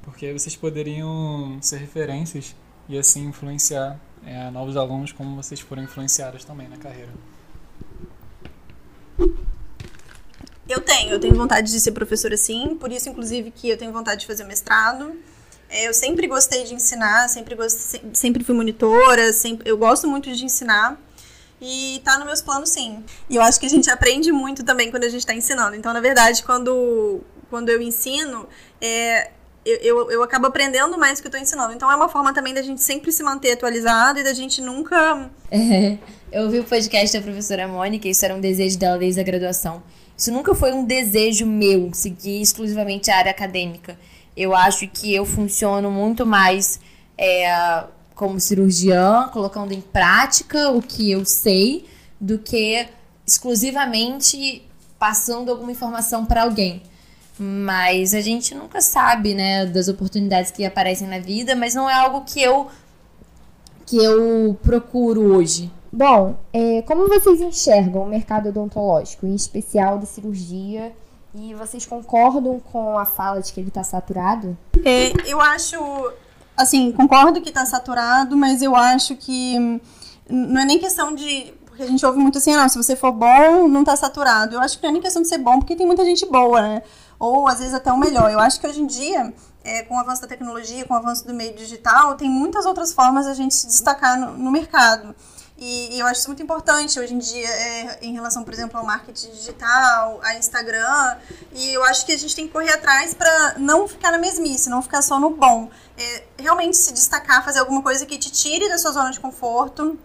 porque 0.00 0.32
vocês 0.32 0.56
poderiam 0.56 1.58
ser 1.60 1.76
referências 1.76 2.56
e 2.92 2.98
assim 2.98 3.24
influenciar 3.24 3.98
é, 4.24 4.50
novos 4.50 4.76
alunos 4.76 5.12
como 5.12 5.34
vocês 5.34 5.60
foram 5.60 5.82
influenciadas 5.82 6.44
também 6.44 6.68
na 6.68 6.76
carreira. 6.76 7.10
Eu 10.68 10.80
tenho, 10.80 11.10
eu 11.10 11.20
tenho 11.20 11.34
vontade 11.34 11.70
de 11.70 11.80
ser 11.80 11.92
professora 11.92 12.36
sim, 12.36 12.76
por 12.78 12.92
isso 12.92 13.08
inclusive 13.08 13.50
que 13.50 13.68
eu 13.68 13.76
tenho 13.76 13.92
vontade 13.92 14.20
de 14.20 14.26
fazer 14.26 14.44
mestrado. 14.44 15.18
É, 15.68 15.88
eu 15.88 15.94
sempre 15.94 16.26
gostei 16.26 16.64
de 16.64 16.74
ensinar, 16.74 17.28
sempre, 17.28 17.54
gostei, 17.54 18.02
sempre 18.12 18.44
fui 18.44 18.54
monitora, 18.54 19.32
sempre, 19.32 19.68
eu 19.68 19.78
gosto 19.78 20.06
muito 20.06 20.30
de 20.30 20.44
ensinar 20.44 21.00
e 21.60 22.00
tá 22.04 22.18
nos 22.18 22.26
meus 22.26 22.42
planos 22.42 22.68
sim. 22.68 23.02
E 23.30 23.36
eu 23.36 23.42
acho 23.42 23.58
que 23.58 23.66
a 23.66 23.70
gente 23.70 23.88
aprende 23.90 24.30
muito 24.30 24.62
também 24.64 24.90
quando 24.90 25.04
a 25.04 25.08
gente 25.08 25.20
está 25.20 25.34
ensinando. 25.34 25.74
Então, 25.76 25.92
na 25.92 26.00
verdade, 26.00 26.42
quando, 26.42 27.22
quando 27.48 27.70
eu 27.70 27.80
ensino, 27.80 28.46
é, 28.80 29.30
eu, 29.64 29.76
eu, 29.76 30.10
eu, 30.10 30.22
acabo 30.22 30.46
aprendendo 30.46 30.98
mais 30.98 31.18
do 31.18 31.22
que 31.22 31.28
eu 31.28 31.30
estou 31.30 31.40
ensinando. 31.40 31.72
Então 31.72 31.90
é 31.90 31.94
uma 31.94 32.08
forma 32.08 32.34
também 32.34 32.52
da 32.52 32.62
gente 32.62 32.82
sempre 32.82 33.12
se 33.12 33.22
manter 33.22 33.52
atualizado 33.52 34.18
e 34.18 34.24
da 34.24 34.34
gente 34.34 34.60
nunca. 34.60 35.30
É, 35.50 35.98
eu 36.30 36.44
ouvi 36.44 36.58
o 36.58 36.64
podcast 36.64 37.16
da 37.16 37.22
professora 37.22 37.68
Mônica, 37.68 38.08
isso 38.08 38.24
era 38.24 38.34
um 38.34 38.40
desejo 38.40 38.78
dela 38.78 38.98
desde 38.98 39.20
a 39.20 39.22
graduação. 39.22 39.82
Isso 40.16 40.32
nunca 40.32 40.54
foi 40.54 40.72
um 40.72 40.84
desejo 40.84 41.46
meu, 41.46 41.90
seguir 41.92 42.40
exclusivamente 42.40 43.10
a 43.10 43.16
área 43.16 43.30
acadêmica. 43.30 43.98
Eu 44.36 44.54
acho 44.54 44.88
que 44.88 45.14
eu 45.14 45.24
funciono 45.24 45.90
muito 45.90 46.26
mais 46.26 46.80
é, 47.16 47.84
como 48.14 48.40
cirurgiã, 48.40 49.28
colocando 49.32 49.72
em 49.72 49.80
prática 49.80 50.70
o 50.70 50.82
que 50.82 51.10
eu 51.10 51.24
sei, 51.24 51.84
do 52.20 52.38
que 52.38 52.86
exclusivamente 53.26 54.62
passando 54.98 55.50
alguma 55.50 55.72
informação 55.72 56.24
para 56.24 56.42
alguém. 56.42 56.82
Mas 57.38 58.14
a 58.14 58.20
gente 58.20 58.54
nunca 58.54 58.80
sabe, 58.80 59.34
né, 59.34 59.66
das 59.66 59.88
oportunidades 59.88 60.50
que 60.50 60.64
aparecem 60.64 61.08
na 61.08 61.18
vida, 61.18 61.56
mas 61.56 61.74
não 61.74 61.88
é 61.88 61.94
algo 61.94 62.22
que 62.22 62.40
eu 62.40 62.68
que 63.86 63.96
eu 63.96 64.58
procuro 64.62 65.34
hoje. 65.34 65.70
Bom, 65.92 66.36
é, 66.52 66.80
como 66.82 67.08
vocês 67.08 67.40
enxergam 67.40 68.02
o 68.02 68.06
mercado 68.06 68.48
odontológico, 68.48 69.26
em 69.26 69.34
especial 69.34 69.98
de 69.98 70.06
cirurgia, 70.06 70.92
e 71.34 71.54
vocês 71.54 71.84
concordam 71.84 72.60
com 72.60 72.98
a 72.98 73.04
fala 73.04 73.42
de 73.42 73.52
que 73.52 73.60
ele 73.60 73.68
está 73.68 73.82
saturado? 73.82 74.56
É, 74.84 75.12
eu 75.26 75.40
acho, 75.40 75.76
assim, 76.56 76.92
concordo 76.92 77.40
que 77.40 77.50
está 77.50 77.66
saturado, 77.66 78.36
mas 78.36 78.62
eu 78.62 78.74
acho 78.74 79.16
que 79.16 79.58
não 80.28 80.62
é 80.62 80.64
nem 80.64 80.78
questão 80.78 81.14
de 81.14 81.52
porque 81.72 81.84
a 81.84 81.86
gente 81.86 82.04
ouve 82.04 82.18
muito 82.18 82.36
assim, 82.36 82.54
não, 82.54 82.68
se 82.68 82.76
você 82.76 82.94
for 82.94 83.12
bom, 83.12 83.66
não 83.66 83.80
está 83.80 83.96
saturado. 83.96 84.56
Eu 84.56 84.60
acho 84.60 84.76
que 84.76 84.82
não 84.82 84.90
é 84.90 84.92
nem 84.92 85.00
questão 85.00 85.22
de 85.22 85.28
ser 85.28 85.38
bom, 85.38 85.58
porque 85.58 85.74
tem 85.74 85.86
muita 85.86 86.04
gente 86.04 86.26
boa, 86.26 86.60
né? 86.60 86.82
Ou 87.22 87.46
às 87.46 87.60
vezes 87.60 87.72
até 87.72 87.92
o 87.92 87.96
melhor. 87.96 88.32
Eu 88.32 88.40
acho 88.40 88.60
que 88.60 88.66
hoje 88.66 88.82
em 88.82 88.86
dia, 88.86 89.32
é, 89.62 89.82
com 89.84 89.94
o 89.94 89.98
avanço 90.00 90.20
da 90.22 90.26
tecnologia, 90.26 90.84
com 90.84 90.92
o 90.92 90.96
avanço 90.96 91.24
do 91.24 91.32
meio 91.32 91.54
digital, 91.54 92.16
tem 92.16 92.28
muitas 92.28 92.66
outras 92.66 92.92
formas 92.92 93.28
a 93.28 93.34
gente 93.34 93.54
se 93.54 93.68
destacar 93.68 94.18
no, 94.18 94.36
no 94.36 94.50
mercado. 94.50 95.14
E, 95.56 95.94
e, 95.94 96.00
eu 96.00 96.06
acho 96.06 96.18
isso 96.18 96.28
muito 96.28 96.42
importante 96.42 96.98
hoje 96.98 97.14
em 97.14 97.18
dia, 97.18 97.48
é, 97.48 97.98
em 98.02 98.12
relação, 98.12 98.42
por 98.42 98.52
exemplo, 98.52 98.76
ao 98.76 98.84
marketing 98.84 99.30
digital, 99.30 100.18
a 100.24 100.34
Instagram. 100.34 101.16
E 101.52 101.72
eu 101.72 101.84
acho 101.84 102.04
que 102.04 102.10
a 102.10 102.18
gente 102.18 102.34
tem 102.34 102.48
que 102.48 102.52
correr 102.52 102.72
atrás 102.72 103.14
para 103.14 103.54
não 103.56 103.86
ficar 103.86 104.10
na 104.10 104.18
mesmice, 104.18 104.68
não 104.68 104.82
ficar 104.82 105.00
só 105.00 105.20
no 105.20 105.30
bom. 105.30 105.70
É, 105.96 106.24
realmente 106.40 106.76
se 106.76 106.92
destacar, 106.92 107.44
fazer 107.44 107.60
alguma 107.60 107.82
coisa 107.82 108.04
que 108.04 108.18
te 108.18 108.32
tire 108.32 108.68
da 108.68 108.78
sua 108.78 108.90
zona 108.90 109.12
de 109.12 109.20
conforto 109.20 109.96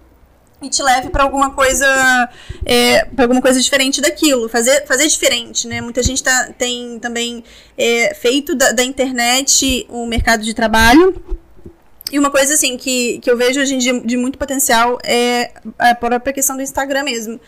e 0.61 0.69
te 0.69 0.81
leve 0.81 1.09
para 1.09 1.23
alguma 1.23 1.51
coisa 1.51 2.29
é, 2.65 3.05
para 3.05 3.25
alguma 3.25 3.41
coisa 3.41 3.61
diferente 3.61 4.01
daquilo. 4.01 4.49
Fazer 4.49 4.85
fazer 4.85 5.07
diferente 5.07 5.67
né? 5.67 5.81
Muita 5.81 6.01
gente 6.01 6.23
tá, 6.23 6.51
tem 6.57 6.99
também 6.99 7.43
é, 7.77 8.13
feito 8.13 8.55
da, 8.55 8.71
da, 8.71 8.83
internet 8.83 9.85
o 9.89 10.05
mercado 10.05 10.43
de 10.43 10.53
trabalho. 10.53 11.21
E 12.11 12.17
uma 12.17 12.31
coisa 12.31 12.53
assim 12.53 12.77
que, 12.77 13.19
que 13.19 13.29
eu 13.29 13.37
vejo 13.37 13.59
hoje 13.59 13.75
em 13.75 13.77
dia 13.77 13.99
de 13.99 14.15
muito 14.15 14.37
potencial 14.37 14.97
é 15.03 15.51
a 15.77 15.93
própria 15.93 16.33
questão 16.33 16.55
do 16.55 16.61
Instagram 16.61 17.03
mesmo. 17.03 17.39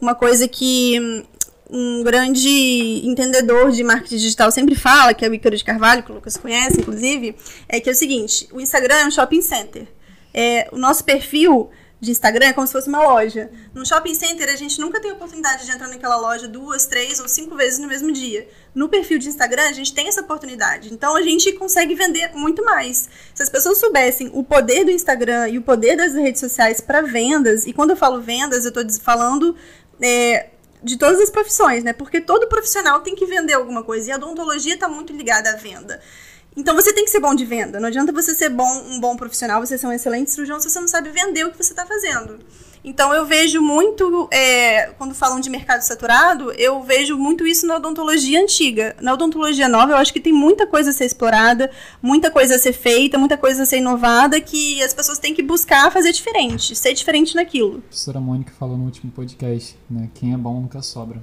Uma 0.00 0.14
coisa 0.14 0.46
que 0.46 1.26
um 1.68 2.02
grande 2.02 3.02
entendedor 3.04 3.72
de 3.72 3.82
marketing 3.82 4.16
digital 4.16 4.50
sempre 4.52 4.74
fala 4.74 5.14
que 5.14 5.24
é 5.24 5.28
o 5.28 5.34
Ícaro 5.34 5.56
de 5.56 5.64
Carvalho 5.64 6.02
que 6.02 6.12
o 6.12 6.14
Lucas 6.14 6.36
conhece 6.36 6.78
inclusive 6.78 7.34
é 7.66 7.80
que 7.80 7.88
é 7.88 7.92
o 7.92 7.96
seguinte 7.96 8.46
o 8.52 8.60
Instagram 8.60 8.96
é 8.96 9.06
um 9.06 9.10
shopping 9.10 9.42
center. 9.42 9.86
É, 10.32 10.68
o 10.72 10.76
nosso 10.76 11.04
perfil 11.04 11.70
de 12.04 12.10
Instagram 12.10 12.46
é 12.46 12.52
como 12.52 12.66
se 12.66 12.72
fosse 12.72 12.88
uma 12.88 13.02
loja. 13.02 13.50
No 13.74 13.84
shopping 13.84 14.14
center, 14.14 14.48
a 14.48 14.56
gente 14.56 14.80
nunca 14.80 15.00
tem 15.00 15.10
oportunidade 15.10 15.64
de 15.64 15.72
entrar 15.72 15.88
naquela 15.88 16.16
loja 16.16 16.46
duas, 16.46 16.86
três 16.86 17.18
ou 17.18 17.26
cinco 17.26 17.56
vezes 17.56 17.78
no 17.78 17.88
mesmo 17.88 18.12
dia. 18.12 18.46
No 18.74 18.88
perfil 18.88 19.18
de 19.18 19.28
Instagram, 19.28 19.62
a 19.68 19.72
gente 19.72 19.92
tem 19.92 20.06
essa 20.06 20.20
oportunidade. 20.20 20.92
Então, 20.92 21.16
a 21.16 21.22
gente 21.22 21.52
consegue 21.54 21.94
vender 21.94 22.32
muito 22.34 22.64
mais. 22.64 23.08
Se 23.34 23.42
as 23.42 23.48
pessoas 23.48 23.78
soubessem 23.78 24.30
o 24.32 24.44
poder 24.44 24.84
do 24.84 24.90
Instagram 24.90 25.48
e 25.48 25.58
o 25.58 25.62
poder 25.62 25.96
das 25.96 26.14
redes 26.14 26.40
sociais 26.40 26.80
para 26.80 27.02
vendas, 27.02 27.66
e 27.66 27.72
quando 27.72 27.90
eu 27.90 27.96
falo 27.96 28.20
vendas, 28.20 28.64
eu 28.64 28.68
estou 28.68 28.84
falando 29.00 29.56
é, 30.00 30.50
de 30.82 30.98
todas 30.98 31.18
as 31.18 31.30
profissões, 31.30 31.82
né? 31.82 31.92
Porque 31.92 32.20
todo 32.20 32.46
profissional 32.46 33.00
tem 33.00 33.14
que 33.14 33.24
vender 33.24 33.54
alguma 33.54 33.82
coisa. 33.82 34.10
E 34.10 34.12
a 34.12 34.16
odontologia 34.16 34.74
está 34.74 34.86
muito 34.86 35.12
ligada 35.12 35.50
à 35.50 35.56
venda. 35.56 36.00
Então 36.56 36.74
você 36.74 36.92
tem 36.92 37.04
que 37.04 37.10
ser 37.10 37.20
bom 37.20 37.34
de 37.34 37.44
venda. 37.44 37.80
Não 37.80 37.88
adianta 37.88 38.12
você 38.12 38.34
ser 38.34 38.48
bom, 38.48 38.84
um 38.88 39.00
bom 39.00 39.16
profissional, 39.16 39.60
você 39.60 39.76
ser 39.76 39.86
um 39.86 39.92
excelente 39.92 40.30
cirurgião 40.30 40.60
se 40.60 40.70
você 40.70 40.80
não 40.80 40.88
sabe 40.88 41.10
vender 41.10 41.44
o 41.44 41.50
que 41.50 41.56
você 41.56 41.72
está 41.72 41.84
fazendo. 41.84 42.38
Então 42.84 43.14
eu 43.14 43.24
vejo 43.24 43.62
muito, 43.62 44.28
é, 44.30 44.90
quando 44.98 45.14
falam 45.14 45.40
de 45.40 45.48
mercado 45.48 45.80
saturado, 45.80 46.52
eu 46.52 46.82
vejo 46.82 47.16
muito 47.16 47.46
isso 47.46 47.66
na 47.66 47.76
odontologia 47.76 48.40
antiga. 48.40 48.94
Na 49.00 49.14
odontologia 49.14 49.68
nova, 49.68 49.92
eu 49.92 49.96
acho 49.96 50.12
que 50.12 50.20
tem 50.20 50.34
muita 50.34 50.66
coisa 50.66 50.90
a 50.90 50.92
ser 50.92 51.06
explorada, 51.06 51.70
muita 52.02 52.30
coisa 52.30 52.56
a 52.56 52.58
ser 52.58 52.74
feita, 52.74 53.16
muita 53.16 53.38
coisa 53.38 53.62
a 53.62 53.66
ser 53.66 53.78
inovada, 53.78 54.38
que 54.38 54.82
as 54.82 54.92
pessoas 54.92 55.18
têm 55.18 55.34
que 55.34 55.42
buscar 55.42 55.90
fazer 55.90 56.12
diferente, 56.12 56.76
ser 56.76 56.92
diferente 56.92 57.34
naquilo. 57.34 57.78
A 57.78 57.88
professora 57.88 58.20
Mônica 58.20 58.52
falou 58.58 58.76
no 58.76 58.84
último 58.84 59.10
podcast, 59.10 59.78
né? 59.90 60.10
Quem 60.14 60.34
é 60.34 60.36
bom 60.36 60.60
nunca 60.60 60.82
sobra. 60.82 61.22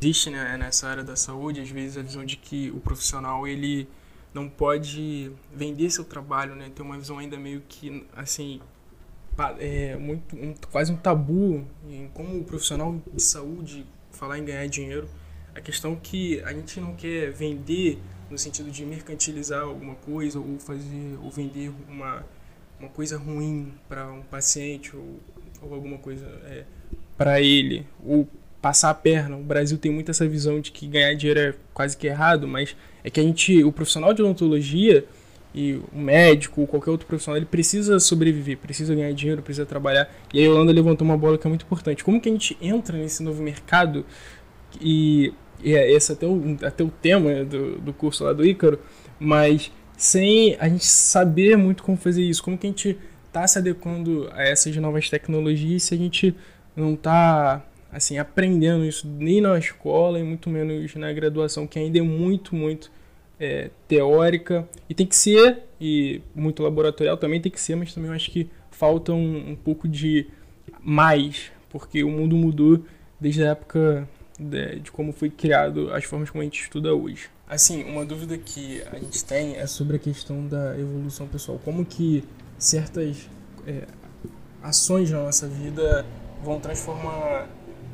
Existe 0.00 0.30
né, 0.30 0.56
nessa 0.56 0.86
área 0.86 1.02
da 1.02 1.16
saúde, 1.16 1.60
às 1.60 1.68
vezes, 1.68 1.96
a 1.98 2.02
visão 2.02 2.24
de 2.24 2.36
que 2.36 2.70
o 2.70 2.78
profissional, 2.78 3.44
ele 3.46 3.88
não 4.34 4.48
pode 4.48 5.30
vender 5.54 5.88
seu 5.90 6.04
trabalho, 6.04 6.56
né? 6.56 6.70
Tem 6.74 6.84
uma 6.84 6.98
visão 6.98 7.18
ainda 7.18 7.38
meio 7.38 7.62
que, 7.68 8.04
assim, 8.16 8.60
é 9.58 9.96
muito, 9.96 10.36
um, 10.36 10.54
quase 10.70 10.92
um 10.92 10.96
tabu 10.96 11.64
em 11.88 12.08
como 12.12 12.38
o 12.40 12.44
profissional 12.44 13.00
de 13.12 13.22
saúde 13.22 13.86
falar 14.10 14.38
em 14.38 14.44
ganhar 14.44 14.66
dinheiro. 14.66 15.08
A 15.54 15.60
questão 15.60 15.94
que 15.94 16.40
a 16.42 16.52
gente 16.52 16.80
não 16.80 16.94
quer 16.94 17.30
vender 17.30 17.98
no 18.28 18.36
sentido 18.36 18.70
de 18.70 18.84
mercantilizar 18.84 19.62
alguma 19.62 19.94
coisa 19.94 20.40
ou 20.40 20.58
fazer 20.58 21.16
ou 21.22 21.30
vender 21.30 21.70
uma, 21.88 22.24
uma 22.80 22.88
coisa 22.88 23.16
ruim 23.16 23.72
para 23.88 24.10
um 24.10 24.22
paciente 24.22 24.96
ou, 24.96 25.20
ou 25.62 25.74
alguma 25.74 25.98
coisa 25.98 26.26
é, 26.44 26.64
para 27.16 27.40
ele 27.40 27.86
ou 28.04 28.28
passar 28.60 28.90
a 28.90 28.94
perna. 28.94 29.36
O 29.36 29.42
Brasil 29.42 29.78
tem 29.78 29.92
muito 29.92 30.10
essa 30.10 30.26
visão 30.26 30.60
de 30.60 30.72
que 30.72 30.86
ganhar 30.86 31.14
dinheiro 31.14 31.38
é 31.38 31.54
quase 31.72 31.96
que 31.96 32.06
errado, 32.06 32.48
mas 32.48 32.74
é 33.04 33.10
que 33.10 33.20
a 33.20 33.22
gente, 33.22 33.62
o 33.62 33.70
profissional 33.70 34.14
de 34.14 34.22
odontologia 34.22 35.04
e 35.54 35.74
o 35.74 35.98
médico, 35.98 36.62
ou 36.62 36.66
qualquer 36.66 36.90
outro 36.90 37.06
profissional, 37.06 37.36
ele 37.36 37.46
precisa 37.46 38.00
sobreviver, 38.00 38.58
precisa 38.58 38.94
ganhar 38.94 39.12
dinheiro, 39.12 39.42
precisa 39.42 39.66
trabalhar. 39.66 40.10
E 40.32 40.40
a 40.40 40.42
Yolanda 40.42 40.72
levantou 40.72 41.06
uma 41.06 41.16
bola 41.16 41.38
que 41.38 41.46
é 41.46 41.48
muito 41.48 41.64
importante. 41.64 42.02
Como 42.02 42.20
que 42.20 42.28
a 42.28 42.32
gente 42.32 42.56
entra 42.60 42.96
nesse 42.98 43.22
novo 43.22 43.40
mercado? 43.40 44.04
E, 44.80 45.32
e 45.62 45.74
é 45.74 45.92
esse 45.92 46.10
até 46.10 46.26
o, 46.26 46.56
até 46.62 46.82
o 46.82 46.88
tema 46.88 47.44
do, 47.44 47.78
do 47.78 47.92
curso 47.92 48.24
lá 48.24 48.32
do 48.32 48.44
Ícaro, 48.44 48.80
mas 49.20 49.70
sem 49.96 50.56
a 50.58 50.68
gente 50.68 50.86
saber 50.86 51.56
muito 51.56 51.84
como 51.84 51.96
fazer 51.96 52.22
isso, 52.22 52.42
como 52.42 52.58
que 52.58 52.66
a 52.66 52.70
gente 52.70 52.98
está 53.28 53.46
se 53.46 53.58
adequando 53.58 54.28
a 54.32 54.42
essas 54.42 54.74
novas 54.76 55.08
tecnologias 55.08 55.84
se 55.84 55.94
a 55.94 55.98
gente 55.98 56.34
não 56.74 56.94
está 56.94 57.64
assim, 57.94 58.18
aprendendo 58.18 58.84
isso 58.84 59.06
nem 59.06 59.40
na 59.40 59.56
escola 59.56 60.18
e 60.18 60.22
muito 60.24 60.50
menos 60.50 60.94
na 60.96 61.12
graduação, 61.12 61.64
que 61.64 61.78
ainda 61.78 61.98
é 61.98 62.02
muito, 62.02 62.54
muito 62.54 62.90
é, 63.38 63.70
teórica 63.86 64.68
e 64.88 64.94
tem 64.94 65.06
que 65.06 65.14
ser, 65.14 65.62
e 65.80 66.20
muito 66.34 66.62
laboratorial 66.62 67.16
também 67.16 67.40
tem 67.40 67.52
que 67.52 67.60
ser, 67.60 67.76
mas 67.76 67.94
também 67.94 68.10
eu 68.10 68.16
acho 68.16 68.32
que 68.32 68.50
falta 68.72 69.12
um, 69.12 69.50
um 69.50 69.56
pouco 69.56 69.86
de 69.86 70.26
mais, 70.80 71.52
porque 71.70 72.02
o 72.02 72.10
mundo 72.10 72.34
mudou 72.36 72.84
desde 73.20 73.44
a 73.44 73.50
época 73.50 74.08
de, 74.38 74.80
de, 74.80 74.90
como 74.90 75.12
foi 75.12 75.30
criado 75.30 75.92
as 75.94 76.04
formas 76.04 76.28
como 76.28 76.42
a 76.42 76.44
gente 76.44 76.60
estuda 76.60 76.92
hoje. 76.92 77.28
Assim, 77.46 77.84
uma 77.84 78.04
dúvida 78.04 78.36
que 78.36 78.82
a 78.90 78.98
gente 78.98 79.24
tem 79.24 79.54
é 79.54 79.68
sobre 79.68 79.96
a 79.96 79.98
questão 80.00 80.44
da 80.48 80.76
evolução 80.76 81.28
pessoal. 81.28 81.60
Como 81.64 81.84
que 81.84 82.24
certas 82.58 83.28
é, 83.66 83.86
ações 84.62 85.12
na 85.12 85.22
nossa 85.22 85.46
vida 85.46 86.04
vão 86.42 86.58
transformar 86.58 87.48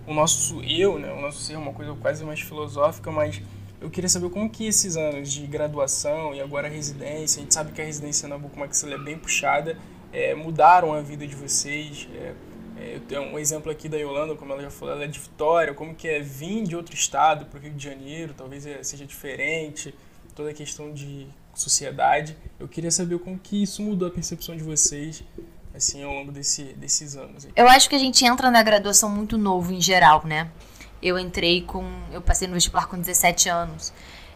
o 0.07 0.15
nosso 0.15 0.63
eu, 0.63 0.99
né, 0.99 1.13
o 1.13 1.21
nosso 1.21 1.39
ser, 1.39 1.57
uma 1.57 1.73
coisa 1.73 1.95
quase 1.95 2.25
mais 2.25 2.41
filosófica, 2.41 3.11
mas 3.11 3.41
eu 3.81 3.89
queria 3.89 4.09
saber 4.09 4.29
como 4.31 4.49
que 4.49 4.67
esses 4.67 4.97
anos 4.97 5.33
de 5.33 5.47
graduação 5.47 6.35
e 6.35 6.41
agora 6.41 6.69
a 6.69 6.71
residência, 6.71 7.41
a 7.41 7.43
gente 7.43 7.55
sabe 7.55 7.73
que 7.73 7.81
a 7.81 7.85
residência 7.85 8.29
na 8.29 8.37
Bucomaxila 8.37 8.95
é 8.95 8.99
bem 8.99 9.19
puxada, 9.19 9.79
é, 10.13 10.35
mudaram 10.35 10.93
a 10.93 11.01
vida 11.01 11.27
de 11.27 11.35
vocês. 11.35 12.09
É, 12.15 12.35
é, 12.77 12.97
eu 12.97 13.01
tenho 13.01 13.23
um 13.23 13.39
exemplo 13.39 13.71
aqui 13.71 13.89
da 13.89 13.97
Yolanda, 13.97 14.35
como 14.35 14.53
ela 14.53 14.63
já 14.63 14.71
falou, 14.71 14.95
ela 14.95 15.05
é 15.05 15.07
de 15.07 15.19
Vitória, 15.19 15.73
como 15.73 15.95
que 15.95 16.09
é 16.09 16.21
vir 16.21 16.65
de 16.65 16.77
outro 16.77 16.95
estado 16.95 17.47
para 17.47 17.59
o 17.59 17.63
Rio 17.63 17.73
de 17.73 17.83
Janeiro, 17.83 18.35
talvez 18.37 18.67
é, 18.67 18.83
seja 18.83 19.07
diferente, 19.07 19.95
toda 20.35 20.51
a 20.51 20.55
questão 20.55 20.93
de 20.93 21.27
sociedade. 21.55 22.37
Eu 22.59 22.69
queria 22.69 22.91
saber 22.91 23.19
como 23.19 23.39
que 23.39 23.63
isso 23.63 23.83
mudou 23.83 24.09
a 24.09 24.11
percepção 24.11 24.57
de 24.57 24.63
vocês 24.63 25.23
assim 25.75 26.03
ao 26.03 26.13
longo 26.13 26.33
desse, 26.33 26.65
desses 26.75 27.17
anos. 27.17 27.47
Eu 27.55 27.69
acho 27.69 27.89
que 27.89 27.95
a 27.95 27.99
gente 27.99 28.25
entra 28.25 28.51
na 28.51 28.63
graduação 28.63 29.09
muito 29.09 29.39
novo 29.39 29.73
em 29.73 29.81
geral, 29.81 30.23
né? 30.25 30.51
Eu 31.03 31.19
entrei 31.19 31.63
com, 31.63 31.85
eu 32.13 32.21
passei 32.21 32.47
no 32.47 32.55
vestibular 32.55 32.87
com 32.87 32.99
17 32.99 33.49
anos. 33.49 33.93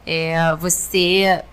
É, 0.06 0.54
você 0.56 1.44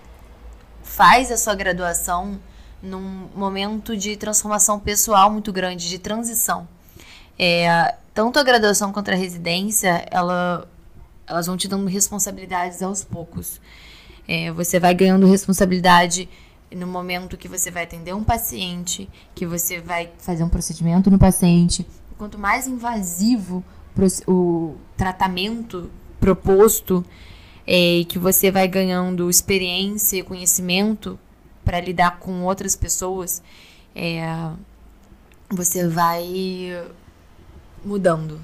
faz 0.82 1.30
a 1.30 1.36
sua 1.36 1.54
graduação 1.54 2.40
num 2.82 3.28
momento 3.34 3.96
de 3.96 4.16
transformação 4.16 4.80
pessoal 4.80 5.30
muito 5.30 5.52
grande, 5.52 5.88
de 5.88 5.98
transição. 5.98 6.66
É, 7.38 7.94
tanto 8.12 8.38
a 8.38 8.42
graduação 8.42 8.92
quanto 8.92 9.10
a 9.10 9.14
residência, 9.14 10.06
ela, 10.10 10.68
elas 11.26 11.46
vão 11.46 11.56
te 11.56 11.68
dando 11.68 11.86
responsabilidades 11.86 12.82
aos 12.82 13.04
poucos. 13.04 13.60
É, 14.26 14.50
você 14.52 14.78
vai 14.78 14.94
ganhando 14.94 15.26
responsabilidade 15.26 16.28
no 16.74 16.86
momento 16.86 17.36
que 17.36 17.48
você 17.48 17.70
vai 17.70 17.84
atender 17.84 18.14
um 18.14 18.24
paciente, 18.24 19.08
que 19.34 19.46
você 19.46 19.80
vai 19.80 20.10
fazer 20.18 20.42
um 20.42 20.48
procedimento 20.48 21.10
no 21.10 21.18
paciente. 21.18 21.86
Quanto 22.16 22.38
mais 22.38 22.66
invasivo 22.66 23.64
o 24.26 24.74
tratamento 24.96 25.90
proposto, 26.20 27.04
é, 27.66 28.04
que 28.08 28.18
você 28.18 28.50
vai 28.50 28.66
ganhando 28.66 29.28
experiência 29.28 30.18
e 30.18 30.22
conhecimento 30.22 31.18
para 31.64 31.80
lidar 31.80 32.18
com 32.18 32.42
outras 32.42 32.74
pessoas, 32.74 33.42
é, 33.94 34.24
você 35.50 35.86
vai 35.86 36.24
mudando, 37.84 38.40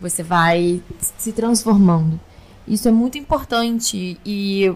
você 0.00 0.22
vai 0.22 0.82
se 1.18 1.32
transformando. 1.32 2.18
Isso 2.66 2.88
é 2.88 2.92
muito 2.92 3.18
importante 3.18 4.18
e 4.24 4.74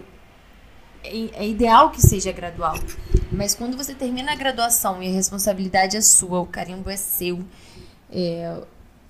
é 1.33 1.47
ideal 1.47 1.91
que 1.91 2.01
seja 2.01 2.31
gradual. 2.31 2.75
Mas 3.31 3.53
quando 3.53 3.77
você 3.77 3.93
termina 3.93 4.31
a 4.31 4.35
graduação 4.35 5.01
e 5.01 5.07
a 5.07 5.11
responsabilidade 5.11 5.97
é 5.97 6.01
sua, 6.01 6.39
o 6.39 6.45
carimbo 6.45 6.89
é 6.89 6.97
seu, 6.97 7.39
é 8.11 8.61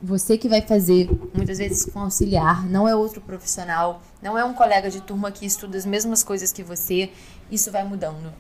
você 0.02 0.38
que 0.38 0.48
vai 0.48 0.62
fazer, 0.62 1.10
muitas 1.34 1.58
vezes 1.58 1.86
com 1.86 2.00
auxiliar, 2.00 2.66
não 2.68 2.88
é 2.88 2.96
outro 2.96 3.22
profissional, 3.22 4.02
não 4.22 4.38
é 4.38 4.44
um 4.44 4.54
colega 4.54 4.90
de 4.90 5.02
turma 5.02 5.32
que 5.32 5.46
estuda 5.46 5.78
as 5.78 5.86
mesmas 5.86 6.24
coisas 6.24 6.52
que 6.52 6.62
você, 6.62 7.10
isso 7.50 7.72
vai 7.72 7.84
mudando. 7.84 8.32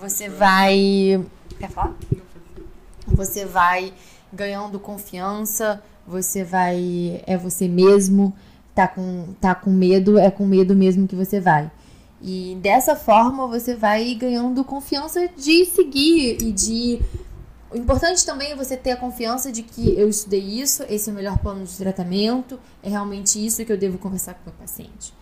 Você 0.00 0.28
vai. 0.28 1.24
Quer 1.58 1.70
falar? 1.70 1.94
Você 3.06 3.46
vai 3.46 3.92
ganhando 4.32 4.78
confiança, 4.78 5.82
você 6.06 6.42
vai. 6.44 7.22
É 7.26 7.36
você 7.36 7.68
mesmo, 7.68 8.34
tá 8.74 8.88
com, 8.88 9.28
tá 9.40 9.54
com 9.54 9.70
medo, 9.70 10.18
é 10.18 10.30
com 10.30 10.44
medo 10.44 10.74
mesmo 10.74 11.06
que 11.06 11.16
você 11.16 11.40
vai. 11.40 11.70
E 12.22 12.58
dessa 12.60 12.94
forma 12.94 13.46
você 13.46 13.74
vai 13.74 14.14
ganhando 14.14 14.62
confiança 14.62 15.28
de 15.28 15.64
seguir 15.64 16.42
e 16.42 16.52
de. 16.52 17.00
O 17.70 17.76
importante 17.76 18.26
também 18.26 18.52
é 18.52 18.56
você 18.56 18.76
ter 18.76 18.90
a 18.90 18.96
confiança 18.96 19.50
de 19.50 19.62
que 19.62 19.96
eu 19.96 20.08
estudei 20.08 20.40
isso, 20.40 20.82
esse 20.88 21.08
é 21.08 21.12
o 21.12 21.16
melhor 21.16 21.38
plano 21.38 21.64
de 21.64 21.76
tratamento, 21.76 22.58
é 22.82 22.90
realmente 22.90 23.44
isso 23.44 23.64
que 23.64 23.72
eu 23.72 23.78
devo 23.78 23.96
conversar 23.96 24.34
com 24.34 24.40
o 24.40 24.44
meu 24.46 24.54
paciente. 24.54 25.14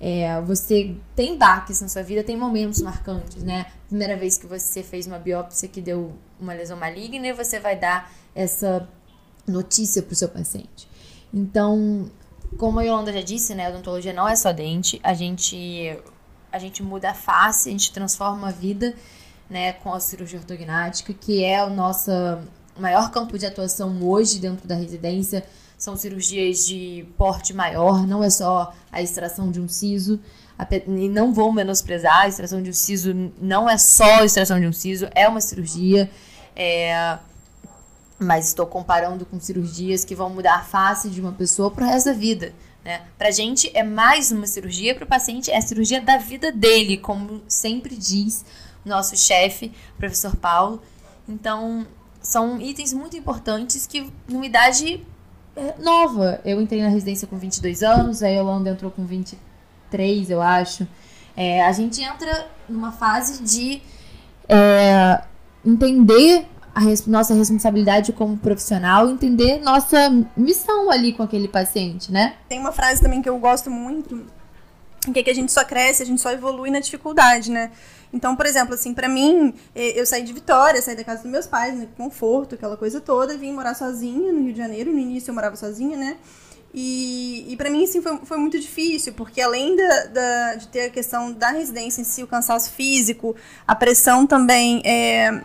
É, 0.00 0.40
você 0.40 0.96
tem 1.14 1.38
baques 1.38 1.80
na 1.80 1.88
sua 1.88 2.02
vida, 2.02 2.24
tem 2.24 2.36
momentos 2.36 2.82
marcantes, 2.82 3.44
né? 3.44 3.66
Primeira 3.86 4.16
vez 4.16 4.36
que 4.36 4.48
você 4.48 4.82
fez 4.82 5.06
uma 5.06 5.18
biópsia 5.18 5.68
que 5.68 5.80
deu 5.80 6.12
uma 6.40 6.52
lesão 6.52 6.76
maligna 6.76 7.28
e 7.28 7.32
você 7.32 7.60
vai 7.60 7.78
dar 7.78 8.12
essa 8.34 8.88
notícia 9.46 10.02
para 10.02 10.12
o 10.12 10.16
seu 10.16 10.28
paciente. 10.28 10.88
Então, 11.32 12.10
como 12.58 12.80
a 12.80 12.82
Yolanda 12.82 13.12
já 13.12 13.22
disse, 13.22 13.54
né? 13.54 13.68
Odontologia 13.68 14.12
não 14.12 14.28
é 14.28 14.34
só 14.34 14.52
dente, 14.52 15.00
a 15.04 15.14
gente 15.14 15.96
a 16.52 16.58
gente 16.58 16.82
muda 16.82 17.10
a 17.10 17.14
face, 17.14 17.68
a 17.68 17.72
gente 17.72 17.92
transforma 17.92 18.48
a 18.48 18.52
vida, 18.52 18.94
né, 19.48 19.72
com 19.72 19.92
a 19.92 19.98
cirurgia 19.98 20.38
ortognática, 20.38 21.12
que 21.12 21.42
é 21.42 21.64
o 21.64 21.70
nosso 21.70 22.10
maior 22.78 23.10
campo 23.10 23.38
de 23.38 23.46
atuação 23.46 24.02
hoje 24.02 24.38
dentro 24.38 24.68
da 24.68 24.74
residência. 24.74 25.44
São 25.76 25.96
cirurgias 25.96 26.66
de 26.66 27.06
porte 27.18 27.52
maior, 27.52 28.06
não 28.06 28.22
é 28.22 28.30
só 28.30 28.72
a 28.90 29.02
extração 29.02 29.50
de 29.50 29.60
um 29.60 29.68
siso. 29.68 30.20
E 30.86 31.08
não 31.08 31.32
vou 31.32 31.52
menosprezar, 31.52 32.20
a 32.20 32.28
extração 32.28 32.62
de 32.62 32.70
um 32.70 32.72
siso 32.72 33.32
não 33.40 33.68
é 33.68 33.76
só 33.76 34.20
a 34.20 34.24
extração 34.24 34.60
de 34.60 34.66
um 34.66 34.72
siso, 34.72 35.08
é 35.12 35.26
uma 35.26 35.40
cirurgia. 35.40 36.08
É, 36.54 37.18
mas 38.18 38.48
estou 38.48 38.66
comparando 38.66 39.26
com 39.26 39.40
cirurgias 39.40 40.04
que 40.04 40.14
vão 40.14 40.30
mudar 40.30 40.56
a 40.56 40.62
face 40.62 41.10
de 41.10 41.20
uma 41.20 41.32
pessoa 41.32 41.70
para 41.70 41.84
o 41.84 41.88
resto 41.88 42.06
da 42.06 42.12
vida. 42.12 42.52
Né? 42.84 43.02
Para 43.16 43.28
a 43.28 43.32
gente 43.32 43.70
é 43.74 43.82
mais 43.82 44.32
uma 44.32 44.46
cirurgia, 44.46 44.94
para 44.94 45.04
o 45.04 45.06
paciente 45.06 45.50
é 45.50 45.56
a 45.56 45.62
cirurgia 45.62 46.00
da 46.00 46.16
vida 46.16 46.50
dele, 46.50 46.96
como 46.96 47.42
sempre 47.46 47.96
diz 47.96 48.44
nosso 48.84 49.16
chefe, 49.16 49.72
professor 49.96 50.34
Paulo. 50.36 50.82
Então, 51.28 51.86
são 52.20 52.60
itens 52.60 52.92
muito 52.92 53.16
importantes 53.16 53.86
que, 53.86 54.10
numa 54.28 54.46
idade 54.46 55.04
é, 55.54 55.74
nova, 55.78 56.40
eu 56.44 56.60
entrei 56.60 56.82
na 56.82 56.88
residência 56.88 57.28
com 57.28 57.36
22 57.36 57.82
anos, 57.82 58.22
a 58.22 58.28
Yolanda 58.28 58.70
entrou 58.70 58.90
com 58.90 59.04
23, 59.04 60.30
eu 60.30 60.42
acho. 60.42 60.86
É, 61.36 61.64
a 61.64 61.72
gente 61.72 62.02
entra 62.02 62.50
numa 62.68 62.92
fase 62.92 63.42
de 63.42 63.80
é, 64.48 65.22
entender 65.64 66.46
a 66.74 66.80
res 66.80 67.06
nossa 67.06 67.34
responsabilidade 67.34 68.12
como 68.12 68.36
profissional, 68.36 69.10
entender 69.10 69.60
nossa 69.60 70.10
missão 70.36 70.90
ali 70.90 71.12
com 71.12 71.22
aquele 71.22 71.48
paciente, 71.48 72.10
né? 72.10 72.34
Tem 72.48 72.58
uma 72.58 72.72
frase 72.72 73.00
também 73.00 73.20
que 73.20 73.28
eu 73.28 73.38
gosto 73.38 73.70
muito, 73.70 74.24
que 75.12 75.18
é 75.18 75.22
que 75.22 75.30
a 75.30 75.34
gente 75.34 75.52
só 75.52 75.64
cresce, 75.64 76.02
a 76.02 76.06
gente 76.06 76.20
só 76.20 76.30
evolui 76.30 76.70
na 76.70 76.80
dificuldade, 76.80 77.50
né? 77.50 77.70
Então, 78.12 78.36
por 78.36 78.44
exemplo, 78.44 78.74
assim, 78.74 78.92
para 78.92 79.08
mim, 79.08 79.54
eu 79.74 80.04
saí 80.04 80.22
de 80.22 80.32
Vitória, 80.32 80.80
saí 80.82 80.94
da 80.94 81.02
casa 81.02 81.22
dos 81.22 81.30
meus 81.30 81.46
pais, 81.46 81.74
né, 81.74 81.88
conforto, 81.96 82.54
aquela 82.54 82.76
coisa 82.76 83.00
toda, 83.00 83.38
vim 83.38 83.52
morar 83.52 83.74
sozinha 83.74 84.32
no 84.32 84.42
Rio 84.42 84.52
de 84.52 84.58
Janeiro. 84.58 84.92
No 84.92 84.98
início 84.98 85.30
eu 85.30 85.34
morava 85.34 85.56
sozinha, 85.56 85.96
né? 85.96 86.16
E, 86.74 87.46
e 87.48 87.56
para 87.56 87.68
mim, 87.68 87.84
assim, 87.84 88.00
foi, 88.00 88.18
foi 88.24 88.38
muito 88.38 88.58
difícil, 88.58 89.12
porque 89.12 89.40
além 89.40 89.76
da, 89.76 90.04
da, 90.06 90.54
de 90.54 90.68
ter 90.68 90.84
a 90.84 90.90
questão 90.90 91.32
da 91.32 91.50
residência 91.50 92.00
em 92.00 92.04
si, 92.04 92.22
o 92.22 92.26
cansaço 92.26 92.70
físico, 92.70 93.36
a 93.66 93.74
pressão 93.74 94.26
também 94.26 94.82
é, 94.84 95.42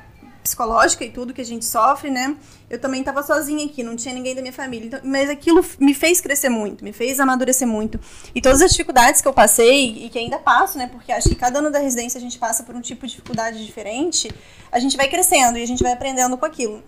psicológica 0.48 1.04
e 1.04 1.12
tudo 1.12 1.34
que 1.34 1.42
a 1.42 1.46
gente 1.46 1.66
sofre, 1.66 2.10
né? 2.10 2.36
Eu 2.70 2.80
também 2.80 3.02
estava 3.02 3.22
sozinha 3.22 3.66
aqui, 3.66 3.84
não 3.84 3.96
tinha 3.96 4.14
ninguém 4.14 4.34
da 4.34 4.42
minha 4.42 4.54
família. 4.54 4.88
Então, 4.88 5.00
mas 5.04 5.30
aquilo 5.30 5.64
me 5.80 5.94
fez 5.94 6.22
crescer 6.22 6.50
muito, 6.50 6.84
me 6.84 6.94
fez 6.94 7.20
amadurecer 7.20 7.68
muito. 7.68 8.00
E 8.34 8.42
todas 8.42 8.62
as 8.62 8.72
dificuldades 8.72 9.22
que 9.22 9.28
eu 9.28 9.34
passei 9.34 10.06
e 10.06 10.10
que 10.10 10.18
ainda 10.18 10.40
passo, 10.40 10.78
né? 10.78 10.88
Porque 10.88 11.12
acho 11.12 11.30
que 11.30 11.36
cada 11.36 11.60
ano 11.60 11.70
da 11.70 11.80
residência 11.80 12.18
a 12.18 12.22
gente 12.22 12.38
passa 12.38 12.64
por 12.64 12.76
um 12.76 12.82
tipo 12.82 13.06
de 13.06 13.14
dificuldade 13.14 13.66
diferente, 13.66 14.32
a 14.72 14.80
gente 14.80 14.96
vai 14.96 15.08
crescendo 15.08 15.58
e 15.58 15.64
a 15.64 15.68
gente 15.68 15.84
vai 15.84 15.92
aprendendo 15.92 16.38
com 16.38 16.46
aquilo. 16.46 16.84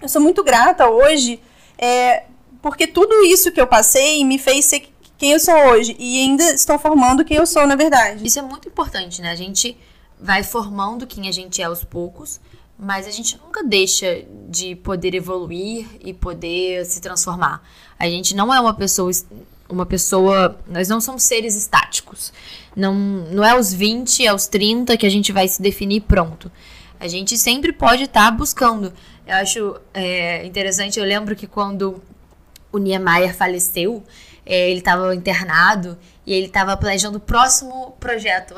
Eu 0.00 0.08
sou 0.08 0.20
muito 0.20 0.42
grata 0.42 0.88
hoje, 0.88 1.40
é, 1.78 2.24
porque 2.60 2.86
tudo 2.86 3.24
isso 3.24 3.52
que 3.52 3.60
eu 3.60 3.66
passei 3.66 4.24
me 4.24 4.38
fez 4.38 4.64
ser 4.64 4.88
quem 5.18 5.32
eu 5.32 5.40
sou 5.40 5.54
hoje 5.68 5.96
e 5.98 6.20
ainda 6.20 6.44
estou 6.50 6.78
formando 6.78 7.24
quem 7.24 7.36
eu 7.36 7.46
sou, 7.46 7.66
na 7.66 7.76
verdade. 7.76 8.26
Isso 8.26 8.38
é 8.38 8.42
muito 8.42 8.68
importante, 8.68 9.22
né? 9.22 9.30
A 9.30 9.36
gente 9.36 9.76
vai 10.20 10.42
formando 10.42 11.06
quem 11.06 11.28
a 11.28 11.32
gente 11.32 11.60
é 11.60 11.64
aos 11.64 11.84
poucos 11.84 12.40
mas 12.78 13.06
a 13.06 13.10
gente 13.10 13.38
nunca 13.38 13.64
deixa 13.64 14.24
de 14.48 14.76
poder 14.76 15.14
evoluir 15.14 15.86
e 16.00 16.12
poder 16.12 16.84
se 16.84 17.00
transformar. 17.00 17.62
A 17.98 18.08
gente 18.08 18.34
não 18.34 18.52
é 18.52 18.60
uma 18.60 18.74
pessoa 18.74 19.10
uma 19.68 19.84
pessoa, 19.84 20.60
nós 20.68 20.88
não 20.88 21.00
somos 21.00 21.24
seres 21.24 21.56
estáticos. 21.56 22.32
Não 22.74 22.94
não 22.94 23.44
é 23.44 23.50
aos 23.50 23.72
20, 23.72 24.26
aos 24.28 24.46
30 24.46 24.96
que 24.96 25.06
a 25.06 25.10
gente 25.10 25.32
vai 25.32 25.48
se 25.48 25.60
definir 25.60 26.02
pronto. 26.02 26.50
A 26.98 27.08
gente 27.08 27.36
sempre 27.36 27.72
pode 27.72 28.04
estar 28.04 28.26
tá 28.26 28.30
buscando. 28.30 28.92
Eu 29.26 29.34
acho 29.34 29.80
é, 29.92 30.44
interessante, 30.46 30.98
eu 30.98 31.04
lembro 31.04 31.34
que 31.34 31.46
quando 31.46 32.02
o 32.72 32.78
Niemeyer 32.78 33.34
faleceu, 33.34 34.02
é, 34.44 34.70
ele 34.70 34.78
estava 34.78 35.14
internado 35.14 35.98
e 36.24 36.32
ele 36.32 36.46
estava 36.46 36.76
planejando 36.76 37.18
o 37.18 37.20
próximo 37.20 37.96
projeto 37.98 38.54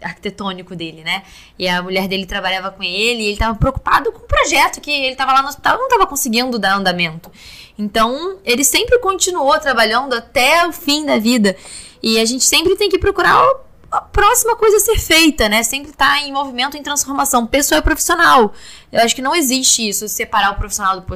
arquitetônico 0.00 0.76
dele, 0.76 1.02
né? 1.02 1.22
E 1.58 1.68
a 1.68 1.82
mulher 1.82 2.06
dele 2.06 2.26
trabalhava 2.26 2.70
com 2.70 2.82
ele 2.82 3.22
e 3.22 3.24
ele 3.24 3.32
estava 3.32 3.56
preocupado 3.58 4.12
com 4.12 4.18
o 4.20 4.26
projeto 4.26 4.80
que 4.80 4.90
ele 4.90 5.12
estava 5.12 5.32
lá 5.32 5.42
no 5.42 5.48
hospital 5.48 5.74
e 5.74 5.78
não 5.78 5.86
estava 5.86 6.06
conseguindo 6.06 6.58
dar 6.58 6.76
andamento. 6.76 7.30
Então, 7.78 8.38
ele 8.44 8.64
sempre 8.64 8.98
continuou 8.98 9.58
trabalhando 9.58 10.14
até 10.14 10.66
o 10.66 10.72
fim 10.72 11.04
da 11.04 11.18
vida. 11.18 11.56
E 12.02 12.20
a 12.20 12.24
gente 12.24 12.44
sempre 12.44 12.76
tem 12.76 12.88
que 12.88 12.98
procurar 12.98 13.42
a 13.90 14.00
próxima 14.00 14.56
coisa 14.56 14.76
a 14.76 14.80
ser 14.80 14.98
feita, 14.98 15.48
né? 15.48 15.62
Sempre 15.62 15.92
tá 15.92 16.20
em 16.20 16.32
movimento, 16.32 16.76
em 16.76 16.82
transformação. 16.82 17.46
Pessoa 17.46 17.78
é 17.78 17.82
profissional. 17.82 18.52
Eu 18.90 19.00
acho 19.02 19.14
que 19.14 19.22
não 19.22 19.34
existe 19.34 19.88
isso, 19.88 20.08
separar 20.08 20.52
o 20.52 20.54
profissional 20.56 21.00
do, 21.00 21.06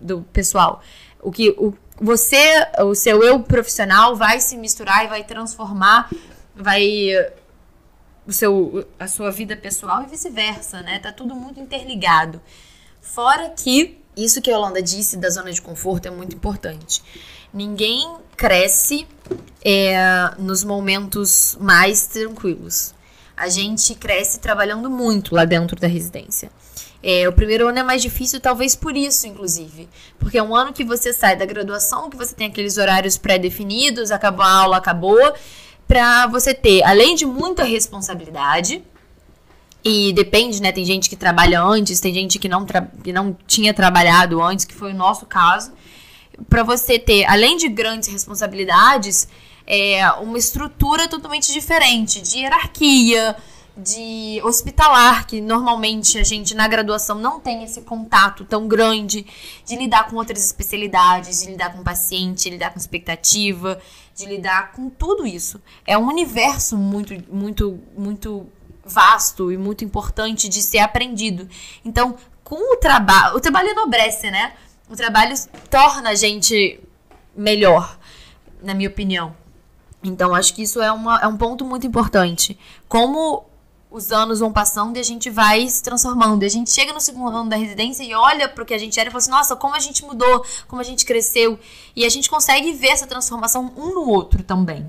do 0.00 0.22
pessoal. 0.32 0.80
O 1.22 1.30
que 1.32 1.50
o, 1.50 1.72
você, 2.00 2.66
o 2.80 2.94
seu 2.94 3.22
eu 3.22 3.40
profissional 3.40 4.14
vai 4.14 4.38
se 4.40 4.56
misturar 4.56 5.04
e 5.04 5.08
vai 5.08 5.24
transformar, 5.24 6.10
vai 6.54 7.10
o 8.26 8.32
seu, 8.32 8.86
a 8.98 9.06
sua 9.06 9.30
vida 9.30 9.56
pessoal 9.56 10.02
e 10.02 10.06
vice-versa, 10.06 10.82
né? 10.82 10.98
Tá 10.98 11.12
tudo 11.12 11.34
muito 11.34 11.60
interligado. 11.60 12.40
Fora 13.00 13.50
que 13.50 13.98
isso 14.16 14.40
que 14.40 14.50
a 14.50 14.54
Yolanda 14.54 14.82
disse 14.82 15.16
da 15.16 15.30
zona 15.30 15.52
de 15.52 15.60
conforto 15.60 16.06
é 16.06 16.10
muito 16.10 16.34
importante. 16.34 17.02
Ninguém 17.52 18.16
cresce 18.36 19.06
é, 19.64 19.96
nos 20.38 20.64
momentos 20.64 21.56
mais 21.60 22.06
tranquilos. 22.06 22.94
A 23.36 23.48
gente 23.48 23.94
cresce 23.94 24.40
trabalhando 24.40 24.90
muito 24.90 25.34
lá 25.34 25.44
dentro 25.44 25.78
da 25.78 25.86
residência. 25.86 26.50
É, 27.02 27.28
o 27.28 27.32
primeiro 27.32 27.68
ano 27.68 27.78
é 27.78 27.82
mais 27.82 28.02
difícil, 28.02 28.40
talvez 28.40 28.74
por 28.74 28.96
isso, 28.96 29.26
inclusive. 29.26 29.88
Porque 30.18 30.38
é 30.38 30.42
um 30.42 30.54
ano 30.54 30.72
que 30.72 30.84
você 30.84 31.12
sai 31.12 31.36
da 31.36 31.44
graduação, 31.44 32.10
que 32.10 32.16
você 32.16 32.34
tem 32.34 32.48
aqueles 32.48 32.78
horários 32.78 33.16
pré-definidos, 33.16 34.10
acabou 34.10 34.44
a 34.44 34.50
aula, 34.50 34.76
acabou, 34.78 35.34
para 35.86 36.26
você 36.26 36.52
ter, 36.52 36.82
além 36.82 37.14
de 37.14 37.24
muita 37.24 37.64
responsabilidade, 37.64 38.82
e 39.84 40.12
depende, 40.12 40.60
né? 40.60 40.72
Tem 40.72 40.84
gente 40.84 41.08
que 41.08 41.14
trabalha 41.14 41.62
antes, 41.62 42.00
tem 42.00 42.12
gente 42.12 42.40
que 42.40 42.48
não, 42.48 42.66
que 43.04 43.12
não 43.12 43.36
tinha 43.46 43.72
trabalhado 43.72 44.42
antes, 44.42 44.64
que 44.64 44.74
foi 44.74 44.92
o 44.92 44.96
nosso 44.96 45.26
caso. 45.26 45.72
Para 46.48 46.64
você 46.64 46.98
ter, 46.98 47.24
além 47.26 47.56
de 47.56 47.68
grandes 47.68 48.08
responsabilidades, 48.08 49.28
é, 49.64 50.10
uma 50.20 50.38
estrutura 50.38 51.06
totalmente 51.06 51.52
diferente 51.52 52.20
de 52.20 52.38
hierarquia, 52.38 53.36
de 53.76 54.40
hospitalar, 54.42 55.26
que 55.26 55.40
normalmente 55.40 56.18
a 56.18 56.24
gente 56.24 56.54
na 56.54 56.66
graduação 56.66 57.18
não 57.18 57.38
tem 57.38 57.62
esse 57.62 57.82
contato 57.82 58.44
tão 58.44 58.66
grande, 58.66 59.26
de 59.64 59.76
lidar 59.76 60.08
com 60.08 60.16
outras 60.16 60.44
especialidades, 60.44 61.42
de 61.42 61.50
lidar 61.50 61.72
com 61.74 61.84
paciente, 61.84 62.48
lidar 62.48 62.70
com 62.70 62.78
expectativa, 62.78 63.78
de 64.16 64.24
lidar 64.24 64.72
com 64.72 64.88
tudo 64.88 65.26
isso. 65.26 65.62
É 65.86 65.96
um 65.96 66.06
universo 66.08 66.76
muito, 66.76 67.14
muito, 67.30 67.78
muito 67.96 68.46
vasto 68.82 69.52
e 69.52 69.58
muito 69.58 69.84
importante 69.84 70.48
de 70.48 70.62
ser 70.62 70.78
aprendido. 70.78 71.46
Então, 71.84 72.16
com 72.42 72.72
o 72.72 72.76
trabalho, 72.76 73.36
o 73.36 73.40
trabalho 73.40 73.68
enobrece, 73.68 74.30
né? 74.30 74.54
O 74.88 74.96
trabalho 74.96 75.34
torna 75.68 76.10
a 76.10 76.14
gente 76.14 76.80
melhor, 77.36 77.98
na 78.62 78.72
minha 78.72 78.88
opinião. 78.88 79.36
Então, 80.02 80.34
acho 80.34 80.54
que 80.54 80.62
isso 80.62 80.80
é, 80.80 80.90
uma, 80.90 81.20
é 81.20 81.26
um 81.26 81.36
ponto 81.36 81.64
muito 81.64 81.86
importante. 81.86 82.58
Como 82.88 83.44
os 83.96 84.12
anos 84.12 84.40
vão 84.40 84.52
passando 84.52 84.98
e 84.98 85.00
a 85.00 85.02
gente 85.02 85.30
vai 85.30 85.66
se 85.68 85.82
transformando. 85.82 86.42
E 86.42 86.46
a 86.46 86.50
gente 86.50 86.70
chega 86.70 86.92
no 86.92 87.00
segundo 87.00 87.34
ano 87.34 87.48
da 87.48 87.56
residência 87.56 88.04
e 88.04 88.14
olha 88.14 88.46
para 88.46 88.62
o 88.62 88.66
que 88.66 88.74
a 88.74 88.78
gente 88.78 89.00
era 89.00 89.08
e 89.08 89.12
fala 89.12 89.22
assim: 89.22 89.30
nossa, 89.30 89.56
como 89.56 89.74
a 89.74 89.80
gente 89.80 90.04
mudou, 90.04 90.44
como 90.68 90.80
a 90.80 90.84
gente 90.84 91.04
cresceu. 91.04 91.58
E 91.94 92.04
a 92.04 92.08
gente 92.08 92.28
consegue 92.28 92.72
ver 92.72 92.88
essa 92.88 93.06
transformação 93.06 93.72
um 93.74 93.94
no 93.94 94.08
outro 94.08 94.42
também. 94.42 94.86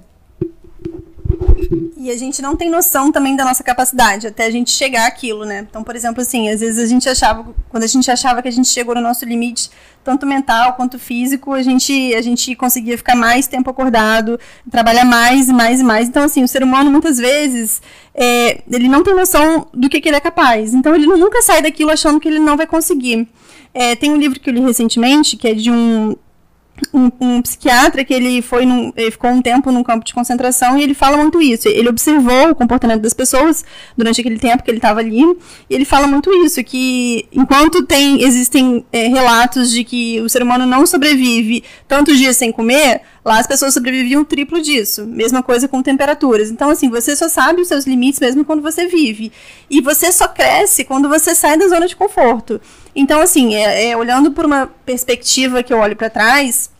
E 1.97 2.11
a 2.11 2.17
gente 2.17 2.41
não 2.41 2.55
tem 2.55 2.69
noção 2.69 3.11
também 3.11 3.35
da 3.35 3.43
nossa 3.43 3.63
capacidade 3.63 4.27
até 4.27 4.45
a 4.45 4.51
gente 4.51 4.71
chegar 4.71 5.07
àquilo, 5.07 5.45
né? 5.45 5.65
Então, 5.69 5.83
por 5.83 5.95
exemplo, 5.95 6.21
assim, 6.21 6.49
às 6.49 6.59
vezes 6.59 6.79
a 6.79 6.87
gente 6.87 7.07
achava, 7.09 7.53
quando 7.69 7.83
a 7.83 7.87
gente 7.87 8.09
achava 8.09 8.41
que 8.41 8.47
a 8.47 8.51
gente 8.51 8.67
chegou 8.67 8.95
no 8.95 9.01
nosso 9.01 9.25
limite, 9.25 9.69
tanto 10.03 10.25
mental 10.25 10.73
quanto 10.73 10.97
físico, 10.97 11.53
a 11.53 11.61
gente, 11.61 12.13
a 12.15 12.21
gente 12.21 12.55
conseguia 12.55 12.97
ficar 12.97 13.15
mais 13.15 13.47
tempo 13.47 13.69
acordado, 13.69 14.39
trabalhar 14.71 15.03
mais 15.03 15.47
mais 15.47 15.81
mais. 15.81 16.07
Então, 16.07 16.23
assim, 16.23 16.43
o 16.43 16.47
ser 16.47 16.63
humano 16.63 16.89
muitas 16.89 17.17
vezes 17.17 17.81
é, 18.13 18.61
ele 18.71 18.87
não 18.87 19.03
tem 19.03 19.13
noção 19.13 19.67
do 19.73 19.89
que, 19.89 19.99
que, 19.99 20.07
ele 20.07 20.17
é 20.17 20.21
capaz. 20.21 20.73
Então, 20.73 20.95
ele 20.95 21.05
nunca 21.05 21.41
sai 21.41 21.61
daquilo 21.61 21.91
achando 21.91 22.19
que 22.19 22.27
ele 22.27 22.39
não 22.39 22.55
vai 22.55 22.65
conseguir. 22.65 23.27
É, 23.73 23.95
tem 23.95 24.11
um 24.11 24.17
livro 24.17 24.39
que 24.39 24.49
eu 24.49 24.53
li 24.53 24.61
recentemente, 24.61 25.35
que 25.35 25.47
é 25.47 25.53
de 25.53 25.69
um 25.69 26.15
um, 26.93 27.11
um, 27.19 27.41
psiquiatra 27.41 28.03
que 28.03 28.13
ele 28.13 28.41
foi 28.41 28.65
num, 28.65 28.91
ele 28.95 29.11
ficou 29.11 29.29
um 29.29 29.41
tempo 29.41 29.71
num 29.71 29.83
campo 29.83 30.05
de 30.05 30.13
concentração 30.13 30.77
e 30.77 30.83
ele 30.83 30.93
fala 30.93 31.17
muito 31.17 31.41
isso. 31.41 31.67
Ele 31.67 31.89
observou 31.89 32.51
o 32.51 32.55
comportamento 32.55 33.01
das 33.01 33.13
pessoas 33.13 33.65
durante 33.95 34.21
aquele 34.21 34.39
tempo 34.39 34.63
que 34.63 34.69
ele 34.69 34.77
estava 34.77 34.99
ali 34.99 35.21
e 35.69 35.75
ele 35.75 35.85
fala 35.85 36.07
muito 36.07 36.31
isso 36.45 36.63
que 36.63 37.27
enquanto 37.31 37.83
tem 37.83 38.23
existem 38.23 38.85
é, 38.91 39.07
relatos 39.07 39.71
de 39.71 39.83
que 39.83 40.19
o 40.21 40.29
ser 40.29 40.41
humano 40.41 40.65
não 40.65 40.85
sobrevive 40.85 41.63
tantos 41.87 42.17
dias 42.17 42.37
sem 42.37 42.51
comer, 42.51 43.01
lá 43.23 43.39
as 43.39 43.47
pessoas 43.47 43.73
sobreviviam 43.73 44.23
triplo 44.23 44.61
disso. 44.61 45.05
Mesma 45.05 45.43
coisa 45.43 45.67
com 45.67 45.81
temperaturas. 45.81 46.49
Então 46.49 46.69
assim 46.69 46.89
você 46.89 47.15
só 47.15 47.27
sabe 47.27 47.61
os 47.61 47.67
seus 47.67 47.85
limites 47.85 48.19
mesmo 48.19 48.45
quando 48.45 48.61
você 48.61 48.87
vive 48.87 49.31
e 49.69 49.81
você 49.81 50.11
só 50.11 50.27
cresce 50.27 50.83
quando 50.83 51.09
você 51.09 51.33
sai 51.33 51.57
da 51.57 51.67
zona 51.67 51.87
de 51.87 51.95
conforto. 51.95 52.61
Então, 52.99 53.21
assim, 53.21 53.53
é, 53.53 53.89
é, 53.89 53.95
olhando 53.95 54.31
por 54.31 54.43
uma 54.43 54.65
perspectiva 54.83 55.61
que 55.61 55.71
eu 55.71 55.77
olho 55.77 55.95
para 55.95 56.09
trás, 56.09 56.71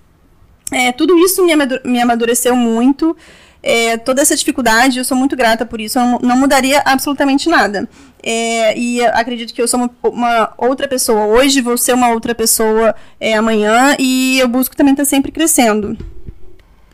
é, 0.71 0.91
tudo 0.91 1.15
isso 1.19 1.45
me, 1.45 1.53
me 1.85 2.01
amadureceu 2.01 2.55
muito. 2.55 3.15
É, 3.61 3.97
toda 3.97 4.23
essa 4.23 4.35
dificuldade, 4.35 4.97
eu 4.97 5.05
sou 5.05 5.15
muito 5.15 5.35
grata 5.35 5.63
por 5.63 5.79
isso, 5.79 5.99
eu 5.99 6.19
não, 6.19 6.35
mudaria 6.35 6.81
absolutamente 6.85 7.47
nada. 7.47 7.87
É, 8.23 8.75
e 8.75 9.05
acredito 9.05 9.53
que 9.53 9.61
eu 9.61 9.67
sou 9.67 9.79
uma, 9.79 9.91
uma, 10.03 10.53
outra 10.57 10.87
pessoa 10.87 11.27
hoje, 11.27 11.61
vou 11.61 11.77
ser 11.77 11.93
uma 11.93 12.09
outra 12.09 12.33
pessoa 12.33 12.95
é, 13.19 13.35
amanhã, 13.35 13.95
e 13.99 14.39
eu 14.39 14.47
busco 14.47 14.75
também 14.75 14.93
estar 14.93 15.05
sempre 15.05 15.31
crescendo. 15.31 15.95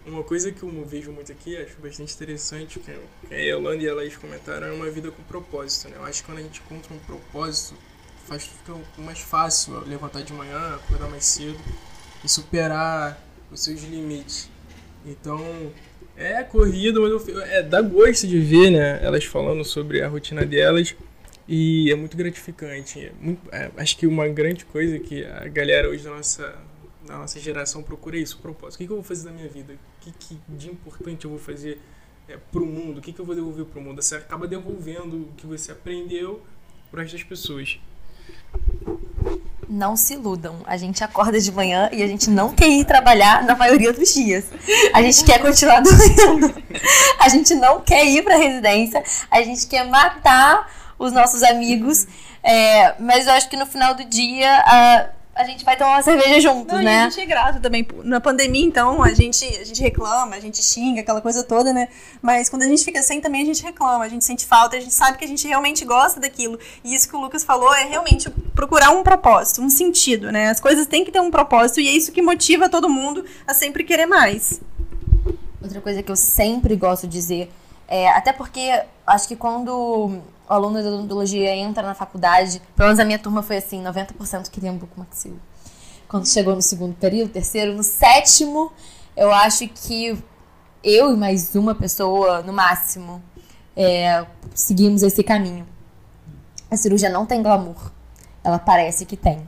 Uma 0.06 0.24
coisa 0.24 0.52
que 0.52 0.64
eu 0.64 0.86
vejo 0.86 1.14
muito 1.14 1.32
aqui, 1.32 1.56
acho 1.56 1.78
bastante 1.82 2.14
interessante, 2.14 2.78
que 2.78 2.92
a 3.34 3.38
Yolanda 3.38 3.84
e 3.84 3.90
a 3.90 3.94
Laís 3.94 4.18
comentaram, 4.18 4.68
é 4.68 4.72
uma 4.72 4.90
vida 4.92 5.12
com 5.12 5.24
propósito. 5.24 5.90
Né? 5.90 5.96
Eu 5.98 6.06
acho 6.06 6.22
que 6.22 6.30
quando 6.30 6.40
a 6.40 6.42
gente 6.42 6.62
encontra 6.66 6.94
um 6.94 7.00
propósito, 7.00 7.76
faz 8.26 8.46
fica 8.46 8.74
mais 8.98 9.20
fácil 9.20 9.80
levantar 9.88 10.22
de 10.22 10.34
manhã, 10.34 10.76
acordar 10.76 11.10
mais 11.10 11.26
cedo 11.26 11.60
e 12.24 12.30
superar 12.30 13.22
os 13.52 13.64
seus 13.64 13.84
limites. 13.84 14.50
Então, 15.06 15.40
é 16.16 16.44
corrido, 16.44 17.02
mas 17.02 17.28
eu, 17.28 17.42
é, 17.42 17.62
dá 17.62 17.82
gosto 17.82 18.28
de 18.28 18.40
ver, 18.40 18.72
né? 18.72 19.00
Elas 19.04 19.26
falando 19.26 19.64
sobre 19.66 20.02
a 20.02 20.08
rotina 20.08 20.46
delas 20.46 20.96
e 21.48 21.92
é 21.92 21.96
muito 21.96 22.16
gratificante. 22.16 23.00
É 23.00 23.12
muito, 23.20 23.42
é, 23.52 23.72
acho 23.78 23.98
que 23.98 24.08
uma 24.08 24.28
grande 24.28 24.66
coisa 24.66 24.98
que 25.00 25.26
a 25.26 25.48
galera 25.48 25.90
hoje 25.90 26.04
da 26.04 26.12
nossa, 26.12 26.56
da 27.06 27.18
nossa 27.18 27.40
geração 27.40 27.84
procura 27.84 28.18
é 28.18 28.20
isso, 28.20 28.38
o 28.38 28.42
propósito. 28.42 28.76
O 28.76 28.78
que, 28.80 28.86
que 28.88 28.92
eu 28.92 28.98
vou 28.98 29.04
fazer 29.04 29.26
da 29.26 29.32
minha 29.32 29.50
vida? 29.50 29.74
O 29.74 30.02
que, 30.02 30.12
que 30.12 30.40
de 30.48 30.70
importante 30.70 31.26
eu 31.26 31.32
vou 31.32 31.40
fazer 31.40 31.80
é, 32.28 32.38
para 32.38 32.62
o 32.62 32.66
mundo? 32.66 33.00
O 33.00 33.02
que, 33.02 33.12
que 33.12 33.20
eu 33.20 33.26
vou 33.26 33.36
devolver 33.36 33.66
para 33.66 33.80
o 33.80 33.84
mundo? 33.84 34.02
Você 34.02 34.16
acaba 34.16 34.48
devolvendo 34.48 35.24
o 35.24 35.34
que 35.36 35.46
você 35.46 35.72
aprendeu 35.72 36.42
para 36.92 37.04
as 37.04 37.24
pessoas. 37.24 37.80
Não 39.68 39.96
se 39.96 40.14
iludam. 40.14 40.58
A 40.66 40.78
gente 40.78 41.04
acorda 41.04 41.40
de 41.40 41.52
manhã 41.52 41.90
e 41.92 42.04
a 42.04 42.08
gente 42.08 42.30
não 42.30 42.54
quer 42.54 42.68
ir 42.68 42.86
trabalhar 42.86 43.44
na 43.44 43.56
maioria 43.56 43.92
dos 43.92 44.14
dias. 44.14 44.46
A 44.94 45.02
gente 45.02 45.24
quer 45.24 45.40
continuar 45.40 45.82
dormindo. 45.84 46.54
A 47.20 47.30
gente 47.30 47.56
não 47.56 47.82
quer 47.82 48.06
ir 48.06 48.24
para 48.24 48.38
residência. 48.38 49.04
A 49.32 49.42
gente 49.42 49.66
quer 49.68 49.88
matar 49.88 50.70
os 51.00 51.12
nossos 51.12 51.42
amigos. 51.42 52.06
É, 52.44 52.96
mas 53.00 53.26
eu 53.26 53.34
acho 53.34 53.50
que 53.50 53.58
no 53.58 53.66
final 53.66 53.96
do 53.96 54.04
dia 54.04 54.52
a 54.66 55.10
gente 55.44 55.66
vai 55.66 55.76
tomar 55.76 55.94
uma 55.94 56.02
cerveja 56.04 56.40
juntos, 56.40 56.72
Não, 56.72 56.84
né? 56.84 57.00
A 57.02 57.10
gente 57.10 57.22
é 57.22 57.26
grato 57.26 57.60
também. 57.60 57.88
Na 58.04 58.22
pandemia, 58.22 58.64
então, 58.64 59.02
a 59.02 59.14
gente, 59.16 59.44
a 59.44 59.64
gente 59.64 59.82
reclama, 59.82 60.36
a 60.36 60.40
gente 60.40 60.64
xinga, 60.64 61.02
aquela 61.02 61.22
coisa 61.22 61.44
toda, 61.44 61.74
né? 61.74 61.88
Mas 62.22 62.50
quando 62.50 62.62
a 62.62 62.68
gente 62.68 62.86
fica 62.86 63.02
sem 63.02 63.20
também, 63.20 63.42
a 63.42 63.46
gente 63.46 63.64
reclama, 63.64 64.04
a 64.06 64.08
gente 64.08 64.24
sente 64.24 64.46
falta, 64.46 64.78
a 64.78 64.80
gente 64.80 64.94
sabe 64.94 65.18
que 65.18 65.26
a 65.26 65.28
gente 65.28 65.48
realmente 65.48 65.84
gosta 65.86 66.20
daquilo. 66.20 66.60
E 66.84 66.94
isso 66.94 67.10
que 67.10 67.16
o 67.16 67.20
Lucas 67.20 67.44
falou 67.44 67.74
é 67.74 67.86
realmente 67.86 68.30
procurar 68.54 68.92
um 68.92 69.02
propósito, 69.02 69.60
um 69.62 69.72
sentido, 69.72 70.32
né? 70.32 70.50
As 70.50 70.60
coisas 70.60 70.86
têm 70.86 71.04
que 71.04 71.12
ter 71.12 71.20
um 71.20 71.32
propósito 71.32 71.82
e 71.82 71.88
é 71.88 71.92
isso 71.92 72.12
que 72.12 72.22
motiva 72.22 72.70
todo 72.70 72.88
mundo 72.88 73.26
a 73.48 73.56
sempre 73.56 73.84
querer 73.84 74.06
mais. 74.06 74.62
Outra 75.60 75.82
coisa 75.82 76.04
que 76.04 76.12
eu 76.12 76.16
sempre 76.16 76.76
gosto 76.76 77.08
de 77.08 77.14
dizer, 77.14 77.50
é, 77.88 78.10
até 78.10 78.34
porque 78.34 78.84
acho 79.06 79.28
que 79.28 79.36
quando 79.36 79.70
o 79.70 80.22
aluno 80.48 80.82
de 80.82 80.88
odontologia 80.88 81.56
entra 81.56 81.84
na 81.84 81.94
faculdade, 81.94 82.62
pelo 82.76 82.88
menos 82.88 83.00
a 83.00 83.06
minha 83.06 83.20
turma 83.20 83.42
foi 83.42 83.58
assim, 83.58 83.84
90% 83.84 84.50
queria 84.50 84.72
um 84.72 84.78
bucomaxilo. 84.78 85.40
Quando 86.08 86.28
chegou 86.28 86.56
no 86.56 86.62
segundo 86.62 86.96
período, 86.96 87.32
terceiro, 87.32 87.74
no 87.74 87.84
sétimo, 87.84 88.72
eu 89.16 89.34
acho 89.34 89.68
que 89.68 90.18
eu 90.84 91.14
e 91.14 91.18
mais 91.18 91.56
uma 91.56 91.74
pessoa, 91.74 92.42
no 92.42 92.54
máximo, 92.54 93.22
é, 93.76 94.26
seguimos 94.54 95.02
esse 95.02 95.24
caminho. 95.24 95.66
A 96.70 96.78
cirurgia 96.78 97.10
não 97.10 97.26
tem 97.26 97.42
glamour. 97.42 97.92
Ela 98.44 98.60
parece 98.60 99.06
que 99.06 99.16
tem. 99.16 99.48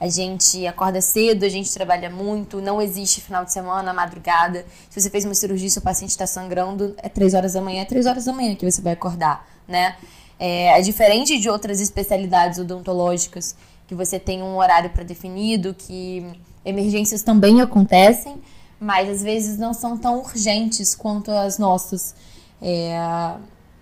A 0.00 0.08
gente 0.08 0.66
acorda 0.66 1.00
cedo, 1.00 1.44
a 1.44 1.48
gente 1.48 1.72
trabalha 1.72 2.10
muito, 2.10 2.60
não 2.60 2.82
existe 2.82 3.20
final 3.20 3.44
de 3.44 3.52
semana, 3.52 3.92
madrugada. 3.92 4.64
Se 4.90 5.00
você 5.00 5.08
fez 5.08 5.24
uma 5.24 5.34
cirurgia 5.34 5.68
e 5.68 5.70
seu 5.70 5.82
paciente 5.82 6.10
está 6.10 6.26
sangrando, 6.26 6.94
é 6.98 7.08
três 7.08 7.32
horas 7.32 7.52
da 7.52 7.60
manhã, 7.60 7.82
é 7.82 7.84
três 7.84 8.06
horas 8.06 8.24
da 8.24 8.32
manhã 8.32 8.54
que 8.54 8.68
você 8.70 8.82
vai 8.82 8.92
acordar, 8.92 9.46
né? 9.66 9.96
É, 10.38 10.78
é 10.78 10.82
diferente 10.82 11.38
de 11.38 11.48
outras 11.48 11.80
especialidades 11.80 12.58
odontológicas, 12.58 13.54
que 13.86 13.94
você 13.94 14.18
tem 14.18 14.42
um 14.42 14.56
horário 14.56 14.90
pré-definido, 14.90 15.74
que 15.74 16.26
emergências 16.64 17.22
também 17.22 17.60
acontecem, 17.60 18.36
mas 18.80 19.08
às 19.08 19.22
vezes 19.22 19.58
não 19.58 19.72
são 19.72 19.96
tão 19.96 20.18
urgentes 20.18 20.94
quanto 20.94 21.30
as 21.30 21.58
nossas. 21.58 22.14
É, 22.60 22.98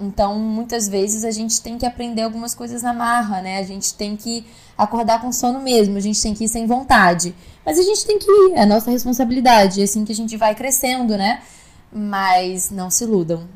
então, 0.03 0.39
muitas 0.39 0.89
vezes 0.89 1.25
a 1.25 1.31
gente 1.31 1.63
tem 1.63 1.79
que 1.79 1.87
aprender 1.87 2.23
algumas 2.23 2.55
coisas 2.55 2.83
na 2.83 2.93
marra, 2.93 3.41
né? 3.41 3.59
A 3.59 3.63
gente 3.63 3.95
tem 3.95 4.17
que 4.17 4.45
acordar 4.77 5.21
com 5.21 5.31
sono 5.31 5.61
mesmo, 5.61 5.97
a 5.97 6.01
gente 6.01 6.21
tem 6.21 6.35
que 6.35 6.45
ir 6.45 6.49
sem 6.49 6.67
vontade. 6.67 7.35
Mas 7.65 7.79
a 7.79 7.83
gente 7.83 8.05
tem 8.05 8.19
que 8.19 8.29
ir, 8.29 8.55
é 8.55 8.67
nossa 8.67 8.91
responsabilidade, 8.91 9.81
é 9.81 9.85
assim 9.85 10.05
que 10.05 10.11
a 10.11 10.15
gente 10.15 10.37
vai 10.37 10.55
crescendo, 10.55 11.17
né? 11.17 11.43
Mas 11.93 12.71
não 12.71 12.91
se 12.91 13.05
iludam, 13.05 13.49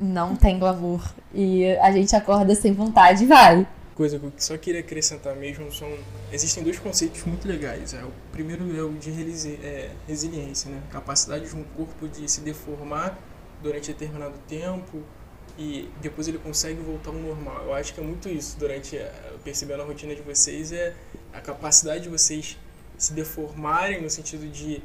não 0.00 0.34
tem 0.34 0.58
glamour. 0.58 1.02
E 1.32 1.66
a 1.76 1.92
gente 1.92 2.16
acorda 2.16 2.54
sem 2.54 2.72
vontade 2.72 3.22
e 3.22 3.26
vai. 3.26 3.66
Coisa 3.94 4.18
que 4.18 4.24
eu 4.24 4.32
só 4.38 4.58
queria 4.58 4.80
acrescentar 4.80 5.36
mesmo 5.36 5.70
são. 5.70 5.88
Existem 6.32 6.64
dois 6.64 6.78
conceitos 6.80 7.22
muito 7.24 7.46
legais. 7.46 7.94
É, 7.94 8.02
o 8.02 8.10
primeiro 8.32 8.64
é 8.76 8.82
o 8.82 8.92
de 8.94 9.10
é, 9.62 9.90
resiliência, 10.08 10.70
né? 10.70 10.80
Capacidade 10.90 11.48
de 11.48 11.54
um 11.54 11.62
corpo 11.76 12.08
de 12.08 12.28
se 12.28 12.40
deformar 12.40 13.16
durante 13.62 13.92
determinado 13.92 14.34
tempo 14.48 15.02
e 15.58 15.88
depois 16.00 16.28
ele 16.28 16.38
consegue 16.38 16.80
voltar 16.80 17.10
ao 17.10 17.16
normal. 17.16 17.64
Eu 17.64 17.74
acho 17.74 17.92
que 17.94 18.00
é 18.00 18.02
muito 18.02 18.28
isso 18.28 18.58
durante 18.58 18.96
percebendo 19.44 19.82
a 19.82 19.84
rotina 19.84 20.14
de 20.14 20.22
vocês 20.22 20.72
é 20.72 20.94
a 21.32 21.40
capacidade 21.40 22.04
de 22.04 22.08
vocês 22.08 22.58
se 22.96 23.12
deformarem 23.12 24.00
no 24.00 24.08
sentido 24.08 24.46
de 24.50 24.82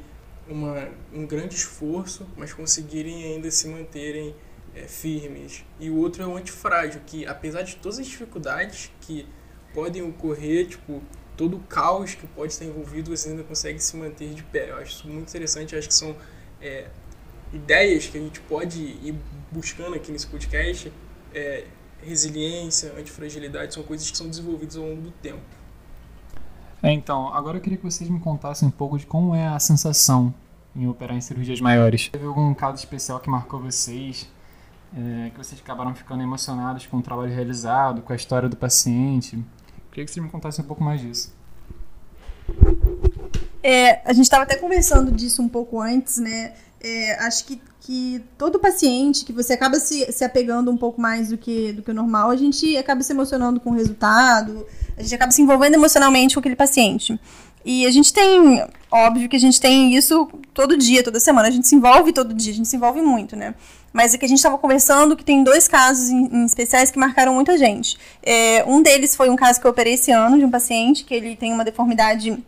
uma, 0.48 0.88
um 1.12 1.26
grande 1.26 1.54
esforço, 1.54 2.26
mas 2.36 2.52
conseguirem 2.52 3.24
ainda 3.24 3.50
se 3.50 3.68
manterem 3.68 4.34
é, 4.74 4.82
firmes. 4.82 5.64
E 5.78 5.90
o 5.90 5.96
outro 5.96 6.22
é 6.22 6.26
o 6.26 6.36
antifrágil, 6.36 7.00
que 7.06 7.26
apesar 7.26 7.62
de 7.62 7.76
todas 7.76 7.98
as 7.98 8.06
dificuldades 8.06 8.90
que 9.00 9.26
podem 9.74 10.02
ocorrer, 10.02 10.66
tipo, 10.66 11.02
todo 11.36 11.58
o 11.58 11.60
caos 11.60 12.14
que 12.14 12.26
pode 12.26 12.52
estar 12.52 12.64
envolvido, 12.64 13.14
você 13.14 13.28
ainda 13.28 13.44
consegue 13.44 13.78
se 13.78 13.96
manter 13.96 14.34
de 14.34 14.42
pé. 14.42 14.70
Eu 14.70 14.76
acho 14.78 14.92
isso 14.92 15.08
muito 15.08 15.28
interessante, 15.28 15.76
acho 15.76 15.88
que 15.88 15.94
são 15.94 16.16
é, 16.60 16.88
ideias 17.52 18.06
que 18.06 18.18
a 18.18 18.20
gente 18.20 18.40
pode 18.40 18.80
ir 18.80 19.14
buscando 19.50 19.94
aqui 19.94 20.12
nesse 20.12 20.26
podcast, 20.26 20.92
é, 21.34 21.64
resiliência, 22.02 22.92
antifragilidade, 22.98 23.74
são 23.74 23.82
coisas 23.82 24.10
que 24.10 24.16
são 24.16 24.28
desenvolvidas 24.28 24.76
ao 24.76 24.84
longo 24.84 25.02
do 25.02 25.10
tempo. 25.10 25.40
É, 26.82 26.92
então, 26.92 27.32
agora 27.34 27.58
eu 27.58 27.60
queria 27.60 27.76
que 27.76 27.84
vocês 27.84 28.08
me 28.08 28.20
contassem 28.20 28.68
um 28.68 28.70
pouco 28.70 28.98
de 28.98 29.06
como 29.06 29.34
é 29.34 29.48
a 29.48 29.58
sensação 29.58 30.32
em 30.76 30.86
operar 30.86 31.16
em 31.16 31.20
cirurgias 31.20 31.60
maiores. 31.60 32.08
Teve 32.08 32.26
algum 32.26 32.54
caso 32.54 32.76
especial 32.76 33.18
que 33.18 33.28
marcou 33.28 33.60
vocês? 33.60 34.28
É, 34.96 35.30
que 35.30 35.36
vocês 35.36 35.60
acabaram 35.60 35.94
ficando 35.94 36.22
emocionados 36.22 36.86
com 36.86 36.98
o 36.98 37.02
trabalho 37.02 37.34
realizado, 37.34 38.00
com 38.00 38.12
a 38.12 38.16
história 38.16 38.48
do 38.48 38.56
paciente? 38.56 39.36
Eu 39.36 39.90
queria 39.90 40.04
que 40.04 40.10
vocês 40.10 40.24
me 40.24 40.30
contassem 40.30 40.64
um 40.64 40.68
pouco 40.68 40.82
mais 40.82 41.00
disso. 41.00 41.36
É, 43.62 44.00
a 44.08 44.12
gente 44.12 44.24
estava 44.24 44.44
até 44.44 44.56
conversando 44.56 45.10
disso 45.10 45.42
um 45.42 45.48
pouco 45.48 45.80
antes, 45.80 46.18
né? 46.18 46.54
É, 46.80 47.14
acho 47.24 47.44
que, 47.44 47.60
que 47.80 48.22
todo 48.36 48.58
paciente 48.58 49.24
que 49.24 49.32
você 49.32 49.54
acaba 49.54 49.80
se, 49.80 50.10
se 50.12 50.24
apegando 50.24 50.70
um 50.70 50.76
pouco 50.76 51.00
mais 51.00 51.28
do 51.28 51.38
que, 51.38 51.72
do 51.72 51.82
que 51.82 51.90
o 51.90 51.94
normal, 51.94 52.30
a 52.30 52.36
gente 52.36 52.76
acaba 52.76 53.02
se 53.02 53.12
emocionando 53.12 53.58
com 53.58 53.70
o 53.70 53.74
resultado, 53.74 54.66
a 54.96 55.02
gente 55.02 55.14
acaba 55.14 55.32
se 55.32 55.42
envolvendo 55.42 55.74
emocionalmente 55.74 56.34
com 56.34 56.40
aquele 56.40 56.56
paciente. 56.56 57.18
E 57.64 57.84
a 57.84 57.90
gente 57.90 58.12
tem, 58.12 58.64
óbvio 58.90 59.28
que 59.28 59.36
a 59.36 59.40
gente 59.40 59.60
tem 59.60 59.94
isso 59.94 60.28
todo 60.54 60.76
dia, 60.76 61.02
toda 61.02 61.18
semana, 61.18 61.48
a 61.48 61.50
gente 61.50 61.66
se 61.66 61.74
envolve 61.74 62.12
todo 62.12 62.32
dia, 62.32 62.52
a 62.52 62.56
gente 62.56 62.68
se 62.68 62.76
envolve 62.76 63.02
muito, 63.02 63.34
né? 63.36 63.54
Mas 63.92 64.14
é 64.14 64.18
que 64.18 64.24
a 64.24 64.28
gente 64.28 64.38
estava 64.38 64.56
conversando 64.58 65.16
que 65.16 65.24
tem 65.24 65.42
dois 65.42 65.66
casos 65.66 66.08
em, 66.08 66.26
em, 66.26 66.44
especiais 66.44 66.90
que 66.90 66.98
marcaram 66.98 67.34
muita 67.34 67.58
gente. 67.58 67.98
É, 68.22 68.64
um 68.66 68.80
deles 68.80 69.16
foi 69.16 69.28
um 69.28 69.36
caso 69.36 69.60
que 69.60 69.66
eu 69.66 69.70
operei 69.70 69.94
esse 69.94 70.10
ano 70.10 70.38
de 70.38 70.44
um 70.44 70.50
paciente 70.50 71.04
que 71.04 71.14
ele 71.14 71.36
tem 71.36 71.52
uma 71.52 71.64
deformidade 71.64 72.42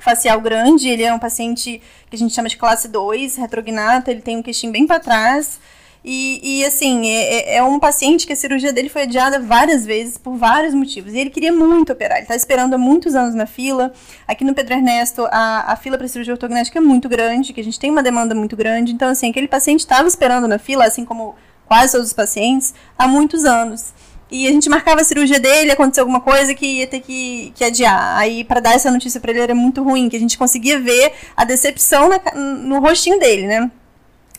facial 0.00 0.40
grande, 0.40 0.88
ele 0.88 1.02
é 1.02 1.12
um 1.12 1.18
paciente 1.18 1.80
que 2.08 2.16
a 2.16 2.18
gente 2.18 2.34
chama 2.34 2.48
de 2.48 2.56
classe 2.56 2.88
2, 2.88 3.36
retrognata, 3.36 4.10
ele 4.10 4.20
tem 4.20 4.36
um 4.36 4.42
queixinho 4.42 4.72
bem 4.72 4.86
para 4.86 4.98
trás. 4.98 5.60
E, 6.02 6.60
e 6.60 6.64
assim, 6.64 7.08
é, 7.10 7.24
é, 7.24 7.56
é, 7.56 7.62
um 7.62 7.78
paciente 7.78 8.26
que 8.26 8.32
a 8.32 8.36
cirurgia 8.36 8.72
dele 8.72 8.88
foi 8.88 9.02
adiada 9.02 9.38
várias 9.38 9.84
vezes 9.84 10.16
por 10.16 10.34
vários 10.34 10.72
motivos. 10.72 11.12
E 11.12 11.18
ele 11.18 11.28
queria 11.28 11.52
muito 11.52 11.92
operar. 11.92 12.16
Ele 12.16 12.24
está 12.24 12.34
esperando 12.34 12.74
há 12.74 12.78
muitos 12.78 13.14
anos 13.14 13.34
na 13.34 13.46
fila. 13.46 13.92
Aqui 14.26 14.42
no 14.42 14.54
Pedro 14.54 14.74
Ernesto, 14.74 15.26
a, 15.30 15.72
a 15.72 15.76
fila 15.76 15.98
para 15.98 16.08
cirurgia 16.08 16.32
ortognática 16.32 16.78
é 16.78 16.80
muito 16.80 17.08
grande, 17.08 17.52
que 17.52 17.60
a 17.60 17.64
gente 17.64 17.78
tem 17.78 17.90
uma 17.90 18.02
demanda 18.02 18.34
muito 18.34 18.56
grande. 18.56 18.92
Então, 18.92 19.10
assim, 19.10 19.28
aquele 19.28 19.48
paciente 19.48 19.80
estava 19.80 20.08
esperando 20.08 20.48
na 20.48 20.58
fila, 20.58 20.86
assim 20.86 21.04
como 21.04 21.34
quase 21.66 21.92
todos 21.92 22.08
os 22.08 22.12
pacientes, 22.12 22.74
há 22.98 23.06
muitos 23.06 23.44
anos. 23.44 23.92
E 24.30 24.46
a 24.46 24.52
gente 24.52 24.68
marcava 24.68 25.00
a 25.00 25.04
cirurgia 25.04 25.40
dele, 25.40 25.72
aconteceu 25.72 26.02
alguma 26.02 26.20
coisa 26.20 26.54
que 26.54 26.66
ia 26.66 26.86
ter 26.86 27.00
que, 27.00 27.52
que 27.54 27.64
adiar. 27.64 28.16
Aí, 28.16 28.44
para 28.44 28.60
dar 28.60 28.74
essa 28.74 28.90
notícia 28.90 29.20
para 29.20 29.32
ele, 29.32 29.40
era 29.40 29.54
muito 29.54 29.82
ruim, 29.82 30.08
que 30.08 30.16
a 30.16 30.20
gente 30.20 30.38
conseguia 30.38 30.78
ver 30.78 31.12
a 31.36 31.44
decepção 31.44 32.08
na, 32.08 32.20
no 32.34 32.78
rostinho 32.78 33.18
dele, 33.18 33.46
né? 33.46 33.70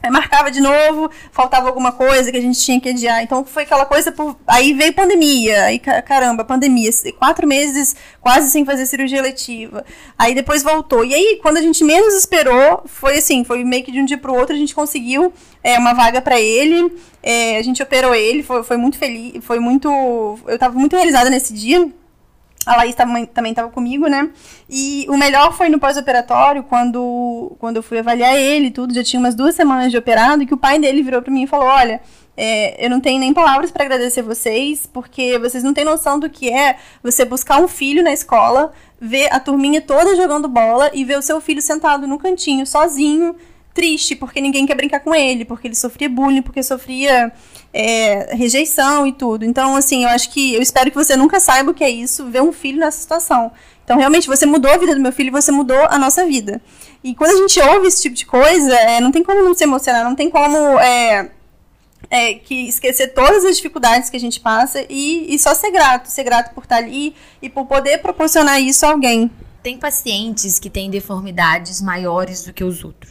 Aí 0.02 0.10
marcava 0.10 0.50
de 0.50 0.60
novo, 0.60 1.12
faltava 1.32 1.68
alguma 1.68 1.92
coisa 1.92 2.32
que 2.32 2.38
a 2.38 2.42
gente 2.42 2.60
tinha 2.60 2.80
que 2.82 2.90
adiar. 2.90 3.24
Então 3.24 3.46
foi 3.46 3.64
aquela 3.64 3.86
coisa. 3.86 4.12
Por... 4.12 4.36
Aí 4.48 4.74
veio 4.74 4.94
pandemia. 4.94 5.66
Aí, 5.66 5.80
caramba, 5.80 6.44
pandemia. 6.44 6.90
Quatro 7.18 7.48
meses 7.48 7.96
quase 8.20 8.50
sem 8.50 8.66
fazer 8.66 8.86
cirurgia 8.86 9.20
eletiva. 9.20 9.86
Aí 10.18 10.34
depois 10.34 10.64
voltou. 10.64 11.06
E 11.06 11.14
aí, 11.14 11.40
quando 11.42 11.58
a 11.58 11.62
gente 11.62 11.84
menos 11.84 12.16
esperou, 12.16 12.84
foi 12.86 13.18
assim: 13.18 13.44
foi 13.44 13.64
meio 13.64 13.84
que 13.84 13.92
de 13.92 14.00
um 14.00 14.06
dia 14.06 14.18
pro 14.18 14.34
outro 14.34 14.56
a 14.56 14.60
gente 14.60 14.74
conseguiu 14.74 15.32
é, 15.64 15.78
uma 15.78 15.94
vaga 15.94 16.22
para 16.22 16.40
ele. 16.40 16.92
É, 17.22 17.58
a 17.58 17.62
gente 17.62 17.84
operou 17.84 18.16
ele, 18.16 18.42
foi, 18.42 18.64
foi 18.64 18.78
muito 18.78 18.98
feliz. 18.98 19.34
Foi 19.46 19.60
muito. 19.60 19.88
Eu 20.48 20.58
tava 20.58 20.78
muito 20.78 20.96
realizada 20.96 21.30
nesse 21.30 21.54
dia 21.54 21.92
a 22.66 22.76
Laís 22.78 22.96
também 22.96 23.28
estava 23.50 23.70
comigo, 23.70 24.08
né? 24.08 24.30
E 24.70 25.06
o 25.10 25.18
melhor 25.18 25.54
foi 25.54 25.70
no 25.70 25.80
pós-operatório, 25.80 26.64
quando, 26.64 27.56
quando 27.60 27.78
eu 27.78 27.84
fui 27.84 27.98
avaliar 28.00 28.36
ele 28.36 28.70
tudo, 28.70 28.94
já 28.94 29.04
tinha 29.04 29.20
umas 29.20 29.34
duas 29.34 29.56
semanas 29.56 29.92
de 29.92 29.98
operado, 29.98 30.46
que 30.46 30.54
o 30.54 30.58
pai 30.58 30.80
dele 30.80 31.02
virou 31.02 31.22
para 31.22 31.32
mim 31.32 31.44
e 31.44 31.48
falou: 31.48 31.68
Olha, 31.68 32.00
é, 32.38 32.86
eu 32.86 32.90
não 32.90 33.00
tenho 33.00 33.20
nem 33.20 33.34
palavras 33.34 33.72
para 33.72 33.84
agradecer 33.84 34.22
vocês, 34.22 34.86
porque 34.86 35.40
vocês 35.40 35.64
não 35.64 35.74
têm 35.74 35.84
noção 35.84 36.20
do 36.20 36.30
que 36.30 36.50
é 36.50 36.78
você 37.02 37.26
buscar 37.26 37.60
um 37.60 37.68
filho 37.68 38.04
na 38.04 38.14
escola, 38.14 38.72
ver 39.00 39.34
a 39.34 39.40
turminha 39.40 39.82
toda 39.82 40.16
jogando 40.16 40.48
bola 40.48 40.92
e 40.94 41.04
ver 41.04 41.18
o 41.18 41.22
seu 41.22 41.42
filho 41.42 41.62
sentado 41.62 42.08
no 42.08 42.20
cantinho, 42.20 42.66
sozinho, 42.66 43.36
triste, 43.74 44.16
porque 44.16 44.42
ninguém 44.42 44.66
quer 44.66 44.76
brincar 44.76 45.00
com 45.00 45.14
ele, 45.16 45.46
porque 45.46 45.68
ele 45.68 45.76
sofria 45.76 46.10
bullying, 46.10 46.42
porque 46.42 46.62
sofria 46.62 47.32
é, 47.74 48.36
rejeição 48.36 49.08
e 49.08 49.14
tudo. 49.14 49.46
Então, 49.46 49.76
assim, 49.76 50.04
eu 50.04 50.10
acho 50.10 50.30
que 50.30 50.54
eu 50.54 50.62
espero 50.62 50.90
que 50.92 50.98
você 50.98 51.16
nunca 51.16 51.40
saiba 51.40 51.72
o 51.72 51.74
que 51.74 51.84
é 51.84 51.90
isso, 51.90 52.30
ver 52.30 52.42
um 52.42 52.52
filho 52.52 52.80
nessa 52.80 53.00
situação. 53.00 53.52
Então, 53.84 53.98
realmente, 53.98 54.28
você 54.28 54.46
mudou 54.46 54.72
a 54.72 54.78
vida 54.78 54.96
do 54.96 55.02
meu 55.02 55.12
filho 55.12 55.32
você 55.32 55.52
mudou 55.52 55.80
a 55.90 55.98
nossa 55.98 56.26
vida. 56.26 56.62
E 57.04 57.16
quando 57.16 57.32
a 57.32 57.38
gente 57.38 57.60
ouve 57.60 57.88
esse 57.88 58.02
tipo 58.02 58.16
de 58.16 58.26
coisa, 58.26 58.76
é, 58.76 59.02
não 59.02 59.12
tem 59.12 59.24
como 59.24 59.44
não 59.44 59.54
se 59.54 59.64
emocionar, 59.64 60.04
não 60.04 60.16
tem 60.16 60.30
como 60.30 60.56
é, 60.80 61.32
é, 62.10 62.34
que 62.36 62.68
esquecer 62.68 63.08
todas 63.14 63.44
as 63.44 63.58
dificuldades 63.58 64.10
que 64.10 64.18
a 64.18 64.20
gente 64.20 64.40
passa 64.40 64.86
e, 64.90 65.34
e 65.34 65.40
só 65.40 65.56
ser 65.56 65.72
grato, 65.72 66.08
ser 66.08 66.24
grato 66.24 66.54
por 66.54 66.64
estar 66.64 66.78
ali 66.78 67.16
e 67.42 67.50
por 67.50 67.66
poder 67.66 68.00
proporcionar 68.00 68.62
isso 68.62 68.86
a 68.86 68.92
alguém. 68.92 69.32
Tem 69.64 69.78
pacientes 69.78 70.60
que 70.60 70.70
têm 70.70 70.90
deformidades 70.90 71.82
maiores 71.82 72.46
do 72.46 72.54
que 72.54 72.64
os 72.64 72.84
outros. 72.84 73.11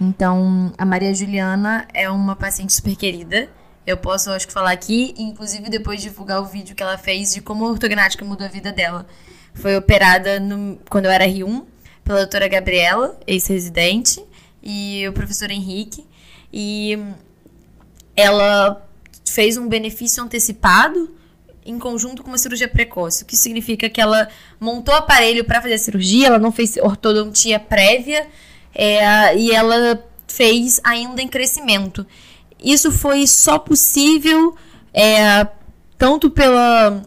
Então, 0.00 0.72
a 0.78 0.84
Maria 0.84 1.12
Juliana 1.12 1.86
é 1.92 2.08
uma 2.08 2.36
paciente 2.36 2.72
super 2.72 2.94
querida 2.94 3.48
eu 3.88 3.96
posso, 3.96 4.30
acho 4.30 4.46
que, 4.46 4.52
falar 4.52 4.70
aqui, 4.70 5.14
inclusive 5.16 5.70
depois 5.70 6.02
divulgar 6.02 6.42
o 6.42 6.44
vídeo 6.44 6.76
que 6.76 6.82
ela 6.82 6.98
fez 6.98 7.32
de 7.32 7.40
como 7.40 7.64
a 7.64 7.70
ortognática 7.70 8.22
mudou 8.22 8.46
a 8.46 8.50
vida 8.50 8.70
dela. 8.70 9.06
Foi 9.54 9.74
operada 9.78 10.38
no, 10.38 10.78
quando 10.90 11.06
eu 11.06 11.10
era 11.10 11.24
R1 11.24 11.64
pela 12.04 12.18
doutora 12.18 12.46
Gabriela, 12.48 13.18
ex-residente, 13.26 14.22
e 14.62 15.08
o 15.08 15.12
professor 15.14 15.50
Henrique. 15.50 16.04
E 16.52 16.98
ela 18.14 18.86
fez 19.24 19.56
um 19.56 19.66
benefício 19.66 20.22
antecipado 20.22 21.16
em 21.64 21.78
conjunto 21.78 22.22
com 22.22 22.28
uma 22.28 22.36
cirurgia 22.36 22.68
precoce, 22.68 23.22
o 23.22 23.26
que 23.26 23.38
significa 23.38 23.88
que 23.88 24.02
ela 24.02 24.28
montou 24.60 24.94
o 24.94 24.98
aparelho 24.98 25.46
para 25.46 25.62
fazer 25.62 25.74
a 25.74 25.78
cirurgia, 25.78 26.26
ela 26.26 26.38
não 26.38 26.52
fez 26.52 26.76
ortodontia 26.76 27.58
prévia 27.58 28.26
é, 28.78 29.36
e 29.36 29.50
ela 29.50 30.00
fez 30.28 30.80
ainda 30.84 31.20
em 31.20 31.26
crescimento. 31.26 32.06
Isso 32.62 32.92
foi 32.92 33.26
só 33.26 33.58
possível 33.58 34.56
é, 34.94 35.48
tanto 35.98 36.30
pela, 36.30 37.02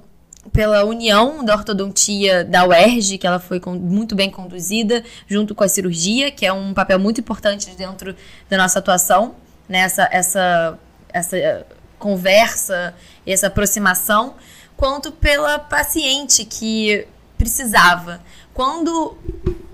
pela 0.51 0.84
união 0.84 1.45
da 1.45 1.55
ortodontia 1.55 2.43
da 2.43 2.65
UERJ, 2.65 3.17
que 3.17 3.26
ela 3.26 3.39
foi 3.39 3.57
com, 3.59 3.74
muito 3.74 4.15
bem 4.15 4.30
conduzida, 4.30 5.01
junto 5.28 5.55
com 5.55 5.63
a 5.63 5.69
cirurgia, 5.69 6.30
que 6.30 6.45
é 6.45 6.51
um 6.51 6.74
papel 6.74 6.99
muito 6.99 7.22
importante 7.22 7.74
dentro 7.78 8.13
da 8.49 8.57
nossa 8.57 8.80
atuação, 8.80 9.36
né? 9.69 9.80
essa, 9.80 10.09
essa, 10.11 10.80
essa 11.07 11.65
conversa, 11.97 12.93
essa 13.26 13.47
aproximação, 13.47 14.36
quanto 14.76 15.09
pela 15.11 15.57
paciente 15.57 16.43
que 16.43 17.07
precisava. 17.38 18.22
Quando 18.53 19.17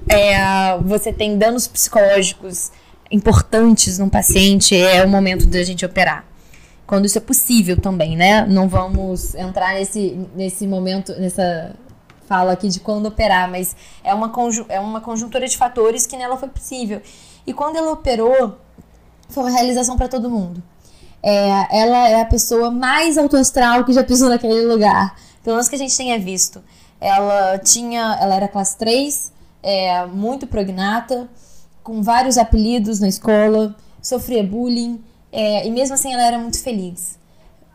é, 0.10 0.78
você 0.82 1.12
tem 1.12 1.38
danos 1.38 1.68
psicológicos 1.68 2.72
importantes 3.12 3.98
num 3.98 4.10
paciente, 4.10 4.76
é 4.76 5.04
o 5.04 5.10
momento 5.10 5.46
da 5.48 5.64
gente 5.64 5.86
operar. 5.86 6.26
Quando 6.86 7.06
isso 7.06 7.18
é 7.18 7.22
possível 7.22 7.80
também, 7.80 8.16
né? 8.16 8.46
Não 8.46 8.68
vamos 8.70 9.36
entrar 9.36 9.74
nesse, 9.74 10.18
nesse 10.36 10.66
momento, 10.66 11.12
nessa 11.20 11.76
fala 12.28 12.52
aqui 12.52 12.68
de 12.68 12.80
quando 12.80 13.06
operar, 13.06 13.50
mas 13.50 13.76
é 14.04 14.14
uma, 14.14 14.32
é 14.70 14.80
uma 14.80 15.00
conjuntura 15.00 15.48
de 15.48 15.58
fatores 15.58 16.06
que 16.06 16.18
nela 16.18 16.38
foi 16.38 16.50
possível. 16.50 17.02
E 17.46 17.54
quando 17.54 17.78
ela 17.78 17.92
operou, 17.92 18.58
foi 19.30 19.44
uma 19.44 19.52
realização 19.52 19.98
para 19.98 20.08
todo 20.08 20.30
mundo. 20.30 20.62
é, 21.24 21.82
ela 21.82 22.10
é 22.10 22.22
a 22.22 22.26
pessoa 22.26 22.70
mais 22.70 23.18
autoastral 23.18 23.84
que 23.84 23.94
já 23.94 24.04
pisou 24.04 24.30
naquele 24.30 24.62
lugar. 24.66 25.16
Pelo 25.44 25.56
menos 25.56 25.70
que 25.70 25.76
a 25.76 25.80
gente 25.80 25.96
tenha 25.96 26.20
visto. 26.20 26.62
Ela 27.00 27.58
tinha. 27.60 28.18
Ela 28.22 28.36
era 28.36 28.48
classe 28.48 28.78
3, 28.78 29.32
é, 29.62 30.06
muito 30.06 30.48
prognata, 30.48 31.28
com 31.84 32.02
vários 32.02 32.38
apelidos 32.38 33.00
na 33.00 33.08
escola, 33.08 33.76
sofria 34.02 34.44
bullying, 34.44 35.02
é, 35.32 35.68
e 35.68 35.72
mesmo 35.72 35.96
assim 35.96 36.14
ela 36.14 36.24
era 36.24 36.38
muito 36.38 36.62
feliz. 36.62 37.18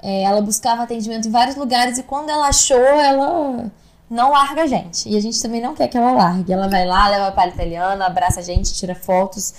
É, 0.02 0.22
ela 0.24 0.40
buscava 0.40 0.82
atendimento 0.82 1.28
em 1.28 1.30
vários 1.30 1.56
lugares 1.56 1.96
e 1.98 2.02
quando 2.02 2.28
ela 2.28 2.48
achou, 2.48 2.76
ela 2.76 3.70
não 4.10 4.30
larga 4.30 4.62
a 4.62 4.66
gente. 4.66 5.08
E 5.08 5.16
a 5.16 5.20
gente 5.20 5.40
também 5.40 5.60
não 5.60 5.74
quer 5.74 5.88
que 5.88 5.96
ela 5.96 6.12
largue. 6.12 6.52
Ela 6.52 6.68
vai 6.68 6.84
lá, 6.86 7.08
leva 7.08 7.28
a 7.28 7.32
palha 7.32 7.50
italiana, 7.50 8.06
abraça 8.06 8.40
a 8.40 8.42
gente, 8.42 8.74
tira 8.74 8.94
fotos. 8.94 9.54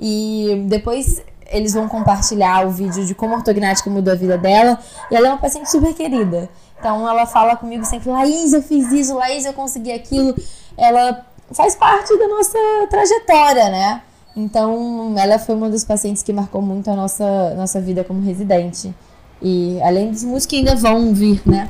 E 0.00 0.64
depois 0.68 1.22
eles 1.46 1.74
vão 1.74 1.86
compartilhar 1.86 2.66
o 2.66 2.70
vídeo 2.70 3.04
de 3.04 3.14
como 3.14 3.34
a 3.34 3.36
ortognática 3.36 3.88
mudou 3.90 4.12
a 4.12 4.16
vida 4.16 4.38
dela. 4.38 4.78
E 5.10 5.14
ela 5.14 5.28
é 5.28 5.30
uma 5.30 5.38
paciente 5.38 5.70
super 5.70 5.94
querida. 5.94 6.48
Então 6.78 7.08
ela 7.08 7.26
fala 7.26 7.56
comigo 7.56 7.84
sempre: 7.84 8.10
Laís, 8.10 8.52
eu 8.52 8.62
fiz 8.62 8.90
isso, 8.90 9.14
Laís, 9.14 9.44
eu 9.44 9.52
consegui 9.52 9.92
aquilo. 9.92 10.34
Ela 10.76 11.24
faz 11.52 11.74
parte 11.74 12.16
da 12.18 12.28
nossa 12.28 12.58
trajetória, 12.88 13.68
né? 13.68 14.02
Então 14.36 15.14
ela 15.16 15.38
foi 15.38 15.54
uma 15.54 15.70
dos 15.70 15.84
pacientes 15.84 16.22
que 16.22 16.32
marcou 16.32 16.60
muito 16.60 16.90
a 16.90 16.96
nossa, 16.96 17.54
nossa 17.54 17.80
vida 17.80 18.02
como 18.02 18.20
residente. 18.20 18.94
E 19.40 19.80
além 19.82 20.10
dos 20.10 20.24
músicos 20.24 20.46
que 20.46 20.56
ainda 20.56 20.74
vão 20.74 21.14
vir, 21.14 21.42
né? 21.46 21.68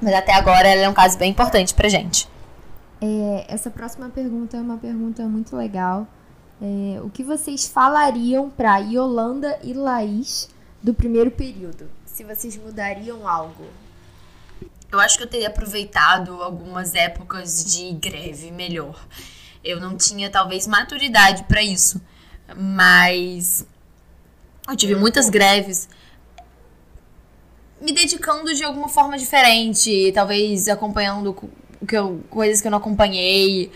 Mas 0.00 0.14
até 0.14 0.32
agora 0.32 0.68
ela 0.68 0.82
é 0.82 0.88
um 0.88 0.94
caso 0.94 1.18
bem 1.18 1.30
importante 1.30 1.74
pra 1.74 1.88
gente. 1.88 2.28
É, 3.00 3.46
essa 3.48 3.70
próxima 3.70 4.08
pergunta 4.08 4.56
é 4.56 4.60
uma 4.60 4.76
pergunta 4.76 5.22
muito 5.24 5.56
legal. 5.56 6.06
É, 6.60 7.00
o 7.02 7.10
que 7.10 7.22
vocês 7.22 7.66
falariam 7.66 8.50
para 8.50 8.78
Yolanda 8.78 9.58
e 9.62 9.72
Laís 9.72 10.48
do 10.82 10.92
primeiro 10.92 11.30
período? 11.30 11.88
Se 12.04 12.24
vocês 12.24 12.56
mudariam 12.56 13.28
algo? 13.28 13.64
Eu 14.90 14.98
acho 14.98 15.18
que 15.18 15.24
eu 15.24 15.28
teria 15.28 15.48
aproveitado 15.48 16.42
algumas 16.42 16.94
épocas 16.94 17.64
de 17.64 17.92
greve 17.92 18.50
melhor. 18.50 19.06
Eu 19.62 19.80
não 19.80 19.96
tinha 19.96 20.30
talvez 20.30 20.66
maturidade 20.66 21.44
para 21.44 21.62
isso, 21.62 22.00
mas 22.56 23.66
eu 24.68 24.76
tive 24.76 24.94
muitas 24.94 25.28
greves 25.28 25.88
me 27.80 27.92
dedicando 27.92 28.52
de 28.54 28.64
alguma 28.64 28.88
forma 28.88 29.16
diferente, 29.16 30.10
talvez 30.12 30.68
acompanhando 30.68 31.36
que 31.86 31.96
eu, 31.96 32.24
coisas 32.28 32.60
que 32.60 32.66
eu 32.66 32.70
não 32.70 32.78
acompanhei, 32.78 33.70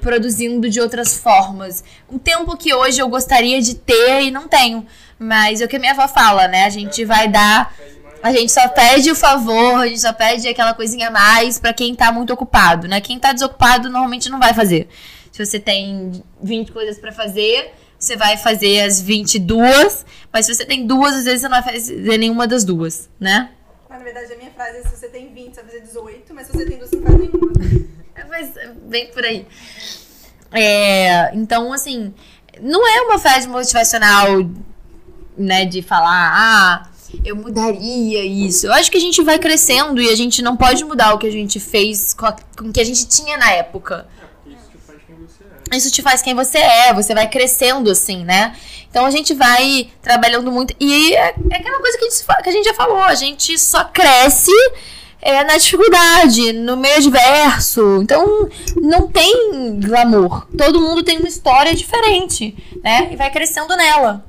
produzindo 0.00 0.68
de 0.68 0.80
outras 0.80 1.16
formas. 1.16 1.82
Um 2.08 2.18
tempo 2.18 2.56
que 2.56 2.72
hoje 2.72 3.00
eu 3.00 3.08
gostaria 3.08 3.60
de 3.60 3.74
ter 3.74 4.22
e 4.22 4.30
não 4.30 4.46
tenho. 4.46 4.86
Mas 5.18 5.60
é 5.60 5.64
o 5.64 5.68
que 5.68 5.76
a 5.76 5.78
minha 5.78 5.92
avó 5.92 6.06
fala, 6.06 6.46
né? 6.46 6.64
A 6.64 6.70
gente 6.70 7.04
vai 7.04 7.26
dar. 7.26 7.74
A 8.22 8.32
gente 8.32 8.50
só 8.50 8.68
pede 8.68 9.10
o 9.10 9.14
favor, 9.14 9.80
a 9.80 9.86
gente 9.86 10.00
só 10.00 10.12
pede 10.12 10.48
aquela 10.48 10.74
coisinha 10.74 11.08
a 11.08 11.10
mais 11.10 11.58
para 11.58 11.72
quem 11.72 11.94
tá 11.94 12.10
muito 12.10 12.32
ocupado, 12.32 12.88
né? 12.88 13.00
Quem 13.00 13.18
tá 13.18 13.32
desocupado 13.32 13.88
normalmente 13.88 14.28
não 14.28 14.38
vai 14.38 14.52
fazer. 14.52 14.88
Se 15.30 15.44
você 15.44 15.60
tem 15.60 16.24
20 16.42 16.72
coisas 16.72 16.98
para 16.98 17.12
fazer, 17.12 17.72
você 17.98 18.16
vai 18.16 18.36
fazer 18.36 18.80
as 18.80 19.00
22, 19.00 20.04
mas 20.32 20.46
se 20.46 20.54
você 20.54 20.64
tem 20.64 20.86
duas, 20.86 21.14
às 21.14 21.24
vezes 21.24 21.40
você 21.40 21.48
não 21.48 21.62
vai 21.62 21.74
fazer 21.74 22.18
nenhuma 22.18 22.46
das 22.46 22.64
duas, 22.64 23.08
né? 23.20 23.50
Mas, 23.88 23.98
na 23.98 24.04
verdade, 24.04 24.32
a 24.32 24.36
minha 24.36 24.50
frase 24.50 24.78
é: 24.78 24.82
se 24.82 24.96
você 24.96 25.08
tem 25.08 25.32
20, 25.32 25.54
você 25.54 25.62
vai 25.62 25.70
fazer 25.70 25.80
18, 25.82 26.34
mas 26.34 26.46
se 26.46 26.52
você 26.52 26.64
tem 26.66 26.78
duas, 26.78 26.90
você 26.90 26.96
não 26.96 27.06
faz 27.06 27.18
nenhuma. 27.18 27.52
É, 28.14 28.24
mas 28.24 28.52
bem 28.84 29.08
por 29.08 29.24
aí. 29.24 29.46
É, 30.52 31.34
então, 31.34 31.72
assim, 31.72 32.14
não 32.60 32.86
é 32.88 33.02
uma 33.02 33.18
frase 33.18 33.46
motivacional, 33.46 34.26
né, 35.36 35.66
de 35.66 35.82
falar, 35.82 36.32
ah, 36.34 36.90
eu 37.26 37.36
mudaria 37.36 38.24
isso. 38.24 38.66
Eu 38.66 38.72
acho 38.72 38.90
que 38.90 38.96
a 38.96 39.00
gente 39.00 39.22
vai 39.22 39.38
crescendo 39.38 40.00
e 40.00 40.08
a 40.08 40.16
gente 40.16 40.42
não 40.42 40.56
pode 40.56 40.84
mudar 40.84 41.14
o 41.14 41.18
que 41.18 41.26
a 41.26 41.32
gente 41.32 41.58
fez 41.60 42.14
com, 42.14 42.26
a, 42.26 42.36
com 42.56 42.68
o 42.68 42.72
que 42.72 42.80
a 42.80 42.84
gente 42.84 43.06
tinha 43.06 43.36
na 43.36 43.50
época 43.50 44.06
isso 45.74 45.90
te 45.90 46.02
faz 46.02 46.22
quem 46.22 46.34
você 46.34 46.58
é, 46.58 46.92
você 46.92 47.14
vai 47.14 47.28
crescendo 47.28 47.90
assim, 47.90 48.24
né? 48.24 48.54
Então 48.88 49.04
a 49.04 49.10
gente 49.10 49.34
vai 49.34 49.90
trabalhando 50.00 50.52
muito. 50.52 50.74
E 50.78 51.14
é, 51.14 51.34
é 51.50 51.56
aquela 51.56 51.80
coisa 51.80 51.98
que 51.98 52.04
a, 52.04 52.08
gente, 52.08 52.24
que 52.24 52.48
a 52.48 52.52
gente 52.52 52.64
já 52.64 52.74
falou, 52.74 52.98
a 52.98 53.14
gente 53.14 53.58
só 53.58 53.84
cresce 53.84 54.52
é, 55.20 55.42
na 55.42 55.56
dificuldade, 55.56 56.52
no 56.52 56.76
meio 56.76 56.96
adverso. 56.96 58.00
Então 58.00 58.48
não 58.76 59.08
tem 59.08 59.80
glamour. 59.80 60.46
Todo 60.56 60.80
mundo 60.80 61.02
tem 61.02 61.18
uma 61.18 61.28
história 61.28 61.74
diferente, 61.74 62.56
né? 62.82 63.08
E 63.10 63.16
vai 63.16 63.30
crescendo 63.30 63.76
nela. 63.76 64.24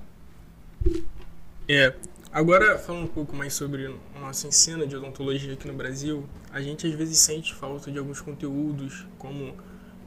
É. 1.69 1.93
Agora, 2.37 2.77
falando 2.77 3.05
um 3.05 3.07
pouco 3.07 3.35
mais 3.35 3.55
sobre 3.55 3.91
a 4.15 4.19
nossa 4.19 4.45
ensino 4.45 4.85
de 4.85 4.95
odontologia 4.95 5.53
aqui 5.53 5.67
no 5.67 5.73
Brasil, 5.73 6.23
a 6.51 6.61
gente 6.61 6.85
às 6.85 6.93
vezes 6.93 7.17
sente 7.17 7.51
falta 7.51 7.91
de 7.91 7.97
alguns 7.97 8.21
conteúdos, 8.21 9.07
como 9.17 9.55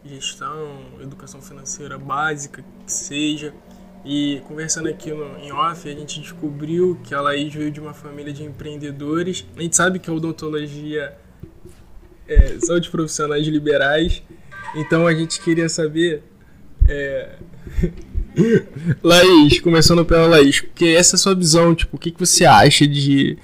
gestão, 0.05 0.81
educação 1.03 1.43
financeira 1.43 1.99
básica, 1.99 2.65
que 2.87 2.93
seja. 2.93 3.53
E 4.05 4.41
conversando 4.47 4.89
aqui 4.89 5.11
no, 5.11 5.39
em 5.39 5.51
off, 5.51 5.89
a 5.89 5.93
gente 5.93 6.21
descobriu 6.21 7.01
que 7.03 7.13
a 7.17 7.21
Laís 7.21 7.53
veio 7.53 7.73
de 7.73 7.81
uma 7.81 7.93
família 7.93 8.33
de 8.33 8.45
empreendedores. 8.45 9.45
A 9.57 9.63
gente 9.63 9.75
sabe 9.75 9.99
que 9.99 10.09
a 10.09 10.13
odontologia 10.13 11.19
é, 12.29 12.61
são 12.61 12.79
de 12.79 12.89
profissionais 12.91 13.45
liberais. 13.45 14.23
Então 14.77 15.05
a 15.05 15.13
gente 15.13 15.41
queria 15.41 15.69
saber. 15.69 16.23
É... 16.87 17.35
Laís, 19.03 19.61
começando 19.61 20.05
pela 20.05 20.27
Laís, 20.27 20.61
porque 20.61 20.87
essa 20.87 21.15
é 21.15 21.17
a 21.17 21.19
sua 21.19 21.35
visão, 21.35 21.75
tipo, 21.75 21.97
o 21.97 21.99
que, 21.99 22.11
que 22.11 22.21
você 22.21 22.45
acha 22.45 22.87
de 22.87 23.39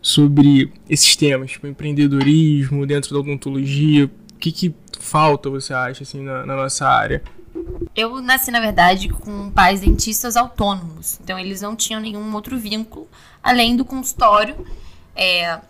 sobre 0.00 0.72
esses 0.90 1.14
temas, 1.14 1.52
tipo 1.52 1.66
empreendedorismo 1.66 2.84
dentro 2.86 3.14
da 3.14 3.20
odontologia, 3.20 4.06
o 4.06 4.38
que, 4.38 4.50
que 4.50 4.74
falta, 4.98 5.48
você 5.48 5.72
acha, 5.72 6.02
assim, 6.02 6.22
na, 6.22 6.44
na 6.44 6.56
nossa 6.56 6.86
área? 6.86 7.22
Eu 7.94 8.20
nasci, 8.20 8.50
na 8.50 8.60
verdade, 8.60 9.08
com 9.08 9.50
pais 9.50 9.80
dentistas 9.80 10.36
autônomos. 10.36 11.18
Então, 11.22 11.38
eles 11.38 11.60
não 11.60 11.76
tinham 11.76 12.00
nenhum 12.00 12.34
outro 12.34 12.58
vínculo 12.58 13.06
além 13.42 13.76
do 13.76 13.84
consultório. 13.84 14.56
É... 15.14 15.60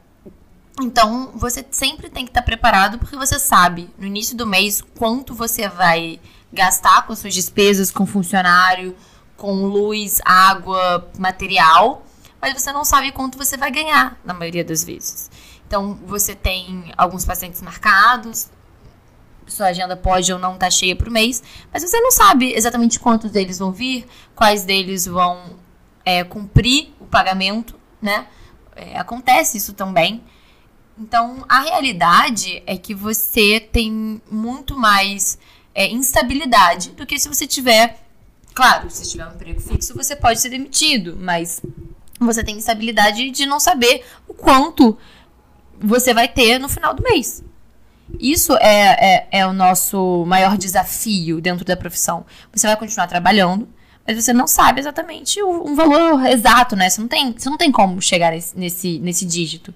Então, 0.80 1.32
você 1.34 1.64
sempre 1.70 2.08
tem 2.08 2.24
que 2.24 2.30
estar 2.30 2.42
preparado, 2.42 2.98
porque 2.98 3.16
você 3.16 3.38
sabe, 3.38 3.90
no 3.98 4.06
início 4.06 4.36
do 4.36 4.46
mês, 4.46 4.82
quanto 4.96 5.34
você 5.34 5.68
vai 5.68 6.18
gastar 6.52 7.06
com 7.06 7.14
suas 7.14 7.34
despesas, 7.34 7.90
com 7.90 8.06
funcionário, 8.06 8.94
com 9.36 9.64
luz, 9.64 10.20
água, 10.24 11.10
material, 11.18 12.04
mas 12.40 12.60
você 12.60 12.72
não 12.72 12.84
sabe 12.84 13.12
quanto 13.12 13.38
você 13.38 13.56
vai 13.56 13.70
ganhar, 13.70 14.18
na 14.24 14.34
maioria 14.34 14.64
das 14.64 14.84
vezes. 14.84 15.30
Então, 15.66 15.98
você 16.06 16.34
tem 16.34 16.92
alguns 16.96 17.24
pacientes 17.24 17.62
marcados, 17.62 18.50
sua 19.46 19.66
agenda 19.66 19.96
pode 19.96 20.32
ou 20.32 20.38
não 20.38 20.54
estar 20.54 20.66
tá 20.66 20.70
cheia 20.70 20.94
para 20.94 21.08
o 21.08 21.12
mês, 21.12 21.42
mas 21.72 21.82
você 21.82 22.00
não 22.00 22.10
sabe 22.10 22.52
exatamente 22.52 23.00
quantos 23.00 23.30
deles 23.30 23.58
vão 23.58 23.72
vir, 23.72 24.06
quais 24.34 24.64
deles 24.64 25.06
vão 25.06 25.56
é, 26.04 26.24
cumprir 26.24 26.92
o 27.00 27.06
pagamento, 27.06 27.74
né? 28.00 28.26
É, 28.74 28.98
acontece 28.98 29.58
isso 29.58 29.72
também. 29.72 30.22
Então, 30.98 31.44
a 31.48 31.60
realidade 31.60 32.62
é 32.66 32.76
que 32.76 32.94
você 32.94 33.58
tem 33.58 34.20
muito 34.30 34.78
mais 34.78 35.38
é, 35.74 35.88
instabilidade 35.88 36.90
do 36.90 37.06
que 37.06 37.18
se 37.18 37.28
você 37.28 37.46
tiver. 37.46 37.98
Claro, 38.54 38.90
se 38.90 39.10
tiver 39.10 39.26
um 39.26 39.32
emprego 39.32 39.60
fixo, 39.60 39.94
você 39.94 40.14
pode 40.14 40.40
ser 40.40 40.50
demitido, 40.50 41.16
mas 41.18 41.62
você 42.20 42.44
tem 42.44 42.56
instabilidade 42.56 43.30
de 43.30 43.46
não 43.46 43.58
saber 43.58 44.04
o 44.28 44.34
quanto 44.34 44.96
você 45.80 46.12
vai 46.14 46.28
ter 46.28 46.58
no 46.58 46.68
final 46.68 46.94
do 46.94 47.02
mês. 47.02 47.42
Isso 48.20 48.54
é, 48.56 49.28
é, 49.32 49.40
é 49.40 49.46
o 49.46 49.52
nosso 49.52 50.24
maior 50.26 50.56
desafio 50.56 51.40
dentro 51.40 51.64
da 51.64 51.76
profissão. 51.76 52.26
Você 52.52 52.66
vai 52.66 52.76
continuar 52.76 53.06
trabalhando, 53.06 53.68
mas 54.06 54.22
você 54.22 54.32
não 54.32 54.46
sabe 54.46 54.80
exatamente 54.80 55.40
o, 55.42 55.66
um 55.66 55.74
valor 55.74 56.24
exato, 56.26 56.76
né? 56.76 56.90
Você 56.90 57.00
não 57.00 57.08
tem, 57.08 57.32
você 57.32 57.48
não 57.48 57.56
tem 57.56 57.72
como 57.72 58.00
chegar 58.02 58.32
nesse, 58.32 58.58
nesse, 58.58 58.98
nesse 58.98 59.24
dígito. 59.24 59.74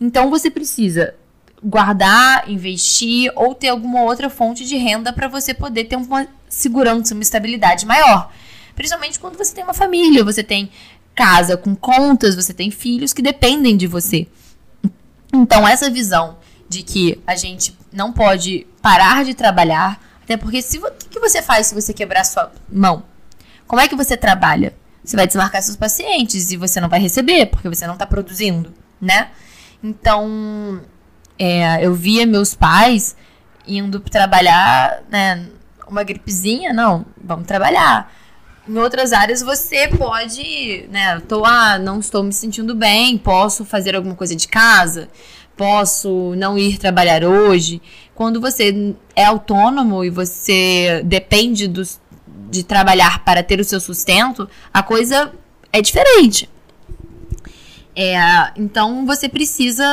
Então 0.00 0.30
você 0.30 0.50
precisa 0.50 1.14
guardar, 1.62 2.48
investir 2.48 3.32
ou 3.34 3.54
ter 3.54 3.68
alguma 3.68 4.02
outra 4.02 4.30
fonte 4.30 4.64
de 4.64 4.76
renda 4.76 5.12
para 5.12 5.28
você 5.28 5.52
poder 5.52 5.84
ter 5.84 5.96
uma 5.96 6.26
segurança, 6.48 7.14
uma 7.14 7.22
estabilidade 7.22 7.84
maior. 7.84 8.32
Principalmente 8.74 9.18
quando 9.18 9.36
você 9.36 9.54
tem 9.54 9.64
uma 9.64 9.74
família, 9.74 10.24
você 10.24 10.42
tem 10.42 10.70
casa 11.14 11.56
com 11.56 11.74
contas, 11.74 12.36
você 12.36 12.54
tem 12.54 12.70
filhos 12.70 13.12
que 13.12 13.22
dependem 13.22 13.76
de 13.76 13.86
você. 13.86 14.26
Então 15.32 15.66
essa 15.66 15.90
visão 15.90 16.38
de 16.68 16.82
que 16.82 17.20
a 17.26 17.34
gente 17.34 17.76
não 17.92 18.12
pode 18.12 18.66
parar 18.80 19.24
de 19.24 19.34
trabalhar, 19.34 20.00
até 20.22 20.36
porque 20.36 20.62
se 20.62 20.78
o 20.78 20.90
que, 21.10 21.18
você 21.18 21.42
faz 21.42 21.66
se 21.66 21.74
você 21.74 21.92
quebrar 21.92 22.24
sua 22.24 22.52
mão? 22.70 23.02
Como 23.66 23.80
é 23.80 23.88
que 23.88 23.96
você 23.96 24.16
trabalha? 24.16 24.74
Você 25.02 25.16
vai 25.16 25.26
desmarcar 25.26 25.62
seus 25.62 25.76
pacientes 25.76 26.50
e 26.50 26.56
você 26.56 26.80
não 26.80 26.88
vai 26.88 27.00
receber 27.00 27.46
porque 27.46 27.68
você 27.68 27.86
não 27.86 27.94
está 27.94 28.06
produzindo, 28.06 28.72
né? 29.00 29.30
Então, 29.82 30.82
é, 31.38 31.84
eu 31.84 31.94
via 31.94 32.26
meus 32.26 32.54
pais 32.54 33.16
indo 33.66 34.00
trabalhar, 34.00 35.02
né? 35.10 35.46
Uma 35.86 36.02
gripezinha, 36.02 36.72
não, 36.72 37.06
vamos 37.22 37.46
trabalhar. 37.46 38.12
em 38.68 38.76
outras 38.76 39.12
áreas 39.12 39.40
você 39.40 39.88
pode, 39.88 40.86
né, 40.90 41.20
tô, 41.26 41.44
ah, 41.44 41.78
não 41.78 42.00
estou 42.00 42.22
me 42.22 42.32
sentindo 42.32 42.74
bem, 42.74 43.16
posso 43.16 43.64
fazer 43.64 43.96
alguma 43.96 44.14
coisa 44.14 44.36
de 44.36 44.46
casa, 44.46 45.08
posso 45.56 46.34
não 46.36 46.58
ir 46.58 46.78
trabalhar 46.78 47.24
hoje. 47.24 47.80
Quando 48.14 48.40
você 48.40 48.94
é 49.16 49.24
autônomo 49.24 50.04
e 50.04 50.10
você 50.10 51.02
depende 51.04 51.66
de 52.50 52.62
trabalhar 52.62 53.24
para 53.24 53.42
ter 53.42 53.58
o 53.60 53.64
seu 53.64 53.80
sustento, 53.80 54.48
a 54.72 54.82
coisa 54.82 55.32
é 55.72 55.80
diferente. 55.80 56.48
É, 58.00 58.52
então 58.56 59.04
você 59.04 59.28
precisa, 59.28 59.84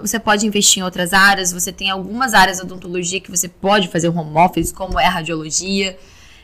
você 0.00 0.20
pode 0.20 0.46
investir 0.46 0.80
em 0.80 0.84
outras 0.84 1.12
áreas, 1.12 1.52
você 1.52 1.72
tem 1.72 1.90
algumas 1.90 2.32
áreas 2.32 2.58
da 2.58 2.62
odontologia 2.62 3.18
que 3.18 3.32
você 3.32 3.48
pode 3.48 3.88
fazer 3.88 4.10
home 4.10 4.38
office, 4.38 4.70
como 4.70 4.96
é 4.96 5.06
a 5.06 5.10
radiologia. 5.10 5.98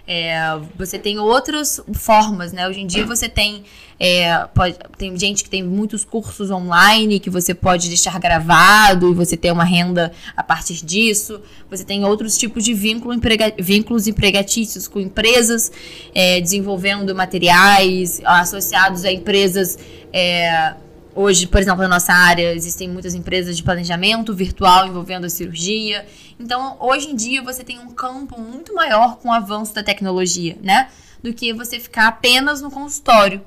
É, 0.09 0.37
você 0.77 0.99
tem 0.99 1.21
outras 1.21 1.81
formas, 1.95 2.53
né? 2.53 2.67
Hoje 2.67 2.81
em 2.81 2.87
dia 2.89 3.07
você 3.07 3.29
tem, 3.29 3.62
é, 3.99 4.45
pode, 4.53 4.77
tem 4.99 5.17
gente 5.17 5.45
que 5.45 5.49
tem 5.49 5.62
muitos 5.62 6.05
cursos 6.05 6.51
online 6.51 7.21
que 7.21 7.31
você 7.31 7.55
pode 7.55 7.87
deixar 7.87 8.19
gravado 8.19 9.12
e 9.12 9.15
você 9.15 9.37
tem 9.37 9.53
uma 9.53 9.65
renda 9.65 10.11
a 10.37 10.43
partir 10.43 10.85
disso. 10.85 11.41
Você 11.71 11.85
tem 11.85 12.05
outros 12.05 12.37
tipos 12.37 12.65
de 12.65 12.75
vínculo, 12.75 13.15
emprega, 13.15 13.55
vínculos 13.57 14.09
empregatícios 14.09 14.89
com 14.89 14.99
empresas 14.99 15.71
é, 16.12 16.41
desenvolvendo 16.41 17.15
materiais 17.15 18.21
associados 18.25 19.05
a 19.05 19.12
empresas. 19.12 19.79
Hoje, 21.17 21.47
por 21.47 21.61
exemplo, 21.61 21.81
na 21.83 21.89
nossa 21.89 22.12
área, 22.12 22.53
existem 22.53 22.89
muitas 22.89 23.15
empresas 23.15 23.57
de 23.57 23.62
planejamento 23.62 24.35
virtual 24.35 24.89
envolvendo 24.89 25.27
a 25.27 25.31
cirurgia. 25.31 26.05
Então, 26.41 26.77
hoje 26.81 27.09
em 27.09 27.15
dia, 27.15 27.41
você 27.41 27.62
tem 27.62 27.79
um 27.79 27.91
campo 27.91 28.41
muito 28.41 28.75
maior 28.75 29.19
com 29.19 29.29
o 29.29 29.33
avanço 29.33 29.73
da 29.73 29.85
tecnologia, 29.85 30.59
né? 30.61 30.91
Do 31.23 31.33
que 31.33 31.53
você 31.53 31.79
ficar 31.79 32.09
apenas 32.09 32.61
no 32.61 32.69
consultório 32.69 33.45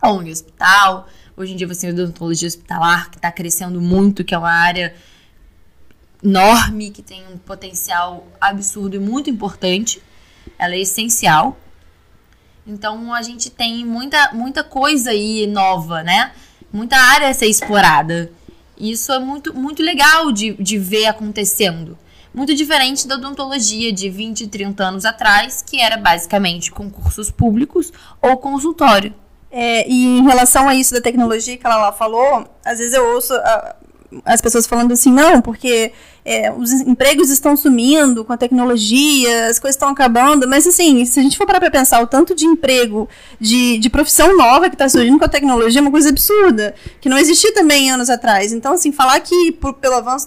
ou 0.00 0.22
no 0.22 0.28
hospital. 0.28 1.08
Hoje 1.36 1.54
em 1.54 1.56
dia, 1.56 1.66
você 1.66 1.80
tem 1.80 1.90
odontologia 1.90 2.46
hospitalar, 2.46 3.10
que 3.10 3.16
está 3.16 3.32
crescendo 3.32 3.80
muito, 3.80 4.22
que 4.22 4.32
é 4.32 4.38
uma 4.38 4.52
área 4.52 4.94
enorme, 6.22 6.92
que 6.92 7.02
tem 7.02 7.26
um 7.26 7.36
potencial 7.36 8.24
absurdo 8.40 8.94
e 8.94 9.00
muito 9.00 9.28
importante. 9.28 10.00
Ela 10.56 10.76
é 10.76 10.80
essencial. 10.80 11.58
Então, 12.64 13.12
a 13.12 13.20
gente 13.20 13.50
tem 13.50 13.84
muita, 13.84 14.32
muita 14.32 14.62
coisa 14.62 15.10
aí 15.10 15.44
nova, 15.48 16.04
né? 16.04 16.30
Muita 16.74 16.96
área 16.96 17.28
a 17.28 17.34
ser 17.34 17.46
explorada. 17.46 18.32
Isso 18.76 19.12
é 19.12 19.18
muito, 19.20 19.54
muito 19.54 19.82
legal 19.82 20.32
de, 20.32 20.54
de 20.54 20.76
ver 20.76 21.06
acontecendo. 21.06 21.96
Muito 22.34 22.52
diferente 22.52 23.06
da 23.06 23.14
odontologia 23.14 23.92
de 23.92 24.10
20, 24.10 24.48
30 24.48 24.82
anos 24.82 25.04
atrás, 25.04 25.62
que 25.62 25.80
era 25.80 25.96
basicamente 25.96 26.72
concursos 26.72 27.30
públicos 27.30 27.92
ou 28.20 28.36
consultório. 28.36 29.14
É, 29.52 29.88
e 29.88 30.18
em 30.18 30.24
relação 30.24 30.68
a 30.68 30.74
isso 30.74 30.92
da 30.92 31.00
tecnologia 31.00 31.56
que 31.56 31.64
ela 31.64 31.76
lá 31.76 31.92
falou, 31.92 32.44
às 32.64 32.78
vezes 32.78 32.92
eu 32.92 33.14
ouço 33.14 33.32
uh, 33.32 33.74
as 34.24 34.40
pessoas 34.40 34.66
falando 34.66 34.90
assim, 34.90 35.12
não, 35.12 35.40
porque 35.40 35.92
é, 36.24 36.50
os 36.50 36.72
empregos 36.72 37.28
estão 37.28 37.54
sumindo 37.54 38.24
com 38.24 38.32
a 38.32 38.36
tecnologia, 38.36 39.48
as 39.48 39.58
coisas 39.58 39.76
estão 39.76 39.90
acabando, 39.90 40.48
mas 40.48 40.66
assim, 40.66 41.04
se 41.04 41.20
a 41.20 41.22
gente 41.22 41.36
for 41.36 41.46
parar 41.46 41.60
para 41.60 41.70
pensar 41.70 42.02
o 42.02 42.06
tanto 42.06 42.34
de 42.34 42.46
emprego, 42.46 43.06
de, 43.38 43.76
de 43.78 43.90
profissão 43.90 44.34
nova 44.36 44.70
que 44.70 44.74
está 44.74 44.88
surgindo 44.88 45.18
com 45.18 45.24
a 45.24 45.28
tecnologia 45.28 45.80
é 45.80 45.82
uma 45.82 45.90
coisa 45.90 46.08
absurda, 46.08 46.74
que 46.98 47.10
não 47.10 47.18
existia 47.18 47.52
também 47.52 47.90
anos 47.90 48.08
atrás. 48.08 48.52
Então, 48.52 48.72
assim, 48.72 48.90
falar 48.90 49.20
que 49.20 49.52
por, 49.52 49.74
pelo 49.74 49.96
avanço 49.96 50.26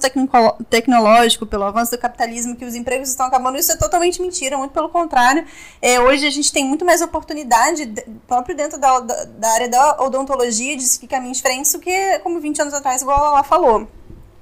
tecnológico, 0.69 1.47
pelo 1.47 1.63
avanço 1.63 1.91
do 1.91 1.97
capitalismo, 1.97 2.55
que 2.55 2.65
os 2.65 2.75
empregos 2.75 3.09
estão 3.09 3.25
acabando, 3.25 3.57
isso 3.57 3.71
é 3.71 3.75
totalmente 3.75 4.21
mentira, 4.21 4.55
muito 4.55 4.71
pelo 4.71 4.89
contrário. 4.89 5.45
É, 5.81 5.99
hoje 5.99 6.27
a 6.27 6.29
gente 6.29 6.51
tem 6.51 6.63
muito 6.63 6.85
mais 6.85 7.01
oportunidade, 7.01 7.91
próprio 8.27 8.55
dentro 8.55 8.79
da, 8.79 8.99
da, 8.99 9.25
da 9.25 9.49
área 9.53 9.69
da 9.69 10.03
odontologia, 10.03 10.77
de 10.77 10.83
seguir 10.83 11.07
caminhos 11.07 11.37
diferentes 11.37 11.71
do 11.71 11.79
que 11.79 12.19
como 12.19 12.39
20 12.39 12.61
anos 12.61 12.73
atrás, 12.75 13.01
igual 13.01 13.17
ela 13.25 13.43
falou. 13.43 13.87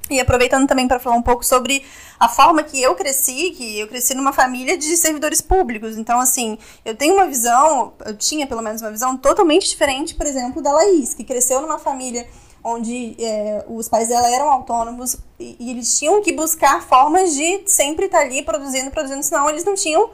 E 0.10 0.20
aproveitando 0.20 0.68
também 0.68 0.88
para 0.88 1.00
falar 1.00 1.16
um 1.16 1.22
pouco 1.22 1.44
sobre 1.44 1.84
a 2.20 2.30
forma 2.30 2.64
que 2.64 2.82
eu 2.82 2.94
cresci, 2.96 3.52
que 3.52 3.80
eu 3.80 3.88
cresci 3.88 4.14
numa 4.14 4.32
família 4.32 4.78
de 4.78 4.96
servidores 4.98 5.42
públicos. 5.42 5.98
Então, 5.98 6.20
assim, 6.20 6.58
eu 6.84 6.96
tenho 6.96 7.16
uma 7.16 7.26
visão, 7.26 7.94
eu 8.06 8.16
tinha 8.16 8.46
pelo 8.46 8.62
menos 8.62 8.82
uma 8.82 8.92
visão 8.92 9.18
totalmente 9.18 9.68
diferente, 9.68 10.14
por 10.14 10.26
exemplo, 10.26 10.62
da 10.62 10.72
Laís, 10.72 11.14
que 11.14 11.24
cresceu 11.24 11.62
numa 11.62 11.80
família 11.80 12.28
onde 12.64 13.16
é, 13.20 13.64
os 13.68 13.88
pais 13.88 14.08
dela 14.08 14.28
eram 14.28 14.52
autônomos 14.52 15.18
e, 15.40 15.56
e, 15.60 15.70
eles 15.70 16.00
tinham 16.00 16.20
que 16.24 16.34
buscar 16.34 16.82
formas 16.82 17.36
de 17.36 17.62
sempre 17.68 18.06
estar 18.08 18.22
ali 18.22 18.42
produzindo, 18.42 18.90
produzindo, 18.90 19.22
senão 19.22 19.48
eles 19.48 19.64
não 19.64 19.76
tinham 19.76 20.10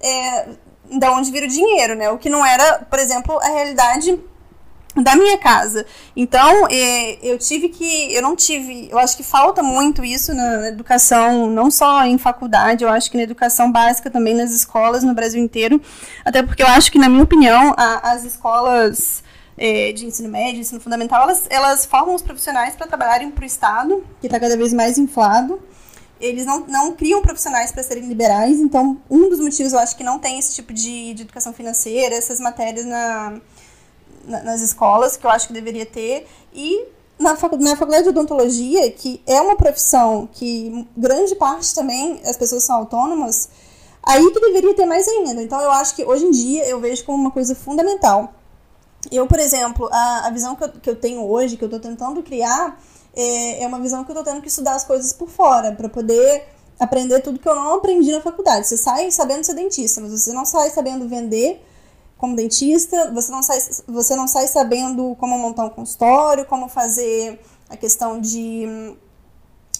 é, 0.00 0.48
da 0.98 1.10
onde 1.10 1.32
vir 1.32 1.42
o 1.42 1.48
dinheiro, 1.48 1.96
né? 1.96 2.08
O 2.10 2.18
que 2.18 2.30
não 2.30 2.46
era, 2.46 2.78
por 2.88 3.00
exemplo, 3.00 3.36
a 3.40 3.48
realidade 3.48 4.18
da 5.02 5.14
minha 5.14 5.38
casa. 5.38 5.86
Então, 6.14 6.66
é, 6.70 7.18
eu 7.22 7.38
tive 7.38 7.68
que. 7.68 8.14
Eu 8.14 8.22
não 8.22 8.34
tive. 8.34 8.88
Eu 8.90 8.98
acho 8.98 9.16
que 9.16 9.22
falta 9.22 9.62
muito 9.62 10.04
isso 10.04 10.34
na, 10.34 10.68
educação, 10.68 11.48
não 11.48 11.70
só 11.70 12.04
em 12.04 12.18
faculdade, 12.18 12.84
eu 12.84 12.90
acho 12.90 13.10
que 13.10 13.16
na 13.16 13.22
educação 13.22 13.70
básica 13.70 14.10
também, 14.10 14.34
nas 14.34 14.52
escolas 14.52 15.02
no 15.02 15.14
Brasil 15.14 15.42
inteiro. 15.42 15.80
Até 16.24 16.42
porque 16.42 16.62
eu 16.62 16.68
acho 16.68 16.90
que, 16.90 16.98
na 16.98 17.08
minha 17.08 17.22
opinião, 17.22 17.74
a, 17.76 18.12
as 18.12 18.24
escolas. 18.24 19.24
É, 19.58 19.90
de 19.90 20.04
ensino 20.04 20.28
médio, 20.28 20.60
ensino 20.60 20.78
fundamental, 20.78 21.22
elas, 21.22 21.46
elas 21.48 21.86
formam 21.86 22.14
os 22.14 22.20
profissionais 22.20 22.76
para 22.76 22.86
trabalharem 22.86 23.30
para 23.30 23.42
o 23.42 23.46
Estado, 23.46 24.04
que 24.20 24.26
está 24.26 24.38
cada 24.38 24.54
vez 24.54 24.70
mais 24.74 24.98
inflado. 24.98 25.58
Eles 26.20 26.44
não, 26.44 26.66
não 26.66 26.92
criam 26.92 27.22
profissionais 27.22 27.72
para 27.72 27.82
serem 27.82 28.06
liberais, 28.06 28.60
então 28.60 29.00
um 29.08 29.30
dos 29.30 29.40
motivos 29.40 29.72
eu 29.72 29.78
acho 29.78 29.96
que 29.96 30.04
não 30.04 30.18
tem 30.18 30.38
esse 30.38 30.54
tipo 30.54 30.74
de, 30.74 31.14
de 31.14 31.22
educação 31.22 31.54
financeira, 31.54 32.14
essas 32.14 32.38
matérias 32.38 32.84
na, 32.84 33.40
nas 34.26 34.60
escolas, 34.60 35.16
que 35.16 35.24
eu 35.26 35.30
acho 35.30 35.46
que 35.46 35.52
deveria 35.52 35.86
ter, 35.86 36.26
e 36.52 36.86
na, 37.18 37.30
na 37.30 37.76
faculdade 37.76 38.02
de 38.02 38.08
odontologia, 38.10 38.90
que 38.90 39.22
é 39.26 39.40
uma 39.40 39.56
profissão 39.56 40.28
que 40.30 40.86
grande 40.96 41.34
parte 41.34 41.74
também 41.74 42.20
as 42.24 42.36
pessoas 42.36 42.64
são 42.64 42.76
autônomas, 42.76 43.48
aí 44.02 44.30
que 44.32 44.40
deveria 44.40 44.74
ter 44.74 44.86
mais 44.86 45.08
ainda. 45.08 45.42
Então 45.42 45.60
eu 45.60 45.70
acho 45.70 45.94
que 45.94 46.04
hoje 46.04 46.24
em 46.24 46.30
dia 46.30 46.66
eu 46.66 46.80
vejo 46.80 47.04
como 47.04 47.18
uma 47.18 47.30
coisa 47.30 47.54
fundamental. 47.54 48.34
Eu, 49.10 49.26
por 49.26 49.38
exemplo, 49.38 49.88
a, 49.92 50.26
a 50.26 50.30
visão 50.30 50.56
que 50.56 50.64
eu, 50.64 50.68
que 50.68 50.90
eu 50.90 50.96
tenho 50.96 51.24
hoje, 51.24 51.56
que 51.56 51.64
eu 51.64 51.66
estou 51.66 51.80
tentando 51.80 52.22
criar, 52.22 52.80
é, 53.14 53.62
é 53.62 53.66
uma 53.66 53.80
visão 53.80 54.04
que 54.04 54.10
eu 54.10 54.18
estou 54.18 54.32
tendo 54.32 54.42
que 54.42 54.48
estudar 54.48 54.74
as 54.74 54.84
coisas 54.84 55.12
por 55.12 55.28
fora, 55.28 55.72
para 55.72 55.88
poder 55.88 56.44
aprender 56.78 57.20
tudo 57.20 57.38
que 57.38 57.48
eu 57.48 57.54
não 57.54 57.74
aprendi 57.74 58.12
na 58.12 58.20
faculdade. 58.20 58.66
Você 58.66 58.76
sai 58.76 59.10
sabendo 59.10 59.44
ser 59.44 59.54
dentista, 59.54 60.00
mas 60.00 60.10
você 60.10 60.32
não 60.32 60.44
sai 60.44 60.70
sabendo 60.70 61.08
vender 61.08 61.64
como 62.16 62.34
dentista, 62.34 63.10
você 63.12 63.30
não 63.30 63.42
sai, 63.42 63.58
você 63.86 64.16
não 64.16 64.26
sai 64.26 64.48
sabendo 64.48 65.14
como 65.16 65.38
montar 65.38 65.64
um 65.64 65.70
consultório, 65.70 66.46
como 66.46 66.68
fazer 66.68 67.38
a 67.68 67.76
questão 67.76 68.20
de, 68.20 68.94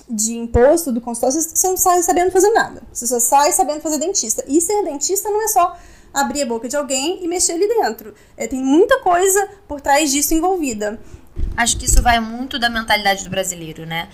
de 0.09 0.37
imposto 0.37 0.93
do 0.93 1.01
consultório, 1.01 1.41
você 1.41 1.69
não 1.69 1.77
sai 1.77 2.03
sabendo 2.03 2.31
fazer 2.31 2.51
nada. 2.51 2.83
Você 2.93 3.07
só 3.07 3.19
sai 3.19 3.53
sabendo 3.53 3.81
fazer 3.81 3.99
dentista. 3.99 4.45
E 4.47 4.61
ser 4.61 4.85
dentista 4.85 5.31
não 5.31 5.43
é 5.43 5.49
só 5.49 5.77
abrir 6.13 6.43
a 6.43 6.47
boca 6.47 6.69
de 6.69 6.77
alguém 6.77 7.25
e 7.25 7.29
mexer 7.29 7.53
ali 7.53 7.69
dentro. 7.69 8.15
É, 8.37 8.47
tem 8.47 8.63
muita 8.63 9.01
coisa 9.01 9.49
por 9.67 9.81
trás 9.81 10.11
disso 10.11 10.35
envolvida. 10.35 11.01
Acho 11.57 11.77
que 11.79 11.87
isso 11.87 12.03
vai 12.03 12.21
muito 12.21 12.59
da 12.59 12.69
mentalidade 12.69 13.25
do 13.25 13.31
brasileiro, 13.31 13.87
né? 13.87 14.09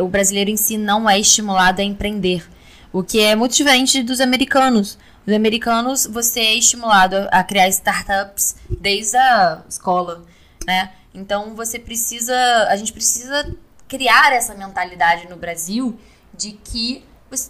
O 0.00 0.08
brasileiro 0.08 0.50
em 0.50 0.56
si 0.56 0.76
não 0.76 1.08
é 1.08 1.18
estimulado 1.18 1.80
a 1.80 1.84
empreender. 1.84 2.48
O 2.92 3.02
que 3.02 3.20
é 3.20 3.34
muito 3.34 3.54
diferente 3.54 4.02
dos 4.02 4.20
americanos. 4.20 4.98
Os 5.26 5.32
americanos, 5.32 6.06
você 6.06 6.40
é 6.40 6.54
estimulado 6.54 7.28
a 7.30 7.44
criar 7.44 7.68
startups 7.68 8.56
desde 8.68 9.16
a 9.16 9.62
escola, 9.68 10.24
né? 10.66 10.92
Então 11.14 11.54
você 11.54 11.78
precisa, 11.78 12.34
a 12.68 12.76
gente 12.76 12.92
precisa 12.92 13.54
criar 13.86 14.32
essa 14.32 14.54
mentalidade 14.54 15.28
no 15.28 15.36
Brasil 15.36 15.98
de 16.34 16.52
que 16.52 17.04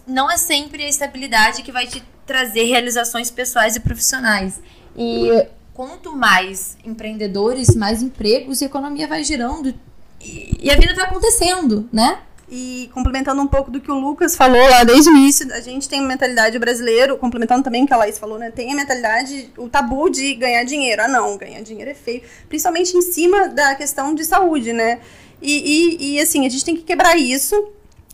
não 0.05 0.29
é 0.29 0.37
sempre 0.37 0.83
a 0.83 0.89
estabilidade 0.89 1.63
que 1.63 1.71
vai 1.71 1.87
te 1.87 2.03
trazer 2.25 2.65
realizações 2.65 3.31
pessoais 3.31 3.75
e 3.75 3.79
profissionais. 3.79 4.61
E 4.95 5.47
quanto 5.73 6.15
mais 6.15 6.77
empreendedores, 6.83 7.75
mais 7.75 8.01
empregos 8.01 8.61
a 8.61 8.65
economia 8.65 9.07
vai 9.07 9.23
girando 9.23 9.73
e 10.21 10.69
a 10.71 10.75
vida 10.75 10.93
vai 10.93 11.05
acontecendo, 11.05 11.89
né? 11.91 12.19
E 12.49 12.89
complementando 12.93 13.41
um 13.41 13.47
pouco 13.47 13.71
do 13.71 13.79
que 13.79 13.89
o 13.89 13.99
Lucas 13.99 14.35
falou 14.35 14.61
lá 14.69 14.83
desde 14.83 15.09
o 15.09 15.15
início, 15.15 15.51
a 15.53 15.61
gente 15.61 15.87
tem 15.87 15.99
uma 15.99 16.09
mentalidade 16.09 16.59
brasileira, 16.59 17.15
complementando 17.15 17.63
também 17.63 17.83
o 17.83 17.87
que 17.87 17.93
a 17.93 17.97
Laís 17.97 18.19
falou, 18.19 18.37
né? 18.37 18.51
Tem 18.51 18.71
a 18.71 18.75
mentalidade, 18.75 19.49
o 19.57 19.69
tabu 19.69 20.09
de 20.09 20.35
ganhar 20.35 20.63
dinheiro. 20.63 21.01
Ah, 21.01 21.07
não, 21.07 21.37
ganhar 21.37 21.61
dinheiro 21.61 21.89
é 21.89 21.95
feio. 21.95 22.21
Principalmente 22.49 22.95
em 22.95 23.01
cima 23.01 23.47
da 23.47 23.75
questão 23.75 24.13
de 24.13 24.25
saúde, 24.25 24.73
né? 24.73 24.99
E, 25.41 25.97
e, 25.99 26.15
e 26.15 26.19
assim, 26.19 26.45
a 26.45 26.49
gente 26.49 26.63
tem 26.63 26.75
que 26.75 26.83
quebrar 26.83 27.17
isso, 27.17 27.71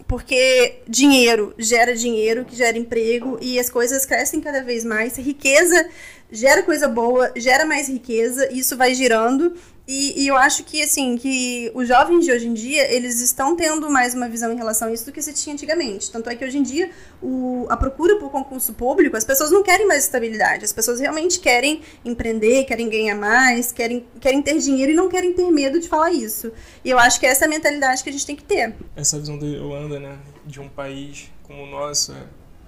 porque 0.08 0.80
dinheiro 0.88 1.54
gera 1.58 1.96
dinheiro, 1.96 2.46
que 2.46 2.56
gera 2.56 2.78
emprego, 2.78 3.38
e 3.42 3.60
as 3.60 3.70
coisas 3.70 4.06
crescem 4.06 4.42
cada 4.42 4.64
vez 4.64 4.86
mais. 4.86 5.18
Riqueza 5.18 5.88
gera 6.32 6.64
coisa 6.64 6.88
boa, 6.88 7.32
gera 7.36 7.66
mais 7.66 7.88
riqueza, 7.88 8.52
isso 8.52 8.78
vai 8.78 8.94
girando. 8.94 9.54
E, 9.92 10.22
e, 10.22 10.28
eu 10.28 10.36
acho 10.36 10.64
que, 10.66 10.84
assim, 10.84 11.18
que 11.18 11.72
os 11.74 11.88
jovens 11.88 12.24
de 12.24 12.32
hoje 12.32 12.48
em 12.48 12.54
dia, 12.54 12.94
eles 12.94 13.22
estão 13.22 13.56
tendo 13.56 13.90
mais 13.90 14.14
uma 14.14 14.30
visão 14.30 14.54
em 14.54 14.56
relação 14.56 14.88
a 14.88 14.94
isso 14.94 15.04
do 15.04 15.12
que 15.12 15.20
se 15.20 15.34
tinha 15.34 15.52
antigamente. 15.52 16.12
Tanto 16.12 16.30
é 16.30 16.36
que 16.36 16.46
hoje 16.46 16.60
em 16.60 16.62
dia, 16.62 16.92
o, 17.20 17.66
a 17.70 17.76
procura 17.76 18.20
por 18.20 18.30
concurso 18.30 18.72
público, 18.76 19.18
as 19.18 19.26
pessoas 19.26 19.50
não 19.50 19.64
querem 19.64 19.88
mais 19.88 20.04
estabilidade. 20.04 20.64
As 20.64 20.72
pessoas 20.72 21.00
realmente 21.00 21.40
querem 21.40 21.82
empreender, 22.06 22.66
querem 22.66 22.88
ganhar 22.88 23.16
mais, 23.16 23.72
querem, 23.72 24.06
querem 24.22 24.44
ter 24.44 24.60
dinheiro 24.60 24.92
e 24.92 24.96
não 24.96 25.10
querem 25.10 25.34
ter 25.34 25.50
medo 25.50 25.80
de 25.80 25.88
falar 25.90 26.12
isso. 26.12 26.52
E 26.86 26.92
eu 26.92 27.00
acho 27.00 27.20
que 27.20 27.26
essa 27.26 27.46
é 27.46 27.48
a 27.48 27.50
mentalidade 27.50 28.04
que 28.04 28.10
a 28.10 28.14
gente 28.14 28.28
tem 28.28 28.36
que 28.36 28.44
ter. 28.44 28.76
Essa 28.96 29.18
visão 29.18 29.40
da 29.40 29.48
Holanda, 29.48 30.00
né, 30.00 30.20
de 30.46 30.60
um 30.60 30.70
país 30.70 31.32
como 31.42 31.64
o 31.64 31.66
nosso, 31.66 32.12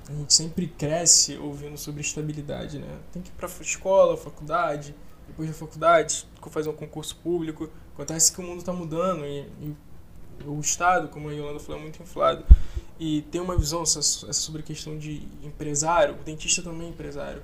a 0.09 0.11
gente 0.11 0.33
sempre 0.33 0.73
cresce 0.75 1.37
ouvindo 1.37 1.77
sobre 1.77 2.01
estabilidade, 2.01 2.79
né? 2.79 2.87
Tem 3.13 3.21
que 3.21 3.29
ir 3.29 3.33
pra 3.33 3.47
escola, 3.61 4.17
faculdade 4.17 4.95
depois 5.31 5.49
da 5.49 5.55
faculdade, 5.55 6.27
fazer 6.49 6.69
um 6.69 6.73
concurso 6.73 7.15
público. 7.17 7.69
Acontece 7.93 8.31
que 8.31 8.39
o 8.39 8.43
mundo 8.43 8.59
está 8.59 8.73
mudando 8.73 9.25
e, 9.25 9.47
e, 9.61 9.75
o 10.45 10.59
Estado, 10.59 11.07
como 11.07 11.29
a 11.29 11.33
Yolanda 11.33 11.59
falou, 11.59 11.79
é 11.79 11.83
muito 11.83 12.01
inflado. 12.01 12.43
E 12.99 13.23
tem 13.31 13.39
uma 13.41 13.57
visão 13.57 13.85
sobre 13.85 14.61
a 14.61 14.63
questão 14.63 14.97
de 14.97 15.27
empresário, 15.43 16.15
o 16.15 16.23
dentista 16.23 16.61
também 16.61 16.87
é 16.87 16.89
empresário. 16.89 17.41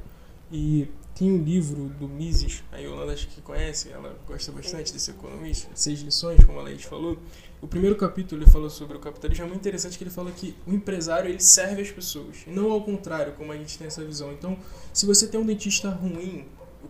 E 0.52 0.88
tem 1.14 1.32
um 1.32 1.44
livro 1.44 1.90
do 2.00 2.08
Mises, 2.08 2.64
a 2.72 2.78
Yolanda 2.78 3.14
acho 3.14 3.28
que 3.28 3.42
conhece, 3.42 3.90
ela 3.90 4.16
gosta 4.28 4.52
bastante 4.52 4.94
desse 4.94 5.12
economista, 5.12 5.68
Seis 5.74 6.00
Lições, 6.02 6.44
como 6.46 6.60
a 6.60 6.64
Leite 6.64 6.86
falou. 6.86 7.18
O 7.60 7.68
primeiro 7.68 7.96
capítulo 7.96 8.44
ele 8.44 8.50
falou 8.50 8.70
sobre 8.70 8.98
o 8.98 9.00
capitalismo, 9.00 9.46
é 9.46 9.48
muito 9.48 9.62
interessante 9.62 9.98
que 9.98 10.04
ele 10.04 10.12
fala 10.12 10.32
que 10.32 10.56
o 10.66 10.74
empresário 10.74 11.30
ele 11.30 11.40
serve 11.40 11.82
as 11.82 11.90
pessoas, 11.90 12.44
e 12.46 12.52
não 12.52 12.72
ao 12.72 12.84
contrário, 12.84 13.34
como 13.34 13.52
a 13.52 13.58
gente 13.58 13.78
tem 13.78 13.88
essa 13.88 14.06
visão. 14.06 14.32
Então, 14.32 14.58
se 14.94 15.06
você 15.06 15.28
tem 15.28 15.40
um 15.40 15.46
dentista 15.46 15.90
ruim, 15.90 16.46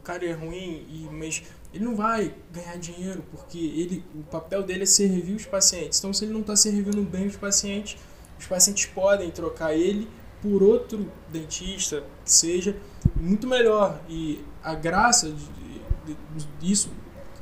cara 0.07 0.25
é 0.25 0.31
ruim, 0.31 0.85
e, 0.89 1.09
mas 1.11 1.43
ele 1.73 1.83
não 1.83 1.93
vai 1.93 2.33
ganhar 2.53 2.77
dinheiro, 2.77 3.25
porque 3.29 3.57
ele, 3.57 4.05
o 4.15 4.23
papel 4.23 4.63
dele 4.63 4.83
é 4.83 4.85
servir 4.85 5.35
os 5.35 5.45
pacientes. 5.45 5.99
Então, 5.99 6.13
se 6.13 6.23
ele 6.23 6.31
não 6.31 6.39
está 6.39 6.55
servindo 6.55 7.01
bem 7.03 7.27
os 7.27 7.35
pacientes, 7.35 7.97
os 8.39 8.47
pacientes 8.47 8.85
podem 8.85 9.29
trocar 9.29 9.73
ele 9.73 10.07
por 10.41 10.63
outro 10.63 11.11
dentista, 11.29 12.03
que 12.23 12.31
seja 12.31 12.77
muito 13.17 13.45
melhor. 13.45 13.99
E 14.07 14.45
a 14.63 14.73
graça 14.73 15.35
disso 16.57 16.89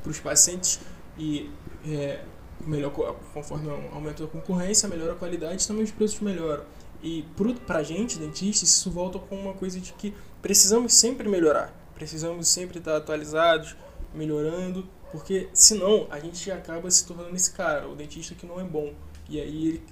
para 0.01 0.09
os 0.09 0.20
pacientes 0.20 0.80
e 1.20 1.51
é, 1.88 2.22
melhor 2.66 2.91
conforme 3.32 3.70
aumenta 3.93 4.24
a 4.24 4.28
concorrência, 4.28 4.89
melhora 4.89 5.11
a 5.11 5.16
qualidade, 5.16 5.68
também 5.68 5.84
os 5.84 5.91
preços 5.91 6.20
melhoram. 6.20 6.63
E 7.03 7.24
para 7.68 7.80
a 7.80 7.84
gente, 7.84 8.18
dentistas, 8.18 8.70
isso 8.70 8.89
volta 8.89 9.20
com 9.20 9.36
uma 9.36 9.53
coisa 9.53 9.80
de 9.80 9.93
que 9.93 10.16
precisamos 10.41 10.95
sempre 10.95 11.30
melhorar 11.30 11.84
precisamos 11.95 12.47
sempre 12.47 12.79
estar 12.79 12.97
atualizados, 12.97 13.75
melhorando, 14.13 14.87
porque 15.11 15.47
senão 15.53 16.07
a 16.09 16.19
gente 16.19 16.51
acaba 16.51 16.91
se 16.91 17.05
tornando 17.05 17.35
esse 17.35 17.51
cara, 17.51 17.87
o 17.87 17.95
dentista 17.95 18.35
que 18.35 18.45
não 18.45 18.59
é 18.59 18.63
bom. 18.63 18.93
E 19.27 19.41
aí 19.41 19.67
ele, 19.69 19.83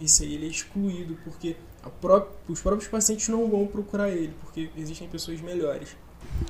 esse, 0.00 0.22
aí 0.22 0.34
ele 0.34 0.46
é 0.46 0.50
excluído, 0.50 1.16
porque 1.24 1.56
os 2.48 2.60
próprios 2.60 2.88
pacientes 2.88 3.28
não 3.28 3.48
vão 3.48 3.66
procurar 3.66 4.10
ele, 4.10 4.34
porque 4.40 4.68
existem 4.76 5.08
pessoas 5.08 5.40
melhores. 5.40 5.96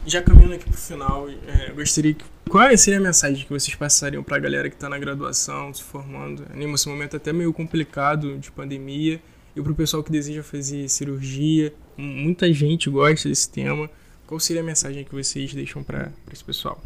Já 0.06 0.22
caminhando 0.22 0.54
aqui 0.54 0.64
para 0.64 0.74
o 0.74 0.76
final, 0.76 1.28
é, 1.28 1.70
gostaria 1.72 2.14
que. 2.14 2.24
Qual 2.48 2.76
seria 2.76 2.98
a 2.98 3.02
mensagem 3.02 3.44
que 3.44 3.50
vocês 3.50 3.74
passariam 3.74 4.22
para 4.22 4.36
a 4.36 4.40
galera 4.40 4.68
que 4.68 4.76
está 4.76 4.88
na 4.88 4.98
graduação, 4.98 5.72
se 5.72 5.82
formando? 5.82 6.44
Nesse 6.54 6.88
momento 6.88 7.16
até 7.16 7.32
meio 7.32 7.52
complicado 7.52 8.36
de 8.38 8.50
pandemia, 8.50 9.20
e 9.54 9.62
para 9.62 9.72
o 9.72 9.74
pessoal 9.74 10.02
que 10.02 10.10
deseja 10.10 10.42
fazer 10.42 10.88
cirurgia. 10.88 11.72
Muita 11.96 12.52
gente 12.52 12.88
gosta 12.88 13.28
desse 13.28 13.50
tema. 13.50 13.90
Qual 14.32 14.40
seria 14.40 14.62
a 14.62 14.64
mensagem 14.64 15.04
que 15.04 15.14
vocês 15.14 15.52
deixam 15.52 15.82
para 15.82 16.10
esse 16.32 16.42
pessoal? 16.42 16.80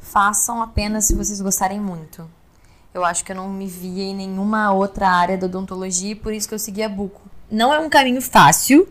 Façam 0.00 0.62
apenas 0.62 1.04
se 1.04 1.14
vocês 1.14 1.42
gostarem 1.42 1.78
muito. 1.78 2.26
Eu 2.94 3.04
acho 3.04 3.22
que 3.22 3.32
eu 3.32 3.36
não 3.36 3.50
me 3.50 3.66
via 3.66 4.04
em 4.04 4.14
nenhuma 4.14 4.72
outra 4.72 5.10
área 5.10 5.36
da 5.36 5.44
odontologia 5.44 6.12
e 6.12 6.14
por 6.14 6.32
isso 6.32 6.48
que 6.48 6.54
eu 6.54 6.58
segui 6.58 6.82
a 6.82 6.88
Buco. 6.88 7.20
Não 7.50 7.70
é 7.70 7.78
um 7.78 7.90
caminho 7.90 8.22
fácil, 8.22 8.88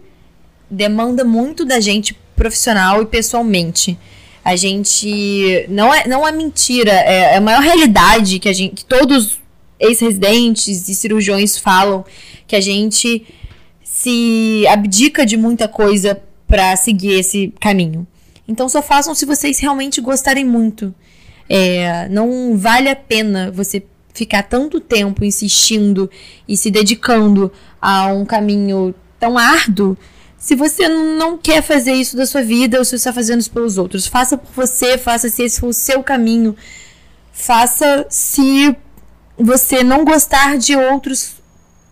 demanda 0.70 1.26
muito 1.26 1.66
da 1.66 1.80
gente 1.80 2.14
profissional 2.36 3.02
e 3.02 3.08
pessoalmente. 3.08 3.98
A 4.46 4.56
gente 4.56 5.66
não 5.68 5.92
é, 5.92 6.08
não 6.08 6.28
é 6.28 6.32
mentira, 6.32 6.92
é, 6.92 7.34
é 7.34 7.38
a 7.38 7.42
maior 7.42 7.64
realidade 7.64 8.38
que 8.38 8.48
a 8.48 8.54
gente 8.54 8.76
que 8.76 8.86
todos 8.86 9.40
ex-residentes 9.80 10.88
e 10.88 10.94
cirurgiões 10.94 11.58
falam 11.58 12.06
que 12.46 12.56
a 12.56 12.62
gente 12.62 13.26
se 14.00 14.66
abdica 14.70 15.26
de 15.26 15.36
muita 15.36 15.68
coisa 15.68 16.22
para 16.48 16.74
seguir 16.78 17.20
esse 17.20 17.54
caminho. 17.60 18.08
Então 18.48 18.70
só 18.70 18.82
façam 18.82 19.14
se 19.14 19.26
vocês 19.26 19.60
realmente 19.60 20.00
gostarem 20.00 20.46
muito. 20.46 20.96
É, 21.50 22.08
não 22.08 22.58
vale 22.58 22.88
a 22.88 22.96
pena 22.96 23.52
você 23.52 23.84
ficar 24.14 24.44
tanto 24.44 24.80
tempo 24.80 25.26
insistindo 25.26 26.10
e 26.48 26.56
se 26.56 26.72
dedicando 26.72 27.52
a 27.82 28.06
um 28.08 28.24
caminho 28.24 28.96
tão 29.20 29.38
árduo 29.38 29.98
se 30.38 30.56
você 30.56 30.88
não 30.88 31.38
quer 31.38 31.62
fazer 31.62 31.92
isso 31.92 32.16
da 32.16 32.26
sua 32.26 32.42
vida 32.42 32.78
ou 32.78 32.86
se 32.86 32.92
você 32.92 32.96
está 32.96 33.12
fazendo 33.12 33.42
isso 33.42 33.52
pelos 33.52 33.78
outros. 33.78 34.08
Faça 34.08 34.38
por 34.38 34.50
você, 34.56 34.98
faça 34.98 35.28
se 35.28 35.44
esse 35.44 35.60
for 35.60 35.68
o 35.68 35.74
seu 35.74 36.02
caminho. 36.02 36.56
Faça 37.34 38.06
se 38.10 38.74
você 39.38 39.84
não 39.84 40.06
gostar 40.06 40.58
de 40.58 40.74
outros 40.74 41.39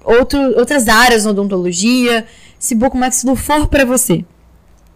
outro, 0.07 0.39
outras 0.57 0.87
áreas 0.87 1.25
na 1.25 1.31
odontologia, 1.31 2.25
se 2.57 2.73
Bocomaxilo 2.73 3.35
for 3.35 3.67
para 3.67 3.85
você. 3.85 4.23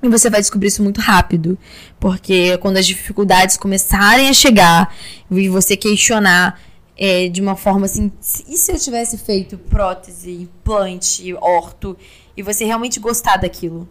E 0.02 0.10
você 0.10 0.30
vai 0.30 0.40
descobrir 0.40 0.70
isso 0.70 0.82
muito 0.82 1.00
rápido, 1.00 1.58
porque 2.00 2.58
quando 2.58 2.78
as 2.78 2.88
dificuldades 2.88 3.56
começarem 3.56 4.30
a 4.30 4.34
chegar 4.34 4.96
e 5.30 5.48
você 5.48 5.78
questionar 5.78 6.60
é, 6.98 7.28
de 7.28 7.40
uma 7.40 7.56
forma 7.56 7.86
assim, 7.86 8.12
e 8.48 8.58
se 8.58 8.72
eu 8.72 8.80
tivesse 8.80 9.18
feito 9.18 9.58
prótese, 9.58 10.32
implante, 10.32 11.34
orto, 11.36 11.96
e 12.36 12.42
você 12.42 12.66
realmente 12.66 13.00
gostar 13.00 13.38
daquilo? 13.38 13.88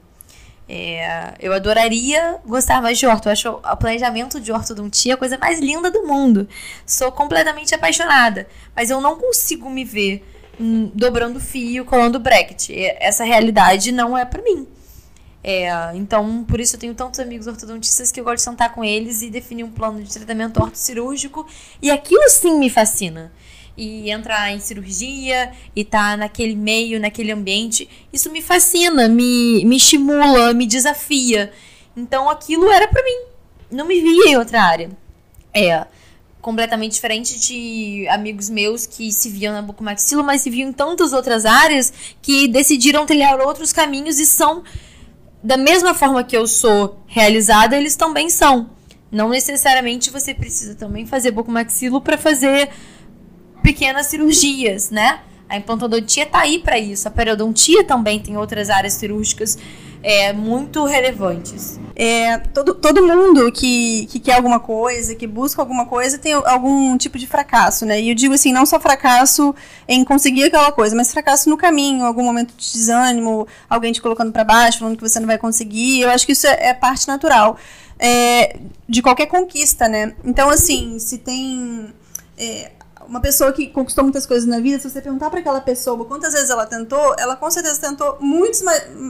É, 0.69 1.35
eu 1.41 1.53
adoraria 1.53 2.39
gostar 2.47 2.81
mais 2.81 2.97
de 2.97 3.05
orto. 3.05 3.29
Eu 3.29 3.33
acho 3.33 3.49
o 3.49 3.77
planejamento 3.77 4.41
de 4.41 4.53
ortodontia 4.53 5.15
a 5.15 5.17
coisa 5.17 5.37
mais 5.37 5.59
linda 5.59 5.91
do 5.91 6.07
mundo. 6.07 6.49
Sou 6.87 7.11
completamente 7.11 7.75
apaixonada, 7.75 8.47
mas 8.75 8.89
eu 8.89 9.01
não 9.01 9.17
consigo 9.17 9.69
me 9.69 9.85
ver 9.85 10.25
dobrando 10.95 11.41
fio, 11.41 11.85
colando 11.85 12.21
bracket. 12.21 12.71
Essa 12.99 13.25
realidade 13.25 13.91
não 13.91 14.17
é 14.17 14.25
para 14.25 14.43
mim. 14.43 14.67
É, 15.43 15.71
então, 15.95 16.45
por 16.45 16.61
isso 16.61 16.77
eu 16.77 16.81
tenho 16.81 16.95
tantos 16.95 17.19
amigos 17.19 17.47
ortodontistas 17.47 18.13
que 18.13 18.21
eu 18.21 18.25
gosto 18.25 18.37
de 18.37 18.43
sentar 18.43 18.75
com 18.75 18.85
eles 18.85 19.23
e 19.23 19.31
definir 19.31 19.65
um 19.65 19.71
plano 19.71 20.03
de 20.03 20.13
tratamento 20.13 20.63
ortocirúrgico. 20.63 21.47
E 21.81 21.91
aquilo 21.91 22.29
sim 22.29 22.59
me 22.59 22.69
fascina. 22.69 23.33
E 23.77 24.11
entrar 24.11 24.51
em 24.51 24.61
cirurgia 24.61 25.53
e 25.75 25.81
estar 25.81 26.11
tá 26.11 26.17
naquele 26.17 26.55
meio, 26.55 27.01
naquele 27.01 27.33
ambiente, 27.33 27.89
isso 28.13 28.31
me 28.31 28.43
fascina, 28.43 29.09
me, 29.09 29.65
me 29.65 29.77
estimula, 29.77 30.53
me 30.53 30.67
desafia. 30.67 31.51
Então 31.97 32.29
aquilo 32.29 32.71
era 32.71 32.87
para 32.87 33.03
mim. 33.03 33.23
Não 33.71 33.87
me 33.87 34.01
via 34.01 34.33
em 34.33 34.37
outra 34.37 34.63
área. 34.63 34.91
É 35.55 35.87
completamente 36.41 36.93
diferente 36.93 37.39
de 37.39 38.07
amigos 38.09 38.49
meus 38.49 38.87
que 38.87 39.13
se 39.13 39.29
viam 39.29 39.53
na 39.53 39.63
bucomaxilo, 39.63 40.25
mas 40.25 40.41
se 40.41 40.51
viam 40.51 40.71
em 40.71 40.73
tantas 40.73 41.13
outras 41.13 41.45
áreas 41.45 41.93
que 42.23 42.49
decidiram 42.49 43.07
trilhar 43.07 43.39
outros 43.41 43.73
caminhos 43.73 44.19
e 44.19 44.27
são 44.27 44.63
da 45.43 45.57
mesma 45.57 45.95
forma 45.95 46.23
que 46.23 46.37
eu 46.37 46.47
sou 46.47 47.03
realizada, 47.07 47.77
eles 47.77 47.97
também 47.97 48.29
são. 48.29 48.71
Não 49.11 49.29
necessariamente 49.29 50.11
você 50.11 50.35
precisa 50.35 50.75
também 50.75 51.07
fazer 51.07 51.31
bucomaxilo 51.31 52.01
para 52.01 52.17
fazer 52.17 52.69
pequenas 53.63 54.07
cirurgias, 54.07 54.91
né? 54.91 55.21
A 55.49 55.57
implantodontia 55.57 56.27
tá 56.27 56.41
aí 56.41 56.61
para 56.61 56.79
isso. 56.79 57.09
A 57.09 57.11
periodontia 57.11 57.83
também 57.83 58.21
tem 58.21 58.37
outras 58.37 58.71
áreas 58.71 58.93
cirúrgicas 58.95 59.59
é, 60.03 60.33
muito 60.33 60.85
relevantes. 60.85 61.79
É, 61.95 62.39
todo, 62.39 62.75
todo 62.75 63.07
mundo 63.07 63.53
que, 63.53 64.07
que 64.07 64.19
quer 64.19 64.37
alguma 64.37 64.59
coisa, 64.59 65.15
que 65.15 65.27
busca 65.27 65.61
alguma 65.61 65.85
coisa, 65.85 66.17
tem 66.17 66.33
algum 66.33 66.97
tipo 66.97 67.19
de 67.19 67.27
fracasso, 67.27 67.85
né? 67.85 68.01
E 68.01 68.09
eu 68.09 68.15
digo 68.15 68.35
assim, 68.35 68.53
não 68.53 68.65
só 68.65 68.81
fracasso 68.81 69.55
em 69.87 70.03
conseguir 70.05 70.45
aquela 70.45 70.73
coisa, 70.73 70.97
mas 70.97 71.13
fracasso 71.13 71.51
no 71.51 71.57
caminho, 71.57 72.05
algum 72.05 72.25
momento 72.25 72.55
de 72.57 72.73
desânimo, 72.73 73.47
alguém 73.69 73.93
te 73.93 74.01
colocando 74.01 74.33
para 74.33 74.45
baixo, 74.45 74.79
falando 74.79 74.97
que 74.97 75.07
você 75.07 75.21
não 75.21 75.27
vai 75.27 75.37
conseguir. 75.37 76.01
Eu 76.01 76.11
acho 76.11 76.25
que 76.25 76.33
isso 76.33 76.47
é, 76.47 76.69
é 76.69 76.75
parte 76.75 77.07
natural 77.07 77.59
é, 77.99 78.57
de 78.89 79.03
qualquer 79.03 79.27
conquista, 79.27 79.87
né? 79.87 80.15
Então, 80.25 80.49
assim, 80.49 80.99
se 80.99 81.19
tem 81.19 81.93
é, 82.39 82.71
uma 83.11 83.21
pessoa 83.21 83.53
que 83.53 83.67
conquistou 83.67 84.05
muitas 84.05 84.25
coisas 84.25 84.49
na 84.49 84.61
vida, 84.61 84.79
se 84.79 84.89
você 84.89 85.03
perguntar 85.03 85.29
para 85.31 85.41
aquela 85.41 85.61
pessoa 85.61 86.05
quantas 86.05 86.33
vezes 86.33 86.49
ela 86.49 86.65
tentou, 86.65 87.17
ela 87.19 87.35
com 87.35 87.51
certeza 87.51 87.81
tentou 87.81 88.17
muitos, 88.21 88.63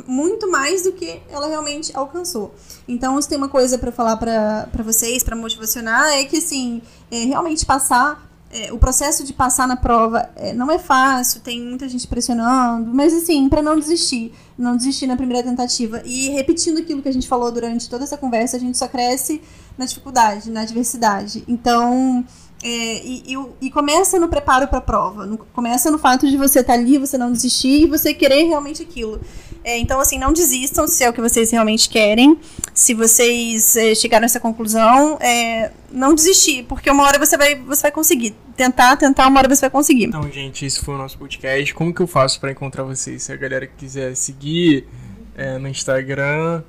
muito 0.07 0.51
mais 0.51 0.85
do 0.85 0.93
que 0.93 1.21
ela 1.29 1.47
realmente 1.47 1.95
alcançou. 1.95 2.55
Então, 2.89 3.21
se 3.21 3.29
tem 3.29 3.37
uma 3.37 3.51
coisa 3.51 3.77
para 3.77 3.93
falar 3.93 4.17
para 4.17 4.83
vocês, 4.83 5.23
para 5.23 5.37
motivacionar, 5.37 6.15
é 6.15 6.25
que, 6.25 6.39
assim, 6.39 6.81
é 7.11 7.25
realmente 7.25 7.67
passar 7.67 8.27
é, 8.51 8.73
o 8.73 8.79
processo 8.79 9.23
de 9.23 9.33
passar 9.33 9.69
na 9.69 9.77
prova 9.77 10.29
é, 10.35 10.53
não 10.53 10.71
é 10.71 10.79
fácil, 10.79 11.41
tem 11.41 11.63
muita 11.63 11.89
gente 11.89 12.09
pressionando, 12.09 12.91
mas 12.93 13.15
assim, 13.15 13.49
para 13.49 13.63
não 13.63 13.79
desistir, 13.79 14.33
não 14.59 14.77
desistir 14.77 15.07
na 15.07 15.17
primeira 15.17 15.47
tentativa. 15.47 16.03
E 16.05 16.31
repetindo 16.31 16.79
aquilo 16.79 17.01
que 17.01 17.09
a 17.09 17.13
gente 17.13 17.29
falou 17.29 17.53
durante 17.53 17.89
toda 17.89 18.03
essa 18.03 18.17
conversa, 18.17 18.57
a 18.57 18.61
gente 18.61 18.77
só 18.77 18.89
cresce 18.89 19.41
na 19.79 19.85
dificuldade, 19.85 20.51
na 20.51 20.63
adversidade. 20.63 21.45
Então, 21.47 22.25
é, 22.63 23.03
e, 23.03 23.23
e, 23.27 23.67
e, 23.67 23.71
começa 23.71 24.19
no 24.19 24.29
preparo 24.29 24.69
para 24.69 24.79
a 24.79 24.83
prova, 24.83 25.25
no, 25.25 25.39
começa 25.39 25.91
no 25.91 25.99
fato 25.99 26.29
de 26.29 26.37
você 26.37 26.61
estar 26.61 26.75
tá 26.75 26.79
ali, 26.79 26.99
você 26.99 27.17
não 27.17 27.33
desistir 27.33 27.85
e 27.85 27.87
você 27.87 28.13
querer 28.13 28.45
realmente 28.45 28.83
aquilo. 28.83 29.19
É, 29.65 29.79
então, 29.79 29.99
assim, 29.99 30.19
não 30.19 30.33
desistam 30.33 30.87
se 30.87 31.03
é 31.03 31.09
o 31.09 31.13
que 31.13 31.21
vocês 31.21 31.51
realmente 31.51 31.89
querem. 31.89 32.39
Se 32.75 32.93
vocês 32.93 33.77
é, 33.77 33.95
chegaram 33.95 34.25
a 34.25 34.27
essa 34.27 34.41
conclusão, 34.41 35.19
é, 35.21 35.71
não 35.91 36.15
desistir, 36.15 36.65
porque 36.65 36.91
uma 36.91 37.05
hora 37.05 37.19
você 37.19 37.37
vai, 37.37 37.55
você 37.55 37.83
vai 37.83 37.93
conseguir. 37.93 38.35
Tentar, 38.57 38.97
tentar, 38.97 39.27
uma 39.27 39.41
hora 39.41 39.49
você 39.49 39.63
vai 39.63 39.71
conseguir. 39.71 40.05
Então, 40.05 40.31
gente, 40.31 40.67
esse 40.67 40.81
foi 40.81 40.95
o 40.95 40.99
nosso 40.99 41.17
podcast. 41.17 41.73
Como 41.73 41.95
que 41.95 42.03
eu 42.03 42.07
faço 42.07 42.39
para 42.41 42.51
encontrar 42.51 42.85
vocês? 42.85 43.23
Se 43.23 43.33
a 43.33 43.37
galera 43.37 43.67
quiser 43.67 44.15
seguir 44.15 44.87
é, 45.35 45.57
no 45.57 45.67
Instagram, 45.67 46.63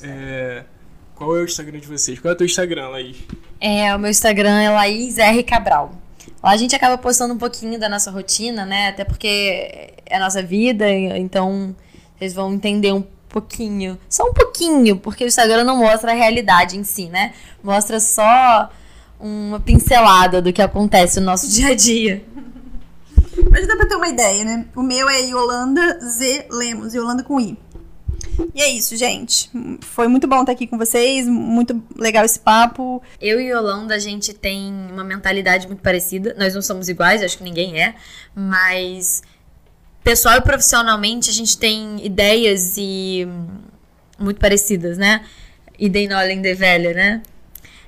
é, 0.00 0.64
qual 1.14 1.36
é 1.36 1.40
o 1.40 1.44
Instagram 1.44 1.78
de 1.78 1.86
vocês? 1.86 2.18
Qual 2.18 2.30
é 2.30 2.34
o 2.34 2.36
teu 2.36 2.46
Instagram, 2.46 2.88
Laís? 2.88 3.16
É, 3.60 3.94
o 3.94 3.98
meu 3.98 4.10
Instagram 4.10 4.60
é 4.60 4.70
Laís 4.70 5.18
R. 5.18 5.42
Cabral. 5.42 5.92
Lá 6.42 6.50
a 6.50 6.56
gente 6.56 6.74
acaba 6.74 6.98
postando 6.98 7.32
um 7.34 7.38
pouquinho 7.38 7.78
da 7.78 7.88
nossa 7.88 8.10
rotina, 8.10 8.66
né? 8.66 8.88
Até 8.88 9.04
porque 9.04 9.94
é 10.06 10.16
a 10.16 10.18
nossa 10.18 10.42
vida, 10.42 10.90
então 10.90 11.74
vocês 12.18 12.34
vão 12.34 12.52
entender 12.52 12.92
um 12.92 13.04
pouquinho. 13.28 13.98
Só 14.08 14.28
um 14.28 14.32
pouquinho, 14.32 14.96
porque 14.98 15.24
o 15.24 15.26
Instagram 15.26 15.64
não 15.64 15.78
mostra 15.78 16.12
a 16.12 16.14
realidade 16.14 16.78
em 16.78 16.84
si, 16.84 17.08
né? 17.08 17.32
Mostra 17.62 17.98
só 18.00 18.70
uma 19.18 19.58
pincelada 19.60 20.42
do 20.42 20.52
que 20.52 20.60
acontece 20.60 21.18
no 21.20 21.26
nosso 21.26 21.48
dia 21.52 21.68
a 21.68 21.74
dia. 21.74 22.24
Mas 23.50 23.66
dá 23.66 23.76
pra 23.76 23.86
ter 23.86 23.96
uma 23.96 24.08
ideia, 24.08 24.44
né? 24.44 24.66
O 24.76 24.82
meu 24.82 25.08
é 25.08 25.22
Yolanda 25.22 25.98
Z 26.00 26.46
Lemos, 26.50 26.94
Yolanda 26.94 27.22
com 27.22 27.40
I. 27.40 27.56
E 28.54 28.62
é 28.62 28.68
isso, 28.70 28.96
gente. 28.96 29.50
Foi 29.80 30.08
muito 30.08 30.26
bom 30.26 30.40
estar 30.40 30.52
aqui 30.52 30.66
com 30.66 30.78
vocês, 30.78 31.26
muito 31.26 31.82
legal 31.96 32.24
esse 32.24 32.38
papo. 32.38 33.02
Eu 33.20 33.40
e 33.40 33.50
Yolanda, 33.50 33.94
a 33.94 33.98
gente 33.98 34.32
tem 34.32 34.72
uma 34.90 35.04
mentalidade 35.04 35.66
muito 35.66 35.82
parecida. 35.82 36.34
Nós 36.38 36.54
não 36.54 36.62
somos 36.62 36.88
iguais, 36.88 37.22
acho 37.22 37.38
que 37.38 37.44
ninguém 37.44 37.80
é, 37.80 37.94
mas 38.34 39.22
pessoal 40.02 40.36
e 40.36 40.40
profissionalmente 40.40 41.30
a 41.30 41.32
gente 41.32 41.56
tem 41.56 42.04
ideias 42.04 42.74
e 42.76 43.26
muito 44.18 44.38
parecidas, 44.38 44.98
né? 44.98 45.24
Idem 45.78 46.08
Nolen 46.08 46.40
de 46.40 46.54
velha, 46.54 46.92
né? 46.92 47.22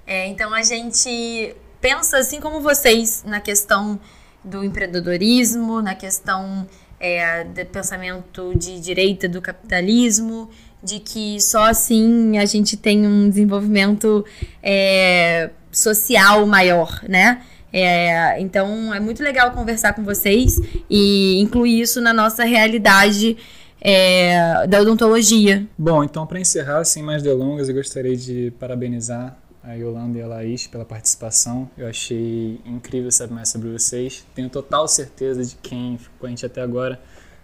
É, 0.06 0.26
então 0.26 0.54
a 0.54 0.62
gente 0.62 1.54
pensa 1.80 2.18
assim 2.18 2.40
como 2.40 2.60
vocês 2.60 3.22
na 3.24 3.40
questão 3.40 4.00
do 4.42 4.64
empreendedorismo, 4.64 5.82
na 5.82 5.94
questão 5.94 6.66
é, 7.06 7.44
do 7.44 7.64
pensamento 7.66 8.52
de 8.56 8.80
direita 8.80 9.28
do 9.28 9.40
capitalismo, 9.40 10.50
de 10.82 11.00
que 11.00 11.40
só 11.40 11.64
assim 11.64 12.38
a 12.38 12.44
gente 12.44 12.76
tem 12.76 13.06
um 13.06 13.28
desenvolvimento 13.28 14.24
é, 14.62 15.50
social 15.70 16.46
maior, 16.46 17.02
né? 17.08 17.42
É, 17.72 18.40
então 18.40 18.94
é 18.94 19.00
muito 19.00 19.22
legal 19.22 19.50
conversar 19.50 19.92
com 19.92 20.02
vocês 20.02 20.58
e 20.88 21.40
incluir 21.40 21.80
isso 21.80 22.00
na 22.00 22.12
nossa 22.12 22.44
realidade 22.44 23.36
é, 23.80 24.66
da 24.66 24.80
odontologia. 24.80 25.66
Bom, 25.76 26.02
então 26.02 26.26
para 26.26 26.40
encerrar, 26.40 26.84
sem 26.84 27.02
mais 27.02 27.22
delongas, 27.22 27.68
eu 27.68 27.74
gostaria 27.74 28.16
de 28.16 28.52
parabenizar 28.58 29.36
a 29.66 29.74
Yolanda 29.74 30.16
e 30.16 30.22
a 30.22 30.26
Laís 30.26 30.66
pela 30.68 30.84
participação. 30.84 31.68
Eu 31.76 31.88
achei 31.88 32.60
incrível 32.64 33.10
saber 33.10 33.34
mais 33.34 33.48
sobre 33.48 33.68
vocês. 33.70 34.24
Tenho 34.34 34.48
total 34.48 34.86
certeza 34.86 35.44
de 35.44 35.56
quem 35.56 35.98
ficou 35.98 36.20
com 36.20 36.26
a 36.26 36.28
gente 36.30 36.46
até 36.46 36.62
agora 36.62 37.00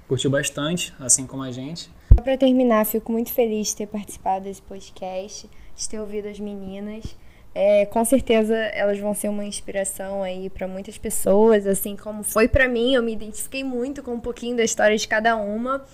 curtiu 0.07 0.31
bastante, 0.31 0.95
assim 1.01 1.27
como 1.27 1.43
a 1.43 1.51
gente. 1.51 1.91
Para 2.23 2.37
terminar, 2.37 2.87
fico 2.87 3.11
muito 3.11 3.33
feliz 3.33 3.69
de 3.69 3.77
ter 3.77 3.87
participado 3.87 4.45
desse 4.45 4.63
podcast, 4.63 5.51
de 5.75 5.89
ter 5.89 5.99
ouvido 5.99 6.29
as 6.29 6.39
meninas. 6.39 7.17
É, 7.55 7.85
com 7.87 8.05
certeza 8.05 8.55
elas 8.55 8.99
vão 8.99 9.15
ser 9.15 9.29
uma 9.29 9.45
inspiração 9.45 10.23
aí 10.23 10.49
para 10.49 10.69
muitas 10.69 10.97
pessoas, 10.97 11.67
assim 11.67 11.97
como 11.97 12.23
foi 12.23 12.47
para 12.47 12.69
mim. 12.69 12.95
Eu 12.95 13.03
me 13.03 13.13
identifiquei 13.13 13.65
muito 13.65 14.03
com 14.03 14.13
um 14.13 14.21
pouquinho 14.21 14.57
da 14.57 14.63
história 14.63 14.97
de 14.97 15.09
cada 15.09 15.37
uma. 15.37 15.85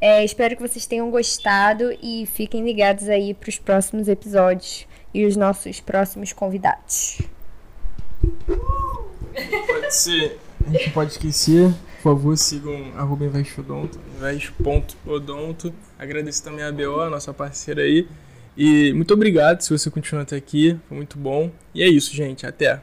É, 0.00 0.22
espero 0.22 0.56
que 0.56 0.62
vocês 0.62 0.84
tenham 0.84 1.10
gostado 1.10 1.96
e 2.02 2.26
fiquem 2.26 2.62
ligados 2.62 3.08
aí 3.08 3.32
para 3.32 3.48
os 3.48 3.58
próximos 3.58 4.08
episódios 4.08 4.86
e 5.14 5.24
os 5.24 5.36
nossos 5.36 5.80
próximos 5.80 6.32
convidados. 6.32 7.22
Pode 9.66 9.94
ser. 9.94 10.38
A 10.66 10.70
gente 10.70 10.90
pode 10.90 11.12
esquecer. 11.12 11.72
Por 12.02 12.16
favor, 12.16 12.36
sigam 12.36 12.92
arroba 12.96 13.24
investodonto, 13.24 13.98
invest.odonto. 14.16 15.72
Agradeço 15.98 16.44
também 16.44 16.64
a 16.64 16.70
BO, 16.70 17.00
a 17.00 17.08
nossa 17.08 17.32
parceira 17.32 17.82
aí. 17.82 18.06
E 18.56 18.92
muito 18.92 19.14
obrigado 19.14 19.62
se 19.62 19.70
você 19.70 19.90
continuar 19.90 20.22
até 20.22 20.36
aqui. 20.36 20.78
Foi 20.88 20.96
muito 20.96 21.18
bom. 21.18 21.50
E 21.74 21.82
é 21.82 21.88
isso, 21.88 22.14
gente. 22.14 22.46
Até. 22.46 22.82